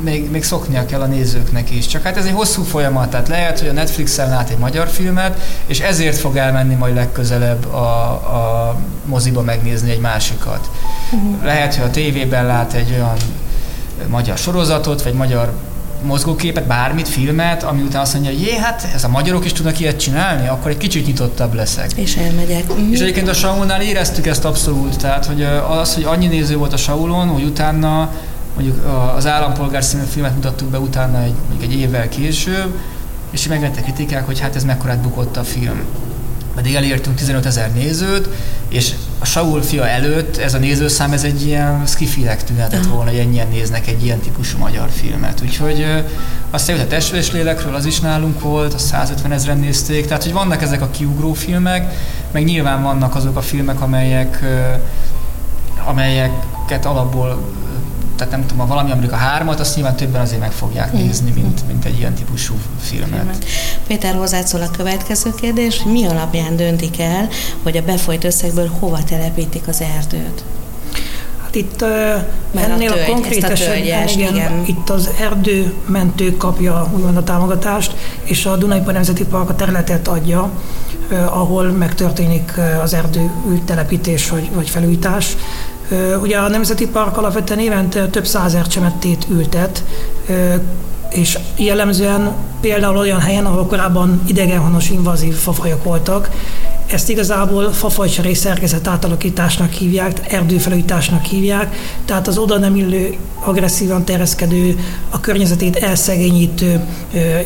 még, 0.00 0.30
még 0.30 0.44
szoknia 0.44 0.86
kell 0.86 1.00
a 1.00 1.06
nézőknek 1.06 1.70
is. 1.70 1.86
Csak 1.86 2.02
hát 2.02 2.16
ez 2.16 2.24
egy 2.24 2.32
hosszú 2.32 2.62
folyamat, 2.62 3.10
tehát 3.10 3.28
lehet, 3.28 3.58
hogy 3.58 3.68
a 3.68 3.72
Netflixen 3.72 4.28
lát 4.28 4.50
egy 4.50 4.58
magyar 4.58 4.88
filmet, 4.88 5.40
és 5.66 5.80
ezért 5.80 6.16
fog 6.16 6.36
elmenni 6.36 6.74
majd 6.74 6.94
legközelebb 6.94 7.66
a, 7.72 8.08
a 8.10 8.76
moziba 9.04 9.42
megnézni 9.42 9.90
egy 9.90 10.00
másikat. 10.00 10.70
Uh-huh. 11.10 11.44
Lehet, 11.44 11.74
hogy 11.74 11.84
a 11.84 11.90
tévében 11.90 12.46
lát 12.46 12.72
egy 12.72 12.92
olyan 12.92 13.16
magyar 14.08 14.38
sorozatot, 14.38 15.02
vagy 15.02 15.12
magyar 15.12 15.52
mozgóképet, 16.06 16.66
bármit, 16.66 17.08
filmet, 17.08 17.62
ami 17.62 17.82
után 17.82 18.00
azt 18.00 18.12
mondja, 18.12 18.30
hogy 18.30 18.40
jé, 18.40 18.56
hát 18.56 18.88
ez 18.94 19.04
a 19.04 19.08
magyarok 19.08 19.44
is 19.44 19.52
tudnak 19.52 19.80
ilyet 19.80 19.98
csinálni, 19.98 20.48
akkor 20.48 20.70
egy 20.70 20.76
kicsit 20.76 21.06
nyitottabb 21.06 21.54
leszek. 21.54 21.92
És 21.94 22.16
elmegyek. 22.16 22.72
Mm-hmm. 22.72 22.92
És 22.92 23.00
egyébként 23.00 23.28
a 23.28 23.34
Saulnál 23.34 23.82
éreztük 23.82 24.26
ezt 24.26 24.44
abszolút, 24.44 24.98
tehát 24.98 25.26
hogy 25.26 25.42
az, 25.68 25.94
hogy 25.94 26.04
annyi 26.04 26.26
néző 26.26 26.56
volt 26.56 26.72
a 26.72 26.76
Saulon, 26.76 27.28
hogy 27.28 27.44
utána 27.44 28.10
mondjuk 28.54 28.84
az 29.16 29.26
Állampolgár 29.26 29.84
című 29.84 30.02
filmet 30.10 30.34
mutattuk 30.34 30.68
be 30.68 30.78
utána 30.78 31.22
egy, 31.22 31.34
mondjuk 31.48 31.72
egy 31.72 31.78
évvel 31.78 32.08
később, 32.08 32.78
és 33.30 33.46
megvettek 33.46 33.82
kritikák, 33.82 34.26
hogy 34.26 34.40
hát 34.40 34.56
ez 34.56 34.64
mekkorát 34.64 34.98
bukott 34.98 35.36
a 35.36 35.44
film 35.44 35.82
pedig 36.56 36.74
elértünk 36.74 37.16
15 37.16 37.46
ezer 37.46 37.72
nézőt, 37.72 38.28
és 38.68 38.92
a 39.18 39.24
Saul 39.24 39.62
fia 39.62 39.88
előtt 39.88 40.36
ez 40.36 40.54
a 40.54 40.58
nézőszám, 40.58 41.12
ez 41.12 41.24
egy 41.24 41.46
ilyen 41.46 41.86
skifinek 41.86 42.44
tűnhetett 42.44 42.86
volna, 42.86 43.10
hogy 43.10 43.18
ennyien 43.18 43.48
néznek 43.48 43.86
egy 43.86 44.04
ilyen 44.04 44.18
típusú 44.18 44.58
magyar 44.58 44.88
filmet. 44.90 45.40
Úgyhogy 45.42 45.86
aztán 46.50 46.76
jött 46.76 46.84
a 46.84 46.88
Testvés 46.88 47.32
lélekről, 47.32 47.74
az 47.74 47.86
is 47.86 48.00
nálunk 48.00 48.40
volt, 48.40 48.74
a 48.74 48.78
150 48.78 49.32
ezeren 49.32 49.58
nézték, 49.58 50.06
tehát 50.06 50.22
hogy 50.22 50.32
vannak 50.32 50.62
ezek 50.62 50.82
a 50.82 50.90
kiugró 50.90 51.32
filmek, 51.32 51.94
meg 52.32 52.44
nyilván 52.44 52.82
vannak 52.82 53.14
azok 53.14 53.36
a 53.36 53.40
filmek, 53.40 53.80
amelyek 53.80 54.44
amelyeket 55.84 56.84
alapból 56.84 57.52
tehát 58.16 58.32
nem 58.32 58.46
tudom, 58.46 58.58
ha 58.58 58.74
valami 58.74 58.90
Amerika 58.90 59.16
hármat, 59.16 59.60
azt 59.60 59.74
nyilván 59.74 59.96
többen 59.96 60.20
azért 60.20 60.40
meg 60.40 60.52
fogják 60.52 60.92
mm. 60.92 60.96
nézni, 60.96 61.30
mint, 61.30 61.66
mint 61.66 61.84
egy 61.84 61.98
ilyen 61.98 62.14
típusú 62.14 62.54
filmet. 62.80 63.44
Péter, 63.86 64.14
hozzád 64.14 64.46
szól 64.46 64.62
a 64.62 64.70
következő 64.70 65.34
kérdés, 65.34 65.82
mi 65.84 66.06
alapján 66.06 66.56
döntik 66.56 67.00
el, 67.00 67.28
hogy 67.62 67.76
a 67.76 67.82
befolyt 67.82 68.24
összegből 68.24 68.70
hova 68.78 69.04
telepítik 69.04 69.68
az 69.68 69.80
erdőt? 69.96 70.44
Hát 71.42 71.54
itt 71.54 71.80
Mert 72.50 72.68
ennél 72.68 72.90
a, 72.90 72.94
tölgy, 72.94 73.08
a 73.08 73.12
konkrét 73.12 73.44
esetben, 73.44 74.08
igen, 74.08 74.34
igen. 74.34 74.62
itt 74.66 74.90
az 74.90 75.10
erdőmentő 75.20 76.36
kapja 76.36 76.90
úgymond 76.94 77.16
a 77.16 77.24
támogatást, 77.24 77.94
és 78.22 78.46
a 78.46 78.56
Dunai 78.56 78.80
Nemzeti 78.86 79.24
Park 79.24 79.48
a 79.48 79.54
területet 79.54 80.08
adja, 80.08 80.50
ahol 81.10 81.70
megtörténik 81.70 82.52
az 82.82 82.94
erdő 82.94 83.30
telepítés 83.64 84.30
vagy, 84.30 84.50
vagy 84.54 84.70
felújítás. 84.70 85.36
Ugye 86.20 86.38
a 86.38 86.48
Nemzeti 86.48 86.88
Park 86.88 87.16
alapvetően 87.16 87.58
évente 87.58 88.08
több 88.08 88.26
százer 88.26 88.66
csemettét 88.66 89.26
ültet, 89.30 89.84
és 91.10 91.38
jellemzően 91.56 92.34
például 92.60 92.96
olyan 92.96 93.20
helyen, 93.20 93.46
ahol 93.46 93.66
korábban 93.66 94.22
idegenhonos 94.26 94.90
invazív 94.90 95.34
fafajok 95.34 95.84
voltak, 95.84 96.30
ezt 96.86 97.08
igazából 97.08 97.72
fafajcseré 97.72 98.32
szerkezet 98.32 98.86
átalakításnak 98.86 99.72
hívják, 99.72 100.32
erdőfelújításnak 100.32 101.24
hívják, 101.24 101.76
tehát 102.04 102.28
az 102.28 102.38
oda 102.38 102.58
nem 102.58 102.76
illő, 102.76 103.16
agresszívan 103.44 104.04
terjeszkedő, 104.04 104.78
a 105.10 105.20
környezetét 105.20 105.76
elszegényítő 105.76 106.80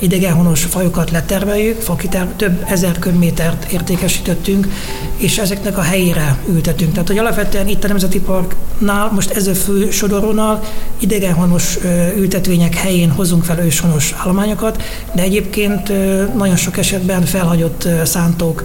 idegenhonos 0.01 0.65
fajokat 0.65 1.11
leterveljük, 1.11 1.81
fakiter, 1.81 2.27
több 2.37 2.65
ezer 2.67 2.99
köbmétert 2.99 3.73
értékesítettünk, 3.73 4.69
és 5.17 5.39
ezeknek 5.39 5.79
a 5.79 5.83
helyére 5.83 6.39
ültetünk. 6.49 6.93
Tehát, 6.93 7.09
hogy 7.09 7.19
alapvetően 7.19 7.69
itt 7.69 7.85
a 7.85 7.89
Nemzeti 7.89 8.21
Parknál, 8.21 9.11
most 9.15 9.31
ez 9.31 9.47
a 9.47 9.55
fő 9.55 9.91
sodorónál 9.91 10.63
idegenhonos 10.99 11.79
ültetvények 12.17 12.75
helyén 12.75 13.11
hozunk 13.11 13.45
fel 13.45 13.59
őshonos 13.59 14.15
állományokat, 14.17 14.83
de 15.15 15.23
egyébként 15.23 15.89
nagyon 16.37 16.57
sok 16.57 16.77
esetben 16.77 17.25
felhagyott 17.25 17.89
szántók 18.05 18.65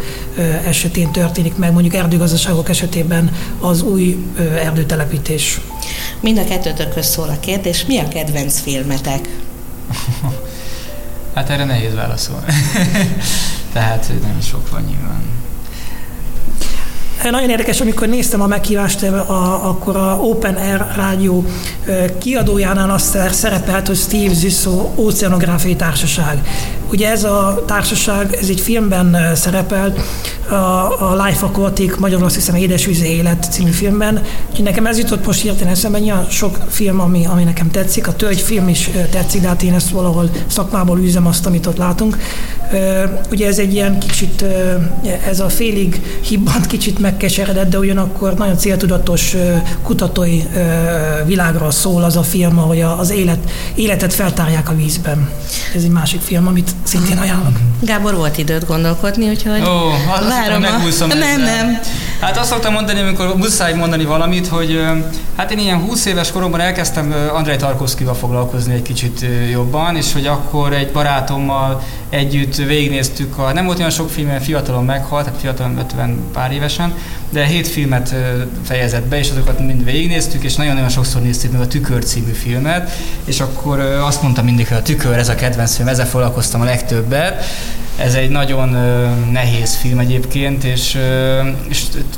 esetén 0.66 1.12
történik 1.12 1.58
meg, 1.58 1.72
mondjuk 1.72 1.94
erdőgazdaságok 1.94 2.70
esetében 2.70 3.36
az 3.60 3.82
új 3.82 4.26
erdőtelepítés. 4.38 5.62
Mind 6.20 6.38
a 6.38 6.44
kettőtökhöz 6.44 7.06
szól 7.06 7.30
a 7.30 7.40
kérdés, 7.40 7.86
mi 7.86 7.98
a 7.98 8.08
kedvenc 8.08 8.60
filmetek? 8.60 9.30
hát 11.36 11.50
erre 11.50 11.66
nehéz 11.66 11.94
válaszolni. 11.94 12.46
Tehát 13.74 14.12
nem 14.22 14.42
sok 14.42 14.70
van 14.70 14.82
nyilván. 14.82 15.24
Nagyon 17.32 17.50
érdekes, 17.50 17.82
amikor 17.82 18.08
néztem 18.08 18.42
a 18.42 18.48
meghívást, 18.48 19.04
a, 19.04 19.70
akkor 19.70 19.96
a 19.96 20.20
Open 20.22 20.56
Air 20.56 20.86
rádió 20.96 21.46
kiadójánál 22.18 22.90
azt 22.90 23.18
szerepelt, 23.32 23.88
hogy 23.88 23.96
Steve 23.96 24.34
Zissou 24.34 24.92
Oceanográfiai 24.96 25.76
Társaság. 25.76 26.48
Ugye 26.92 27.10
ez 27.10 27.24
a 27.24 27.64
társaság, 27.68 28.38
ez 28.42 28.50
egy 28.50 28.60
filmben 28.60 29.36
szerepel, 29.36 29.94
a, 30.50 30.54
a 30.54 31.24
Life 31.26 31.46
Aquatic, 31.46 31.98
magyarul 31.98 32.26
azt 32.26 32.36
hiszem 32.36 32.56
Édesvízi 32.56 33.08
Élet 33.08 33.48
című 33.52 33.72
filmben. 33.72 34.22
Úgyhogy 34.50 34.66
nekem 34.66 34.86
ez 34.86 34.98
jutott 34.98 35.26
most 35.26 35.42
hirtelen 35.42 35.74
eszembe, 35.74 36.00
olyan 36.00 36.26
sok 36.30 36.58
film, 36.70 37.00
ami, 37.00 37.26
ami 37.26 37.44
nekem 37.44 37.72
tetszik. 37.72 38.08
A 38.08 38.14
Tölgy 38.14 38.40
film 38.40 38.68
is 38.68 38.90
tetszik, 39.12 39.42
de 39.42 39.48
hát 39.48 39.64
én 39.64 39.74
ezt 39.74 39.90
valahol 39.90 40.30
szakmából 40.48 41.00
üzem 41.00 41.28
azt, 41.28 41.46
amit 41.46 41.66
ott 41.66 41.78
látunk. 41.78 42.18
Ugye 43.32 43.48
ez 43.48 43.60
egy 43.60 43.74
ilyen 43.74 44.00
kicsit, 44.00 44.46
ez 45.28 45.40
a 45.40 45.50
félig 45.50 46.02
hibbant 46.22 46.68
kicsit 46.68 47.00
megkeseredett, 47.16 47.70
de 47.70 47.78
ugyanakkor 47.78 48.34
nagyon 48.34 48.58
céltudatos 48.58 49.36
kutatói 49.84 50.42
világról 51.26 51.72
szól 51.72 52.04
az 52.04 52.16
a 52.16 52.24
film, 52.24 52.56
hogy 52.56 52.82
az 52.82 53.10
élet, 53.10 53.52
életet 53.76 54.14
feltárják 54.14 54.70
a 54.70 54.76
vízben. 54.76 55.30
Ez 55.76 55.84
egy 55.84 55.90
másik 55.90 56.22
film, 56.22 56.48
amit 56.48 56.72
szintén 56.84 57.18
ajánlok. 57.18 57.60
Gábor, 57.82 58.16
volt 58.16 58.38
időt 58.38 58.66
gondolkodni, 58.66 59.30
úgyhogy 59.30 59.62
Ó, 59.62 59.90
várom 60.28 60.64
a... 60.64 61.06
Nem, 61.06 61.42
nem. 61.42 61.80
Hát 62.20 62.38
azt 62.38 62.50
szoktam 62.50 62.74
mondani, 62.74 63.00
amikor 63.00 63.36
muszáj 63.36 63.74
mondani 63.74 64.06
valamit, 64.06 64.48
hogy 64.48 64.86
hát 65.36 65.52
én 65.52 65.60
ilyen 65.60 65.80
20 65.80 66.06
éves 66.06 66.32
koromban 66.32 66.60
elkezdtem 66.60 67.14
Andrei 67.34 67.56
Tarkovszkival 67.56 68.14
foglalkozni 68.14 68.74
egy 68.74 68.82
kicsit 68.82 69.26
jobban, 69.52 69.96
és 69.96 70.14
hogy 70.14 70.26
akkor 70.26 70.74
egy 70.74 70.92
barátommal 70.92 71.84
együtt 72.10 72.56
végignéztük, 72.56 73.38
a, 73.38 73.54
nem 73.54 73.66
volt 73.66 73.78
olyan 73.78 73.90
sok 73.90 74.10
film, 74.10 74.40
fiatalon 74.40 74.86
meghalt, 74.86 75.26
hát 75.26 75.36
fiatalon 75.40 75.78
50 75.78 76.20
pár 76.34 76.52
évesen, 76.52 76.94
de 77.30 77.46
hét 77.46 77.68
filmet 77.68 78.16
fejezett 78.66 79.06
be, 79.06 79.18
és 79.18 79.30
azokat 79.30 79.60
mind 79.60 79.84
végignéztük, 79.84 80.44
és 80.44 80.56
nagyon-nagyon 80.56 80.90
sokszor 80.90 81.22
néztük 81.22 81.52
meg 81.52 81.62
a 81.62 81.68
Tükör 81.68 82.04
című 82.04 82.32
filmet, 82.32 82.92
és 83.26 83.40
akkor 83.40 83.80
azt 83.80 84.22
mondtam 84.22 84.46
mindig, 84.46 84.68
hogy 84.68 84.78
a 84.78 84.82
Tükör, 84.82 85.18
ez 85.18 85.30
a 85.30 85.36
kedvenc 85.36 85.76
film, 85.76 85.88
ezzel 85.88 86.08
foglalkoztam 86.08 86.62
a 86.62 86.66
legtöbbet. 86.66 87.46
Ez 87.98 88.14
egy 88.14 88.30
nagyon 88.30 88.70
nehéz 89.32 89.76
film 89.76 90.00
egyébként, 90.00 90.64
és, 90.64 90.98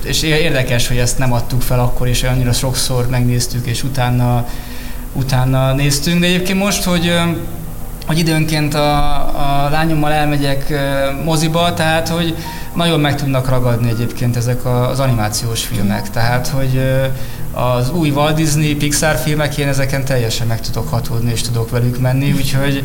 és, 0.04 0.22
érdekes, 0.22 0.88
hogy 0.88 0.98
ezt 0.98 1.18
nem 1.18 1.34
adtuk 1.34 1.62
fel 1.62 1.80
akkor, 1.80 2.08
és 2.08 2.24
annyira 2.24 2.54
sokszor 2.54 3.08
megnéztük, 3.10 3.66
és 3.66 3.84
utána, 3.84 4.48
utána 5.14 5.74
néztünk, 5.74 6.20
de 6.20 6.26
egyébként 6.26 6.60
most, 6.60 6.84
hogy 6.84 7.14
hogy 8.06 8.20
időnként 8.20 8.74
a, 8.74 9.16
a 9.66 9.70
lányommal 9.70 10.12
elmegyek 10.12 10.74
moziba, 11.24 11.74
tehát 11.74 12.08
hogy 12.08 12.36
nagyon 12.76 13.00
meg 13.00 13.16
tudnak 13.16 13.50
ragadni 13.50 13.90
egyébként 13.90 14.36
ezek 14.36 14.66
az 14.66 15.00
animációs 15.00 15.64
filmek. 15.64 16.10
Tehát, 16.10 16.48
hogy 16.48 16.82
az 17.58 17.92
új 17.92 18.10
Walt 18.10 18.36
Disney 18.36 18.76
Pixar 18.76 19.16
filmek, 19.16 19.58
én 19.58 19.68
ezeken 19.68 20.06
teljesen 20.06 20.48
meg 20.48 20.62
tudok 20.62 20.90
hatódni, 20.90 21.32
és 21.32 21.42
tudok 21.42 21.70
velük 21.70 22.00
menni, 22.00 22.32
úgyhogy 22.32 22.84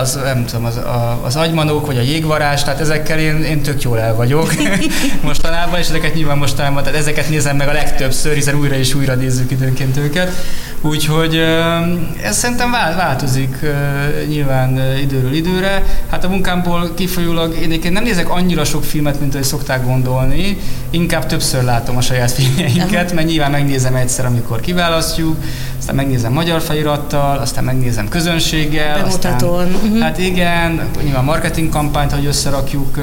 az, 0.00 0.18
nem 0.24 0.44
tudom, 0.44 0.64
az, 0.64 0.80
az 1.22 1.36
agymanók, 1.36 1.86
vagy 1.86 1.98
a 1.98 2.00
jégvarás, 2.00 2.64
tehát 2.64 2.80
ezekkel 2.80 3.18
én, 3.18 3.42
én 3.42 3.62
tök 3.62 3.82
jól 3.82 4.00
el 4.00 4.14
vagyok 4.14 4.54
mostanában, 5.22 5.78
és 5.78 5.88
ezeket 5.88 6.14
nyilván 6.14 6.38
mostanában, 6.38 6.82
tehát 6.82 6.98
ezeket 6.98 7.28
nézem 7.28 7.56
meg 7.56 7.68
a 7.68 7.72
legtöbbször, 7.72 8.34
hiszen 8.34 8.54
újra 8.54 8.74
és 8.74 8.94
újra 8.94 9.14
nézzük 9.14 9.50
időnként 9.50 9.96
őket. 9.96 10.30
Úgyhogy 10.86 11.34
ez 12.22 12.36
szerintem 12.36 12.70
változik 12.70 13.56
nyilván 14.28 14.98
időről 15.00 15.32
időre. 15.32 15.82
Hát 16.10 16.24
a 16.24 16.28
munkámból 16.28 16.90
kifolyólag 16.94 17.56
én 17.56 17.92
nem 17.92 18.02
nézek 18.02 18.30
annyira 18.30 18.64
sok 18.64 18.84
filmet, 18.84 19.20
mint 19.20 19.34
ahogy 19.34 19.46
szokták 19.46 19.84
gondolni, 19.84 20.58
inkább 20.90 21.26
többször 21.26 21.62
látom 21.62 21.96
a 21.96 22.00
saját 22.00 22.30
filmjeinket, 22.38 23.12
mert 23.12 23.26
nyilván 23.26 23.50
megnézem 23.50 23.94
egyszer, 23.94 24.26
amikor 24.26 24.60
kiválasztjuk, 24.60 25.36
aztán 25.78 25.94
megnézem 25.94 26.32
magyar 26.32 26.60
felirattal, 26.60 27.38
aztán 27.38 27.64
megnézem 27.64 28.08
közönséggel. 28.08 28.98
Bemutatón. 28.98 29.64
Aztán, 29.64 29.74
uh-huh. 29.74 30.00
Hát 30.00 30.18
igen, 30.18 30.80
nyilván 31.02 31.24
marketing 31.24 31.68
kampányt, 31.68 32.12
hogy 32.12 32.26
összerakjuk 32.26 32.98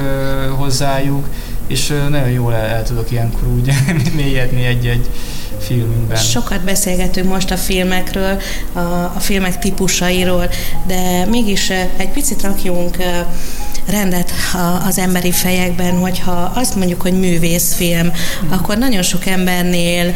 hozzájuk, 0.56 1.26
és 1.66 1.92
nagyon 2.10 2.30
jól 2.30 2.54
el, 2.54 2.66
el 2.66 2.82
tudok 2.82 3.10
ilyenkor 3.10 3.48
úgy 3.48 3.72
mélyedni 4.16 4.64
egy-egy 4.64 5.08
filmünkben. 5.66 6.16
Sokat 6.16 6.64
beszélgetünk 6.64 7.28
most 7.28 7.50
a 7.50 7.56
filmekről, 7.56 8.40
a, 8.72 8.78
a 8.78 9.20
filmek 9.20 9.58
típusairól, 9.58 10.48
de 10.86 11.24
mégis 11.24 11.70
egy 11.96 12.10
picit 12.10 12.42
rakjunk 12.42 12.96
rendet 13.86 14.32
az 14.86 14.98
emberi 14.98 15.32
fejekben, 15.32 15.98
hogyha 15.98 16.52
azt 16.54 16.74
mondjuk, 16.74 17.02
hogy 17.02 17.18
művészfilm, 17.18 18.06
mm. 18.06 18.50
akkor 18.50 18.78
nagyon 18.78 19.02
sok 19.02 19.26
embernél 19.26 20.14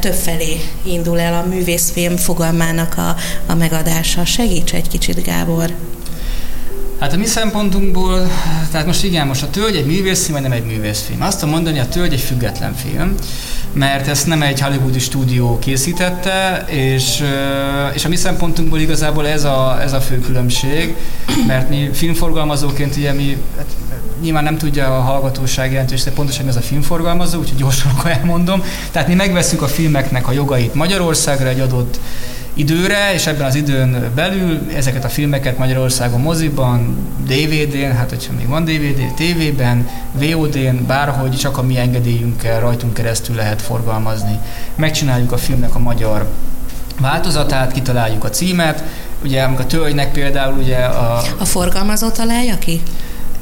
többfelé 0.00 0.60
indul 0.82 1.20
el 1.20 1.34
a 1.34 1.48
művészfilm 1.48 2.16
fogalmának 2.16 2.94
a, 2.98 3.16
a 3.46 3.54
megadása. 3.54 4.24
Segíts 4.24 4.74
egy 4.74 4.88
kicsit, 4.88 5.22
Gábor! 5.22 5.74
Hát 7.00 7.12
a 7.12 7.16
mi 7.16 7.26
szempontunkból, 7.26 8.30
tehát 8.70 8.86
most 8.86 9.04
igen, 9.04 9.26
most 9.26 9.42
a 9.42 9.50
Tölgy 9.50 9.76
egy 9.76 9.86
művészfilm, 9.86 10.32
vagy 10.32 10.42
nem 10.42 10.58
egy 10.58 10.64
művészfilm. 10.64 11.22
Azt 11.22 11.38
tudom 11.38 11.54
mondani, 11.54 11.78
a 11.78 11.88
Tölgy 11.88 12.12
egy 12.12 12.20
független 12.20 12.74
film, 12.74 13.14
mert 13.72 14.08
ezt 14.08 14.26
nem 14.26 14.42
egy 14.42 14.60
hollywoodi 14.60 14.98
stúdió 14.98 15.58
készítette, 15.58 16.64
és, 16.68 17.22
és 17.94 18.04
a 18.04 18.08
mi 18.08 18.16
szempontunkból 18.16 18.78
igazából 18.78 19.26
ez 19.26 19.44
a, 19.44 19.78
ez 19.82 19.92
a 19.92 20.00
fő 20.00 20.18
különbség, 20.18 20.94
mert 21.46 21.68
mi 21.68 21.90
filmforgalmazóként 21.92 22.96
ugye 22.96 23.12
mi, 23.12 23.36
hát 23.56 23.66
nyilván 24.22 24.44
nem 24.44 24.58
tudja 24.58 24.96
a 24.96 25.00
hallgatóság 25.00 25.72
jelentős, 25.72 26.02
de 26.02 26.10
pontosan 26.10 26.48
ez 26.48 26.56
a 26.56 26.60
filmforgalmazó, 26.60 27.38
úgyhogy 27.38 27.58
gyorsan 27.58 27.90
akkor 27.96 28.10
elmondom. 28.10 28.62
Tehát 28.90 29.08
mi 29.08 29.14
megveszünk 29.14 29.62
a 29.62 29.68
filmeknek 29.68 30.28
a 30.28 30.32
jogait 30.32 30.74
Magyarországra 30.74 31.48
egy 31.48 31.60
adott 31.60 32.00
időre, 32.54 33.14
és 33.14 33.26
ebben 33.26 33.46
az 33.46 33.54
időn 33.54 34.10
belül 34.14 34.60
ezeket 34.76 35.04
a 35.04 35.08
filmeket 35.08 35.58
Magyarországon 35.58 36.20
moziban, 36.20 36.96
DVD-n, 37.26 37.96
hát 37.96 38.08
hogyha 38.08 38.32
még 38.32 38.48
van 38.48 38.64
DVD, 38.64 39.14
TV-ben, 39.14 39.88
VOD-n, 40.12 40.86
bárhogy 40.86 41.36
csak 41.36 41.58
a 41.58 41.62
mi 41.62 41.78
engedélyünkkel 41.78 42.60
rajtunk 42.60 42.94
keresztül 42.94 43.36
lehet 43.36 43.62
forgalmazni. 43.62 44.38
Megcsináljuk 44.74 45.32
a 45.32 45.36
filmnek 45.36 45.74
a 45.74 45.78
magyar 45.78 46.28
változatát, 47.00 47.72
kitaláljuk 47.72 48.24
a 48.24 48.30
címet, 48.30 48.84
ugye 49.24 49.42
a 49.42 49.66
tölgynek 49.66 50.12
például 50.12 50.58
ugye 50.58 50.76
a... 50.76 51.22
A 51.38 51.44
forgalmazó 51.44 52.08
találja 52.08 52.58
ki? 52.58 52.82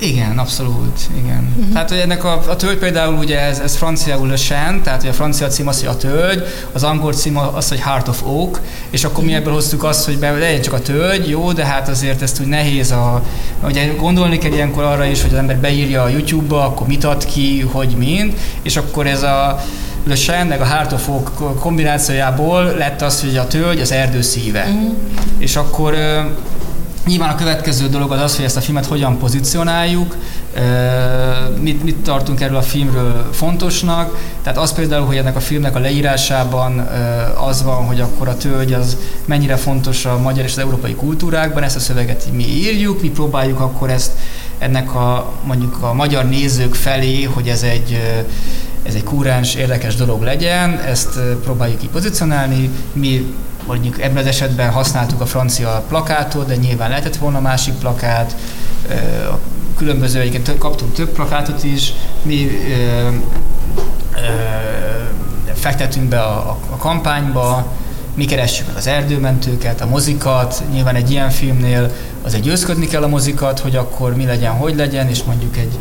Igen, 0.00 0.38
abszolút, 0.38 0.98
igen. 1.16 1.52
Uh-huh. 1.56 1.72
Tehát, 1.72 1.88
hogy 1.88 1.98
ennek 1.98 2.24
a, 2.24 2.42
a 2.48 2.56
tölgy 2.56 2.78
például 2.78 3.14
ugye 3.14 3.40
ez, 3.40 3.58
ez 3.58 3.76
franciául 3.76 4.28
Le 4.28 4.36
tehát 4.82 5.00
hogy 5.00 5.10
a 5.10 5.12
francia 5.12 5.46
cím 5.46 5.68
az, 5.68 5.78
hogy 5.78 5.88
a 5.88 5.96
tölgy, 5.96 6.42
az 6.72 6.82
angol 6.82 7.12
cím 7.12 7.38
az, 7.38 7.68
hogy 7.68 7.80
Heart 7.80 8.08
of 8.08 8.22
Oak, 8.24 8.60
és 8.90 9.04
akkor 9.04 9.24
mi 9.24 9.30
mhm. 9.30 9.40
ebből 9.40 9.52
hoztuk 9.52 9.84
azt, 9.84 10.04
hogy 10.04 10.18
be, 10.18 10.30
legyen 10.30 10.60
csak 10.60 10.72
a 10.72 10.80
tölgy, 10.80 11.28
jó, 11.28 11.52
de 11.52 11.64
hát 11.64 11.88
azért 11.88 12.22
ezt 12.22 12.40
úgy 12.40 12.46
nehéz 12.46 12.90
a, 12.90 13.22
ugye 13.64 13.94
gondolni 13.94 14.38
kell 14.38 14.52
ilyenkor 14.52 14.84
arra 14.84 15.04
is, 15.04 15.22
hogy 15.22 15.32
az 15.32 15.38
ember 15.38 15.56
beírja 15.56 16.02
a 16.02 16.08
YouTube-ba, 16.08 16.64
akkor 16.64 16.86
mit 16.86 17.04
ad 17.04 17.24
ki, 17.24 17.60
hogy 17.60 17.94
mind, 17.96 18.34
és 18.62 18.76
akkor 18.76 19.06
ez 19.06 19.22
a 19.22 19.64
Le 20.04 20.14
Chien, 20.14 20.46
meg 20.46 20.60
a 20.60 20.64
Heart 20.64 20.92
of 20.92 21.08
Oak 21.08 21.58
kombinációjából 21.58 22.64
lett 22.64 23.02
az, 23.02 23.20
hogy 23.20 23.36
a 23.36 23.46
tölgy 23.46 23.80
az 23.80 23.92
erdő 23.92 24.22
szíve. 24.22 24.64
Uh-huh. 24.68 24.94
És 25.38 25.56
akkor 25.56 25.94
Nyilván 27.06 27.28
a 27.28 27.34
következő 27.34 27.88
dolog 27.88 28.12
az 28.12 28.20
az, 28.20 28.36
hogy 28.36 28.44
ezt 28.44 28.56
a 28.56 28.60
filmet 28.60 28.86
hogyan 28.86 29.18
pozícionáljuk, 29.18 30.16
mit, 31.60 31.84
mit 31.84 31.96
tartunk 31.96 32.40
erről 32.40 32.56
a 32.56 32.62
filmről 32.62 33.28
fontosnak. 33.32 34.18
Tehát 34.42 34.58
az 34.58 34.72
például, 34.72 35.06
hogy 35.06 35.16
ennek 35.16 35.36
a 35.36 35.40
filmnek 35.40 35.76
a 35.76 35.78
leírásában 35.78 36.78
az 37.48 37.62
van, 37.62 37.86
hogy 37.86 38.00
akkor 38.00 38.28
a 38.28 38.36
tölgy 38.36 38.72
az 38.72 38.96
mennyire 39.24 39.56
fontos 39.56 40.04
a 40.04 40.18
magyar 40.18 40.44
és 40.44 40.50
az 40.50 40.58
európai 40.58 40.94
kultúrákban, 40.94 41.62
ezt 41.62 41.76
a 41.76 41.80
szöveget 41.80 42.28
mi 42.32 42.46
írjuk, 42.46 43.02
mi 43.02 43.10
próbáljuk 43.10 43.60
akkor 43.60 43.90
ezt 43.90 44.12
ennek 44.58 44.94
a 44.94 45.32
mondjuk 45.44 45.82
a 45.82 45.92
magyar 45.92 46.24
nézők 46.24 46.74
felé, 46.74 47.22
hogy 47.22 47.48
ez 47.48 47.62
egy 47.62 48.00
ez 48.82 48.94
egy 48.94 49.04
kúráns, 49.04 49.54
érdekes 49.54 49.94
dolog 49.94 50.22
legyen, 50.22 50.78
ezt 50.78 51.18
próbáljuk 51.44 51.80
pozícionálni, 51.92 52.70
mi 52.92 53.34
mondjuk 53.68 54.02
ebben 54.02 54.16
az 54.16 54.26
esetben 54.26 54.70
használtuk 54.70 55.20
a 55.20 55.26
francia 55.26 55.84
plakátot, 55.88 56.46
de 56.46 56.56
nyilván 56.56 56.88
lehetett 56.88 57.16
volna 57.16 57.40
másik 57.40 57.74
plakát, 57.74 58.36
különböző, 59.76 60.20
egyébként 60.20 60.58
kaptunk 60.58 60.92
több 60.92 61.08
plakátot 61.08 61.64
is, 61.64 61.92
mi 62.22 62.48
ö, 62.70 63.08
fektetünk 65.54 66.08
be 66.08 66.20
a, 66.20 66.58
a 66.70 66.76
kampányba, 66.76 67.72
mi 68.14 68.24
keressük 68.24 68.66
meg 68.66 68.76
az 68.76 68.86
erdőmentőket, 68.86 69.80
a 69.80 69.86
mozikat, 69.86 70.62
nyilván 70.72 70.94
egy 70.94 71.10
ilyen 71.10 71.30
filmnél 71.30 71.92
azért 72.22 72.42
győzködni 72.42 72.86
kell 72.86 73.02
a 73.02 73.08
mozikat, 73.08 73.58
hogy 73.58 73.76
akkor 73.76 74.14
mi 74.16 74.24
legyen, 74.24 74.52
hogy 74.52 74.76
legyen, 74.76 75.08
és 75.08 75.22
mondjuk 75.22 75.56
egy 75.56 75.78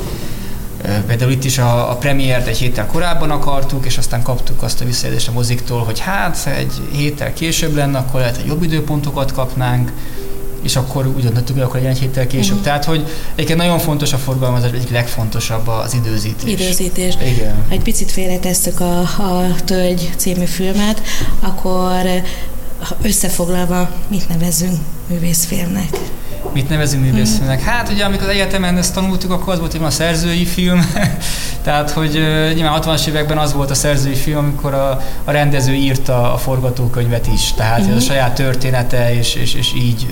Például 1.08 1.32
itt 1.32 1.44
is 1.44 1.58
a, 1.58 1.92
a 1.92 1.96
premiért 1.96 2.48
egy 2.48 2.58
héttel 2.58 2.86
korábban 2.86 3.32
akartuk, 3.32 3.86
és 3.86 3.98
aztán 3.98 4.22
kaptuk 4.22 4.64
azt 4.64 4.82
a 4.82 4.86
visszajelzést 4.86 5.28
a 5.28 5.32
moziktól, 5.32 5.84
hogy 5.84 6.00
hát 6.00 6.50
egy 6.58 6.72
héttel 6.92 7.34
később 7.34 7.76
lenne, 7.76 7.98
akkor 7.98 8.20
lehet, 8.20 8.36
hogy 8.36 8.46
jobb 8.46 8.64
időpontokat 8.64 9.32
kapnánk, 9.32 9.92
és 10.64 10.76
akkor 10.76 11.08
úgy 11.08 11.22
döntöttük, 11.22 11.56
hogy 11.56 11.64
akkor 11.64 11.76
legyen 11.76 11.92
egy 11.92 12.00
héttel 12.00 12.28
később. 12.28 12.50
Uh-huh. 12.50 12.64
Tehát, 12.64 12.86
hogy 12.86 13.08
egyébként 13.36 13.60
nagyon 13.60 13.80
fontos 13.80 14.14
a 14.14 14.18
forgalmazás, 14.18 14.72
egyik 14.72 14.90
legfontosabb 14.90 15.68
az 15.68 15.94
időzítés. 15.94 16.52
Időzítés. 16.52 17.14
Igen. 17.26 17.56
Ha 17.68 17.74
egy 17.74 17.82
picit 17.82 18.12
félretesszük 18.12 18.80
a, 18.80 19.00
a 19.00 19.56
Tölgy 19.66 20.10
című 20.18 20.46
filmet, 20.46 21.02
akkor 21.40 22.02
összefoglalva 23.02 23.90
mit 24.08 24.30
nevezünk 24.30 24.78
művészfilmnek? 25.08 25.90
Mit 26.54 26.70
nevezünk 26.70 27.04
művészfilmnek? 27.04 27.62
Hát 27.62 27.90
ugye 27.90 28.04
amikor 28.04 28.24
az 28.24 28.34
egyetemen 28.34 28.78
ezt 28.78 28.94
tanultuk, 28.94 29.32
akkor 29.32 29.54
az 29.54 29.60
volt, 29.60 29.72
hogy 29.72 29.84
a 29.84 29.90
szerzői 29.90 30.46
film, 30.46 30.94
tehát 31.64 31.92
hogy 31.92 32.12
nyilván 32.54 32.82
60-as 32.82 33.08
években 33.08 33.38
az 33.38 33.54
volt 33.54 33.70
a 33.70 33.76
szerzői 33.76 34.16
film, 34.16 34.38
amikor 34.38 34.74
a, 34.74 35.02
a 35.24 35.32
rendező 35.32 35.74
írta 35.74 36.34
a 36.34 36.38
forgatókönyvet 36.38 37.28
is, 37.28 37.54
tehát 37.54 37.80
uh-huh. 37.80 37.96
ez 37.96 38.02
a 38.02 38.06
mhm. 38.06 38.14
saját 38.14 38.36
története, 38.36 39.14
és, 39.14 39.36
és, 39.36 39.54
és 39.54 39.74
így 39.76 40.08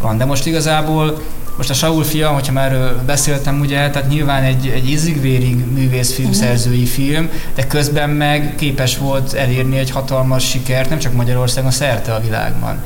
van. 0.00 0.18
De 0.18 0.24
most 0.24 0.46
igazából 0.46 1.20
most 1.56 1.70
a 1.70 1.74
Saul 1.74 2.04
fia, 2.04 2.28
hogyha 2.28 2.52
már 2.52 2.94
beszéltem, 3.06 3.60
ugye, 3.60 3.90
tehát 3.90 4.08
nyilván 4.08 4.42
egy, 4.42 4.72
egy 4.74 4.90
ízig-vérig 4.90 5.64
művészfilm, 5.72 6.28
uh-huh. 6.28 6.44
szerzői 6.44 6.84
film, 6.84 7.30
de 7.54 7.66
közben 7.66 8.10
meg 8.10 8.54
képes 8.56 8.98
volt 8.98 9.32
elérni 9.32 9.78
egy 9.78 9.90
hatalmas 9.90 10.48
sikert, 10.48 10.88
nem 10.88 10.98
csak 10.98 11.12
Magyarországon, 11.12 11.70
szerte 11.70 12.14
a 12.14 12.20
világban 12.20 12.82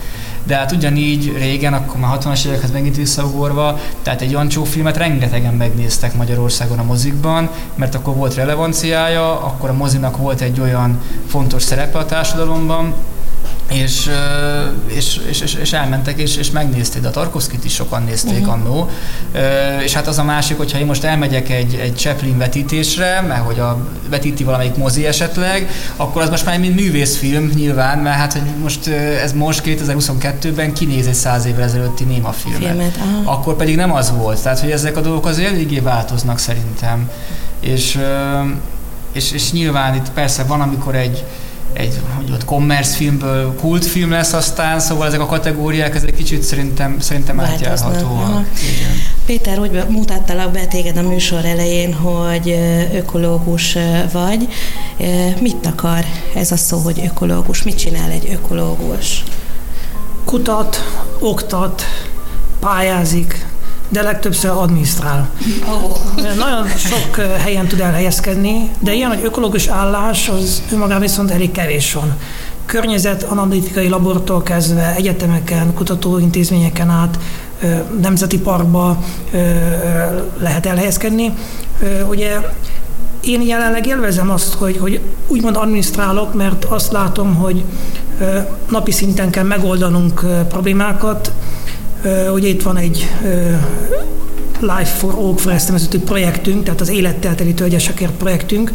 de 0.50 0.56
hát 0.56 0.72
ugyanígy 0.72 1.36
régen, 1.38 1.72
akkor 1.72 2.00
már 2.00 2.18
60-as 2.20 2.46
évekhez 2.46 2.70
megint 2.70 2.96
visszaugorva, 2.96 3.78
tehát 4.02 4.20
egy 4.20 4.30
Jancsó 4.30 4.64
filmet 4.64 4.96
rengetegen 4.96 5.54
megnéztek 5.54 6.14
Magyarországon 6.14 6.78
a 6.78 6.82
mozikban, 6.82 7.50
mert 7.74 7.94
akkor 7.94 8.14
volt 8.14 8.34
relevanciája, 8.34 9.44
akkor 9.44 9.70
a 9.70 9.72
mozinak 9.72 10.16
volt 10.16 10.40
egy 10.40 10.60
olyan 10.60 11.00
fontos 11.26 11.62
szerepe 11.62 11.98
a 11.98 12.06
társadalomban, 12.06 12.94
és, 13.72 14.10
és, 14.86 15.20
és, 15.28 15.40
és, 15.40 15.54
és 15.54 15.72
elmentek, 15.72 16.18
és, 16.18 16.36
és 16.36 16.50
megnézték, 16.50 17.02
de 17.02 17.08
a 17.08 17.10
Tarkovszkit 17.10 17.64
is 17.64 17.74
sokan 17.74 18.02
nézték 18.02 18.38
uh-huh. 18.38 18.52
annó. 18.52 18.88
És 19.82 19.92
hát 19.92 20.06
az 20.06 20.18
a 20.18 20.24
másik, 20.24 20.56
hogyha 20.56 20.78
én 20.78 20.86
most 20.86 21.04
elmegyek 21.04 21.50
egy, 21.50 21.74
egy 21.74 21.96
Chaplin 21.96 22.38
vetítésre, 22.38 23.20
mert 23.20 23.44
hogy 23.44 23.58
a 23.58 23.78
vetíti 24.08 24.44
valamelyik 24.44 24.76
mozi 24.76 25.06
esetleg, 25.06 25.70
akkor 25.96 26.22
az 26.22 26.30
most 26.30 26.44
már 26.44 26.58
mint 26.58 26.74
művészfilm 26.74 27.50
nyilván, 27.54 27.98
mert 27.98 28.16
hát 28.16 28.32
hogy 28.32 28.42
most 28.62 28.86
ez 29.22 29.32
most 29.32 29.62
2022-ben 29.64 30.72
kinéz 30.72 31.06
egy 31.06 31.14
száz 31.14 31.44
évvel 31.44 31.64
ezelőtti 31.64 32.04
néma 32.04 32.32
filmet. 32.32 32.60
Filmet, 32.60 32.98
Akkor 33.24 33.56
pedig 33.56 33.76
nem 33.76 33.92
az 33.92 34.12
volt. 34.16 34.42
Tehát, 34.42 34.60
hogy 34.60 34.70
ezek 34.70 34.96
a 34.96 35.00
dolgok 35.00 35.26
azért 35.26 35.52
eléggé 35.52 35.78
változnak 35.78 36.38
szerintem. 36.38 37.10
És, 37.60 37.98
és, 39.12 39.32
és 39.32 39.52
nyilván 39.52 39.94
itt 39.94 40.10
persze 40.10 40.44
van, 40.44 40.60
amikor 40.60 40.94
egy, 40.94 41.24
egy 41.72 42.00
hogy 42.16 42.30
ott 42.32 42.44
commerce 42.44 42.96
filmből 42.96 43.54
kultfilm 43.54 44.10
lesz 44.10 44.32
aztán, 44.32 44.80
szóval 44.80 45.06
ezek 45.06 45.20
a 45.20 45.26
kategóriák 45.26 45.94
ezek 45.94 46.14
kicsit 46.14 46.42
szerintem, 46.42 47.00
szerintem 47.00 47.40
átjárhatóak. 47.40 48.46
Péter, 49.26 49.58
úgy 49.58 49.84
mutattalak 49.88 50.52
be 50.52 50.66
téged 50.66 50.96
a 50.96 51.02
műsor 51.02 51.44
elején, 51.44 51.94
hogy 51.94 52.58
ökológus 52.94 53.76
vagy. 54.12 54.48
Mit 55.40 55.66
akar 55.66 56.04
ez 56.34 56.50
a 56.52 56.56
szó, 56.56 56.78
hogy 56.78 57.02
ökológus? 57.04 57.62
Mit 57.62 57.78
csinál 57.78 58.10
egy 58.10 58.28
ökológus? 58.32 59.24
Kutat, 60.24 60.76
oktat, 61.18 61.82
pályázik, 62.60 63.46
de 63.90 64.02
legtöbbször 64.02 64.50
adminisztrál. 64.50 65.28
Oh. 65.68 65.96
Nagyon 66.36 66.68
sok 66.68 67.16
helyen 67.16 67.66
tud 67.66 67.80
elhelyezkedni, 67.80 68.70
de 68.78 68.92
ilyen, 68.92 69.08
hogy 69.08 69.24
ökológus 69.24 69.66
állás, 69.66 70.28
az 70.28 70.62
önmagában 70.72 71.02
viszont 71.02 71.30
elég 71.30 71.50
kevés 71.50 71.92
van. 71.92 72.14
Környezet 72.66 73.22
analitikai 73.22 73.88
labortól 73.88 74.42
kezdve 74.42 74.94
egyetemeken, 74.94 75.74
kutatóintézményeken 75.74 76.90
át, 76.90 77.18
nemzeti 78.00 78.38
parkba 78.38 79.04
lehet 80.38 80.66
elhelyezkedni. 80.66 81.34
Ugye 82.08 82.36
én 83.20 83.42
jelenleg 83.42 83.86
élvezem 83.86 84.30
azt, 84.30 84.54
hogy, 84.54 84.78
hogy 84.78 85.00
úgymond 85.26 85.56
adminisztrálok, 85.56 86.34
mert 86.34 86.64
azt 86.64 86.92
látom, 86.92 87.34
hogy 87.34 87.64
napi 88.68 88.90
szinten 88.90 89.30
kell 89.30 89.44
megoldanunk 89.44 90.24
problémákat, 90.48 91.32
Ugye 92.34 92.48
itt 92.48 92.62
van 92.62 92.76
egy 92.76 93.08
Life 94.60 94.84
for 94.84 95.14
Oak 95.14 95.38
Forest 95.38 95.66
nevezetű 95.66 95.98
projektünk, 95.98 96.64
tehát 96.64 96.80
az 96.80 96.88
élettel 96.88 97.34
teli 97.34 97.54
tölgyesekért 97.54 98.12
projektünk, 98.12 98.70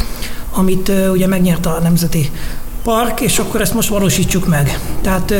amit 0.52 0.92
ugye 1.12 1.28
megnyerte 1.28 1.70
a 1.70 1.80
Nemzeti 1.80 2.32
park, 2.84 3.22
és 3.22 3.40
akkor 3.40 3.62
ezt 3.62 3.74
most 3.74 3.90
valósítsuk 3.90 4.48
meg. 4.48 4.80
Tehát 5.02 5.34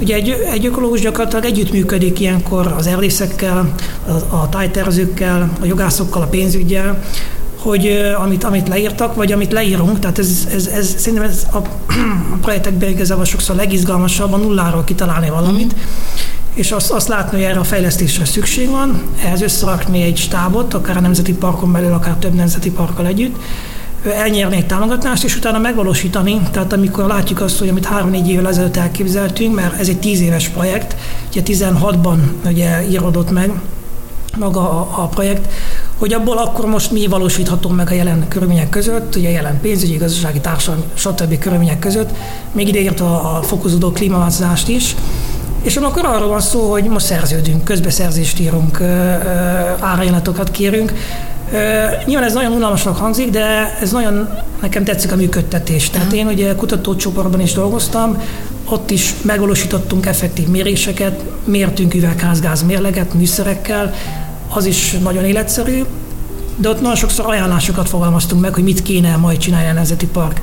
ugye 0.00 0.14
egy, 0.14 0.28
egy 0.52 0.66
ökológus 0.66 1.00
gyakorlatilag 1.00 1.44
együttműködik 1.44 2.20
ilyenkor 2.20 2.74
az 2.78 2.86
erdészekkel, 2.86 3.74
a, 4.06 4.36
a 4.36 4.48
tájtervezőkkel, 4.48 5.50
a 5.60 5.64
jogászokkal, 5.64 6.22
a 6.22 6.26
pénzügyel, 6.26 7.02
hogy 7.58 8.14
amit, 8.18 8.44
amit 8.44 8.68
leírtak, 8.68 9.14
vagy 9.14 9.32
amit 9.32 9.52
leírunk, 9.52 9.98
tehát 9.98 10.18
ez, 10.18 10.48
ez, 10.54 10.66
ez 10.66 10.94
szerintem 10.98 11.28
ez 11.28 11.46
a, 11.52 11.56
a 12.34 12.36
projektekben 12.40 12.88
igazából 12.88 13.24
sokszor 13.24 13.56
legizgalmasabb 13.56 14.32
a 14.32 14.36
nulláról 14.36 14.84
kitalálni 14.84 15.28
valamit, 15.28 15.74
mm. 15.74 15.78
És 16.54 16.72
azt, 16.72 16.90
azt 16.90 17.08
látni, 17.08 17.36
hogy 17.36 17.46
erre 17.46 17.58
a 17.58 17.64
fejlesztésre 17.64 18.24
szükség 18.24 18.70
van, 18.70 19.02
ehhez 19.24 19.40
összerakni 19.40 20.02
egy 20.02 20.16
stábot, 20.16 20.74
akár 20.74 20.96
a 20.96 21.00
Nemzeti 21.00 21.34
Parkon 21.34 21.72
belül, 21.72 21.92
akár 21.92 22.14
több 22.14 22.34
Nemzeti 22.34 22.70
Parkkal 22.70 23.06
együtt, 23.06 23.36
elnyerni 24.12 24.56
egy 24.56 24.66
támogatást, 24.66 25.24
és 25.24 25.36
utána 25.36 25.58
megvalósítani. 25.58 26.40
Tehát 26.50 26.72
amikor 26.72 27.06
látjuk 27.06 27.40
azt, 27.40 27.58
hogy 27.58 27.68
amit 27.68 27.88
3-4 27.92 28.26
évvel 28.26 28.48
ezelőtt 28.48 28.76
elképzeltünk, 28.76 29.54
mert 29.54 29.80
ez 29.80 29.88
egy 29.88 29.98
10 29.98 30.20
éves 30.20 30.48
projekt, 30.48 30.96
ugye 31.30 31.42
16-ban 31.44 32.18
ugye 32.46 32.88
írodott 32.88 33.30
meg 33.30 33.52
maga 34.38 34.60
a, 34.60 35.02
a 35.02 35.06
projekt, 35.06 35.52
hogy 35.98 36.12
abból 36.12 36.38
akkor 36.38 36.66
most 36.66 36.90
mi 36.90 37.06
valósítható 37.06 37.68
meg 37.68 37.90
a 37.90 37.94
jelen 37.94 38.28
körülmények 38.28 38.68
között, 38.68 39.16
ugye 39.16 39.28
a 39.28 39.32
jelen 39.32 39.60
pénzügyi, 39.60 39.96
gazdasági, 39.96 40.40
társadalmi, 40.40 40.84
stb. 40.94 41.38
körülmények 41.38 41.78
között, 41.78 42.10
még 42.52 42.68
ideért 42.68 43.00
a, 43.00 43.36
a 43.36 43.42
fokozódó 43.42 43.90
klímaváltozást 43.90 44.68
is, 44.68 44.94
és 45.64 45.76
akkor 45.76 46.04
arról 46.04 46.28
van 46.28 46.40
szó, 46.40 46.70
hogy 46.70 46.84
most 46.84 47.06
szerződünk, 47.06 47.64
közbeszerzést 47.64 48.40
írunk, 48.40 48.80
árajánlatokat 49.80 50.50
kérünk, 50.50 50.92
Nyilván 52.04 52.26
ez 52.26 52.32
nagyon 52.32 52.52
unalmasnak 52.52 52.96
hangzik, 52.96 53.30
de 53.30 53.76
ez 53.80 53.90
nagyon 53.90 54.28
nekem 54.60 54.84
tetszik 54.84 55.12
a 55.12 55.16
működtetés. 55.16 55.90
Tehát 55.90 56.12
én 56.12 56.26
ugye 56.26 56.54
kutatócsoportban 56.54 57.40
is 57.40 57.52
dolgoztam, 57.52 58.22
ott 58.68 58.90
is 58.90 59.14
megvalósítottunk 59.22 60.06
effektív 60.06 60.48
méréseket, 60.48 61.20
mértünk 61.44 61.94
üvegházgáz 61.94 62.62
mérleget 62.62 63.14
műszerekkel, 63.14 63.94
az 64.48 64.64
is 64.64 64.98
nagyon 65.02 65.24
életszerű, 65.24 65.82
de 66.56 66.68
ott 66.68 66.80
nagyon 66.80 66.96
sokszor 66.96 67.26
ajánlásokat 67.26 67.88
fogalmaztunk 67.88 68.42
meg, 68.42 68.54
hogy 68.54 68.62
mit 68.62 68.82
kéne 68.82 69.16
majd 69.16 69.38
csinálni 69.38 69.68
a 69.68 69.72
Nemzeti 69.72 70.06
Park. 70.06 70.40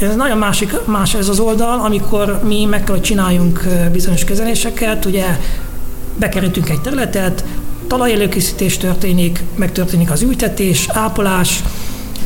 Ez 0.00 0.16
nagyon 0.16 0.38
másik, 0.38 0.72
más 0.84 1.14
ez 1.14 1.28
az 1.28 1.40
oldal, 1.40 1.80
amikor 1.80 2.40
mi 2.44 2.64
meg 2.64 2.84
kell, 2.84 2.94
hogy 2.94 3.04
csináljunk 3.04 3.64
bizonyos 3.92 4.24
kezeléseket, 4.24 5.04
ugye 5.04 5.24
bekerültünk 6.18 6.68
egy 6.68 6.80
területet, 6.80 7.44
talajelőkészítés 7.86 8.76
történik, 8.76 9.42
megtörténik 9.54 10.10
az 10.10 10.22
ültetés, 10.22 10.88
ápolás, 10.92 11.62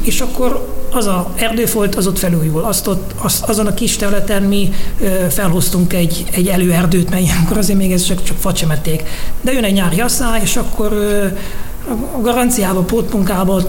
és 0.00 0.20
akkor 0.20 0.68
az 0.92 1.06
a 1.06 1.32
erdőfolt, 1.36 1.94
az 1.94 2.06
ott 2.06 2.18
felújul. 2.18 2.64
Azt 2.64 2.86
ott, 2.86 3.12
az, 3.22 3.42
azon 3.46 3.66
a 3.66 3.74
kis 3.74 3.96
területen 3.96 4.42
mi 4.42 4.72
ö, 5.00 5.06
felhoztunk 5.30 5.92
egy, 5.92 6.24
egy 6.30 6.46
előerdőt, 6.46 7.10
mert 7.10 7.22
ilyenkor 7.22 7.58
azért 7.58 7.78
még 7.78 7.92
ez 7.92 8.02
csak, 8.02 8.22
csak 8.22 8.36
facsemették. 8.36 9.02
De 9.40 9.52
jön 9.52 9.64
egy 9.64 9.72
nyári 9.72 10.00
asszály, 10.00 10.40
és 10.42 10.56
akkor 10.56 10.92
ö, 10.92 11.26
a 11.88 12.20
garanciába, 12.20 12.80
pótmunkába 12.80 13.62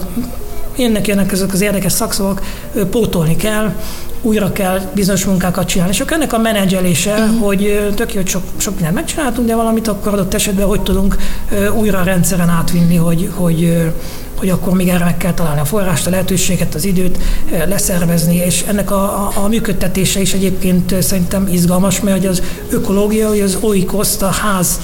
jönnek, 0.76 1.06
jönnek 1.06 1.32
ezek 1.32 1.52
az 1.52 1.60
érdekes 1.60 1.92
szakszavak, 1.92 2.42
pótolni 2.90 3.36
kell, 3.36 3.72
újra 4.22 4.52
kell 4.52 4.80
bizonyos 4.94 5.24
munkákat 5.24 5.68
csinálni. 5.68 5.92
És 5.92 6.00
akkor 6.00 6.12
ennek 6.12 6.32
a 6.32 6.38
menedzselése, 6.38 7.14
uh-huh. 7.14 7.40
hogy 7.40 7.92
tök 7.94 8.14
jó, 8.14 8.20
sok, 8.24 8.42
sok 8.56 8.74
mindent 8.74 8.94
megcsináltunk, 8.94 9.48
de 9.48 9.54
valamit 9.54 9.88
akkor 9.88 10.12
adott 10.12 10.34
esetben 10.34 10.66
hogy 10.66 10.82
tudunk 10.82 11.16
újra 11.74 11.98
a 11.98 12.02
rendszeren 12.02 12.48
átvinni, 12.48 12.96
hogy, 12.96 13.30
hogy 13.34 13.92
hogy 14.38 14.48
akkor 14.48 14.72
még 14.72 14.88
erre 14.88 15.04
meg 15.04 15.16
kell 15.16 15.34
találni 15.34 15.60
a 15.60 15.64
forrást, 15.64 16.06
a 16.06 16.10
lehetőséget, 16.10 16.74
az 16.74 16.84
időt 16.84 17.18
leszervezni, 17.66 18.36
és 18.36 18.64
ennek 18.68 18.90
a, 18.90 19.02
a, 19.02 19.32
a 19.34 19.48
működtetése 19.48 20.20
is 20.20 20.32
egyébként 20.32 21.02
szerintem 21.02 21.48
izgalmas, 21.50 22.00
mert 22.00 22.24
az 22.24 22.42
ökológia, 22.70 23.28
hogy 23.28 23.40
az 23.40 23.58
oikoszt, 23.60 24.22
a 24.22 24.26
ház 24.26 24.80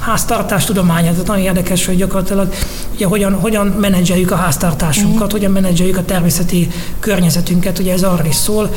háztartás 0.00 0.64
tudománya. 0.64 1.10
Tehát 1.10 1.26
nagyon 1.26 1.44
érdekes, 1.44 1.86
hogy 1.86 1.96
gyakorlatilag 1.96 2.52
ugye, 3.00 3.08
hogyan, 3.08 3.40
hogyan 3.40 3.66
menedzseljük 3.66 4.30
a 4.30 4.36
háztartásunkat, 4.36 5.28
mm. 5.28 5.30
hogyan 5.30 5.50
menedzseljük 5.50 5.96
a 5.96 6.04
természeti 6.04 6.68
környezetünket, 6.98 7.78
ugye 7.78 7.92
ez 7.92 8.02
arra 8.02 8.26
is 8.26 8.34
szól, 8.34 8.70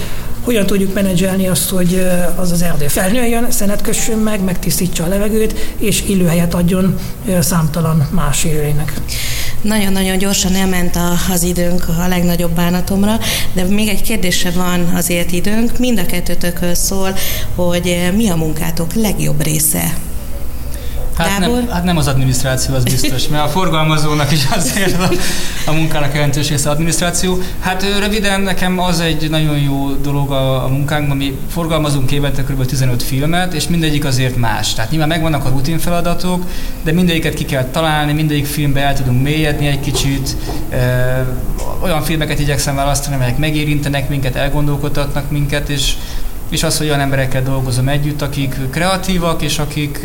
hogyan 0.43 0.65
tudjuk 0.65 0.93
menedzselni 0.93 1.47
azt, 1.47 1.69
hogy 1.69 2.07
az 2.35 2.51
az 2.51 2.61
erdő 2.61 2.87
felnőjön, 2.87 3.51
szenet 3.51 3.81
kössön 3.81 4.17
meg, 4.17 4.43
megtisztítsa 4.43 5.03
a 5.03 5.07
levegőt, 5.07 5.75
és 5.77 6.01
élőhelyet 6.01 6.53
adjon 6.53 6.95
számtalan 7.39 8.07
más 8.11 8.43
élőnek. 8.43 8.93
Nagyon-nagyon 9.61 10.17
gyorsan 10.17 10.55
elment 10.55 10.95
a, 10.95 11.11
az 11.31 11.43
időnk 11.43 11.85
a 11.87 12.07
legnagyobb 12.07 12.51
bánatomra, 12.51 13.19
de 13.53 13.63
még 13.63 13.87
egy 13.87 14.01
kérdése 14.01 14.51
van 14.51 14.93
azért 14.95 15.31
időnk. 15.31 15.77
Mind 15.77 15.99
a 15.99 16.05
kettőtökhöz 16.05 16.79
szól, 16.79 17.15
hogy 17.55 18.11
mi 18.15 18.29
a 18.29 18.35
munkátok 18.35 18.93
legjobb 18.93 19.43
része 19.43 19.93
Hát 21.17 21.39
nem, 21.39 21.67
hát 21.69 21.83
nem 21.83 21.97
az 21.97 22.07
adminisztráció, 22.07 22.75
az 22.75 22.83
biztos, 22.83 23.27
mert 23.27 23.43
a 23.43 23.47
forgalmazónak 23.47 24.31
is 24.31 24.45
azért 24.55 25.01
a, 25.01 25.09
a 25.65 25.71
munkának 25.71 26.13
jelentős 26.13 26.49
része 26.49 26.69
adminisztráció. 26.69 27.37
Hát 27.59 27.85
röviden 27.99 28.41
nekem 28.41 28.79
az 28.79 28.99
egy 28.99 29.29
nagyon 29.29 29.57
jó 29.57 29.91
dolog 29.91 30.31
a, 30.31 30.63
a 30.63 30.67
munkánkban, 30.67 31.17
mi 31.17 31.37
forgalmazunk 31.49 32.11
évente 32.11 32.43
kb. 32.43 32.65
15 32.65 33.03
filmet, 33.03 33.53
és 33.53 33.67
mindegyik 33.67 34.05
azért 34.05 34.35
más. 34.35 34.73
Tehát 34.73 34.89
nyilván 34.89 35.07
megvannak 35.07 35.45
a 35.45 35.49
rutin 35.49 35.79
feladatok, 35.79 36.45
de 36.83 36.91
mindegyiket 36.91 37.33
ki 37.33 37.45
kell 37.45 37.63
találni, 37.63 38.13
mindegyik 38.13 38.45
filmbe 38.45 38.81
el 38.81 38.95
tudunk 38.95 39.21
mélyedni 39.21 39.67
egy 39.67 39.79
kicsit. 39.79 40.35
Olyan 41.81 42.01
filmeket 42.01 42.39
igyekszem 42.39 42.75
választani, 42.75 43.15
amelyek 43.15 43.37
megérintenek 43.37 44.09
minket, 44.09 44.35
elgondolkodtatnak 44.35 45.31
minket, 45.31 45.69
és 45.69 45.93
és 46.53 46.63
az, 46.63 46.77
hogy 46.77 46.87
olyan 46.87 46.99
emberekkel 46.99 47.43
dolgozom 47.43 47.87
együtt, 47.87 48.21
akik 48.21 48.55
kreatívak, 48.69 49.41
és 49.41 49.59
akik 49.59 49.99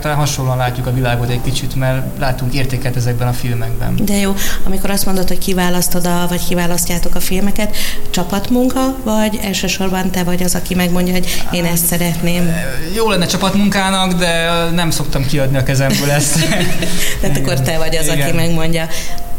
talán 0.00 0.16
hasonlóan 0.16 0.56
látjuk 0.56 0.86
a 0.86 0.92
világot 0.92 1.30
egy 1.30 1.40
kicsit, 1.44 1.74
mert 1.74 2.18
látunk 2.18 2.54
értéket 2.54 2.96
ezekben 2.96 3.28
a 3.28 3.32
filmekben. 3.32 3.94
De 4.04 4.16
jó, 4.16 4.34
amikor 4.64 4.90
azt 4.90 5.06
mondod, 5.06 5.28
hogy 5.28 5.38
kiválasztod, 5.38 6.06
a, 6.06 6.26
vagy 6.28 6.46
kiválasztjátok 6.48 7.14
a 7.14 7.20
filmeket, 7.20 7.76
csapatmunka, 8.10 8.96
vagy 9.04 9.38
elsősorban 9.42 10.10
te 10.10 10.24
vagy 10.24 10.42
az, 10.42 10.54
aki 10.54 10.74
megmondja, 10.74 11.12
hogy 11.12 11.44
én 11.50 11.64
ezt 11.64 11.86
szeretném? 11.86 12.54
Jó 12.94 13.10
lenne 13.10 13.26
csapatmunkának, 13.26 14.12
de 14.12 14.50
nem 14.74 14.90
szoktam 14.90 15.26
kiadni 15.26 15.56
a 15.56 15.62
kezemből 15.62 16.10
ezt. 16.10 16.38
Tehát 17.20 17.36
akkor 17.36 17.60
te 17.60 17.78
vagy 17.78 17.96
az, 17.96 18.06
Igen. 18.06 18.20
aki 18.20 18.36
megmondja. 18.36 18.88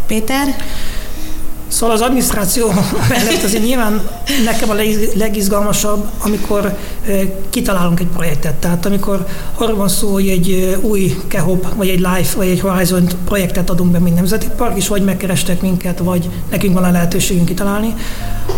Péter? 0.08 0.56
Szóval 1.72 1.96
az 1.96 2.02
adminisztráció 2.02 2.68
mellett 3.10 3.44
azért 3.44 3.64
nyilván 3.64 4.02
nekem 4.46 4.70
a 4.70 4.74
legizgalmasabb, 5.14 6.06
amikor 6.24 6.78
kitalálunk 7.50 8.00
egy 8.00 8.08
projektet. 8.08 8.56
Tehát 8.56 8.86
amikor 8.86 9.26
arról 9.58 9.76
van 9.76 9.88
szó, 9.88 10.14
hogy 10.14 10.28
egy 10.28 10.78
új 10.82 11.16
KEHOP, 11.28 11.76
vagy 11.76 11.88
egy 11.88 12.00
LIFE, 12.00 12.38
vagy 12.38 12.48
egy 12.48 12.60
Horizon 12.60 13.08
projektet 13.26 13.70
adunk 13.70 13.92
be, 13.92 14.00
mint 14.00 14.16
Nemzeti 14.16 14.48
Park, 14.58 14.78
és 14.78 14.88
vagy 14.88 15.04
megkerestek 15.04 15.62
minket, 15.62 16.00
vagy 16.00 16.30
nekünk 16.50 16.74
van 16.74 16.84
a 16.84 16.92
lehetőségünk 16.92 17.46
kitalálni, 17.46 17.94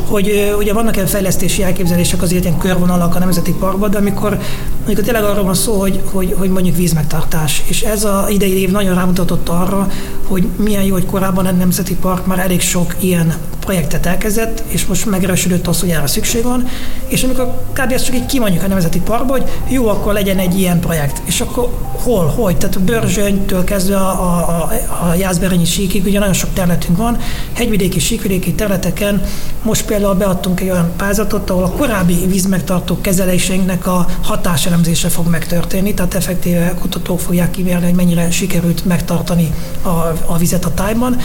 hogy 0.06 0.54
ugye 0.58 0.74
vannak 0.74 0.96
ilyen 0.96 1.08
fejlesztési 1.08 1.64
elképzelések 1.64 2.22
azért 2.22 2.44
ilyen 2.44 2.58
körvonalak 2.58 3.16
a 3.16 3.20
Nemzeti 3.20 3.54
Parkban, 3.54 3.92
de 3.92 3.98
amikor, 3.98 4.40
amikor 4.86 5.04
tényleg 5.04 5.24
arról 5.24 5.44
van 5.44 5.54
szó, 5.54 5.80
hogy, 5.80 6.02
hogy, 6.12 6.36
hogy 6.38 6.50
mondjuk 6.50 6.76
vízmegtartás. 6.76 7.64
És 7.66 7.82
ez 7.82 8.04
a 8.04 8.26
idei 8.30 8.62
év 8.62 8.72
nagyon 8.72 8.96
rámutatott 8.96 9.50
arra, 9.50 9.88
hogy 10.28 10.48
milyen 10.56 10.84
jó, 10.84 10.94
hogy 10.94 11.06
korábban 11.06 11.46
a 11.46 11.52
Nemzeti 11.52 11.96
Park 11.96 12.26
már 12.26 12.40
elég 12.40 12.62
sok 12.62 12.96
ilyen 13.04 13.34
projektet 13.60 14.06
elkezdett, 14.06 14.64
és 14.68 14.86
most 14.86 15.06
megerősödött 15.06 15.68
az, 15.68 15.80
hogy 15.80 15.90
erre 15.90 16.08
szükség 16.08 16.44
van, 16.44 16.68
és 17.08 17.24
amikor 17.24 17.64
kb. 17.74 17.92
ezt 17.92 18.06
csak 18.06 18.16
így 18.16 18.26
kimondjuk 18.26 18.64
a 18.64 18.68
Nemzeti 18.68 19.00
Parkba, 19.00 19.32
hogy 19.32 19.50
jó, 19.68 19.88
akkor 19.88 20.14
legyen 20.14 20.38
egy 20.38 20.60
ilyen 20.60 20.80
projekt. 20.80 21.22
És 21.26 21.42
akkor 21.42 21.78
hol, 21.92 22.26
hogy? 22.26 22.58
Tehát 22.58 22.76
a 22.76 22.80
Börzsönytől 22.80 23.64
kezdve 23.64 23.98
a, 23.98 24.10
a, 24.10 24.72
a, 25.10 25.14
Jászberényi 25.14 25.66
síkig, 25.66 26.06
ugye 26.06 26.20
nagyon 26.20 26.34
sok 26.34 26.54
területünk 26.54 26.98
van, 26.98 27.18
hegyvidéki, 27.54 28.00
síkvidéki 28.00 28.54
területeken 28.54 29.22
most 29.62 29.86
például 29.86 30.14
beadtunk 30.14 30.60
egy 30.60 30.70
olyan 30.70 30.92
pályázatot, 30.98 31.50
ahol 31.50 31.64
a 31.64 31.72
korábbi 31.72 32.26
vízmegtartó 32.28 33.02
kezeléseinknek 33.02 33.88
a 33.88 34.08
hatáselemzése 34.22 35.10
fog 35.10 35.28
megtörténni, 35.28 35.94
tehát 35.94 36.14
effektíve 36.14 36.74
kutatók 36.80 37.20
fogják 37.20 37.52
kivérni, 37.52 37.86
hogy 37.86 37.96
mennyire 37.96 38.32
sikerült 38.32 38.86
megtartani 38.86 39.54
a, 39.82 39.90
a 40.26 40.38
vizet 40.38 40.66
a 40.66 40.74
tájban, 40.74 41.18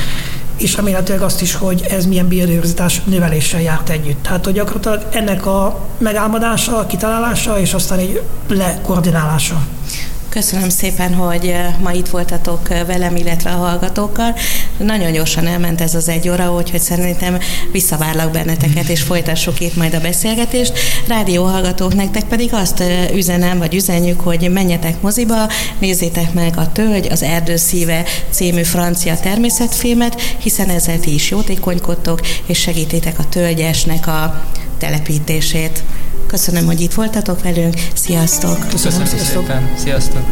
és 0.58 0.76
remélhetőleg 0.76 1.22
azt 1.22 1.42
is, 1.42 1.54
hogy 1.54 1.84
ez 1.88 2.06
milyen 2.06 2.28
biodiverzitás 2.28 3.02
növeléssel 3.04 3.60
járt 3.60 3.88
együtt. 3.88 4.22
Tehát, 4.22 4.44
hogy 4.44 4.54
gyakorlatilag 4.54 5.06
ennek 5.10 5.46
a 5.46 5.86
megálmodása, 5.98 6.86
kitalálása, 6.86 7.58
és 7.58 7.74
aztán 7.74 7.98
egy 7.98 8.22
lekoordinálása. 8.48 9.66
Köszönöm 10.38 10.68
szépen, 10.68 11.14
hogy 11.14 11.54
ma 11.80 11.92
itt 11.92 12.08
voltatok 12.08 12.68
velem, 12.68 13.16
illetve 13.16 13.50
a 13.50 13.56
hallgatókkal. 13.56 14.34
Nagyon 14.76 15.12
gyorsan 15.12 15.46
elment 15.46 15.80
ez 15.80 15.94
az 15.94 16.08
egy 16.08 16.28
óra, 16.28 16.54
úgyhogy 16.54 16.80
szerintem 16.80 17.38
visszavárlak 17.72 18.30
benneteket, 18.30 18.88
és 18.88 19.02
folytassuk 19.02 19.60
itt 19.60 19.76
majd 19.76 19.94
a 19.94 20.00
beszélgetést. 20.00 20.72
Rádió 21.06 21.44
hallgatók, 21.44 21.94
nektek 21.94 22.24
pedig 22.24 22.54
azt 22.54 22.82
üzenem, 23.14 23.58
vagy 23.58 23.74
üzenjük, 23.74 24.20
hogy 24.20 24.50
menjetek 24.52 25.00
moziba, 25.00 25.48
nézzétek 25.78 26.32
meg 26.32 26.56
a 26.56 26.72
Tölgy, 26.72 27.06
az 27.10 27.22
Erdő 27.22 27.56
szíve 27.56 28.04
című 28.30 28.62
francia 28.62 29.16
természetfilmet, 29.16 30.20
hiszen 30.20 30.68
ezzel 30.68 30.98
ti 30.98 31.14
is 31.14 31.30
jótékonykodtok, 31.30 32.20
és 32.46 32.58
segítitek 32.58 33.18
a 33.18 33.28
tölgyesnek 33.28 34.06
a 34.06 34.44
telepítését. 34.78 35.82
Köszönöm, 36.28 36.66
hogy 36.66 36.80
itt 36.80 36.92
voltatok 36.92 37.42
velünk. 37.42 37.74
Sziasztok! 37.94 38.68
Köszönöm, 38.68 38.98
Köszönöm 38.98 39.24
szépen! 39.24 39.76
Sziasztok! 39.76 40.22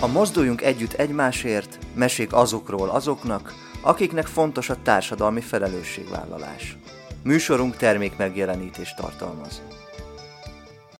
A 0.00 0.06
Mozduljunk 0.06 0.62
Együtt 0.62 0.92
Egymásért 0.92 1.78
mesék 1.94 2.32
azokról 2.32 2.88
azoknak, 2.88 3.54
akiknek 3.82 4.26
fontos 4.26 4.70
a 4.70 4.76
társadalmi 4.82 5.40
felelősségvállalás. 5.40 6.76
Műsorunk 7.22 7.76
termék 7.76 8.16
megjelenítést 8.16 8.96
tartalmaz. 8.96 9.62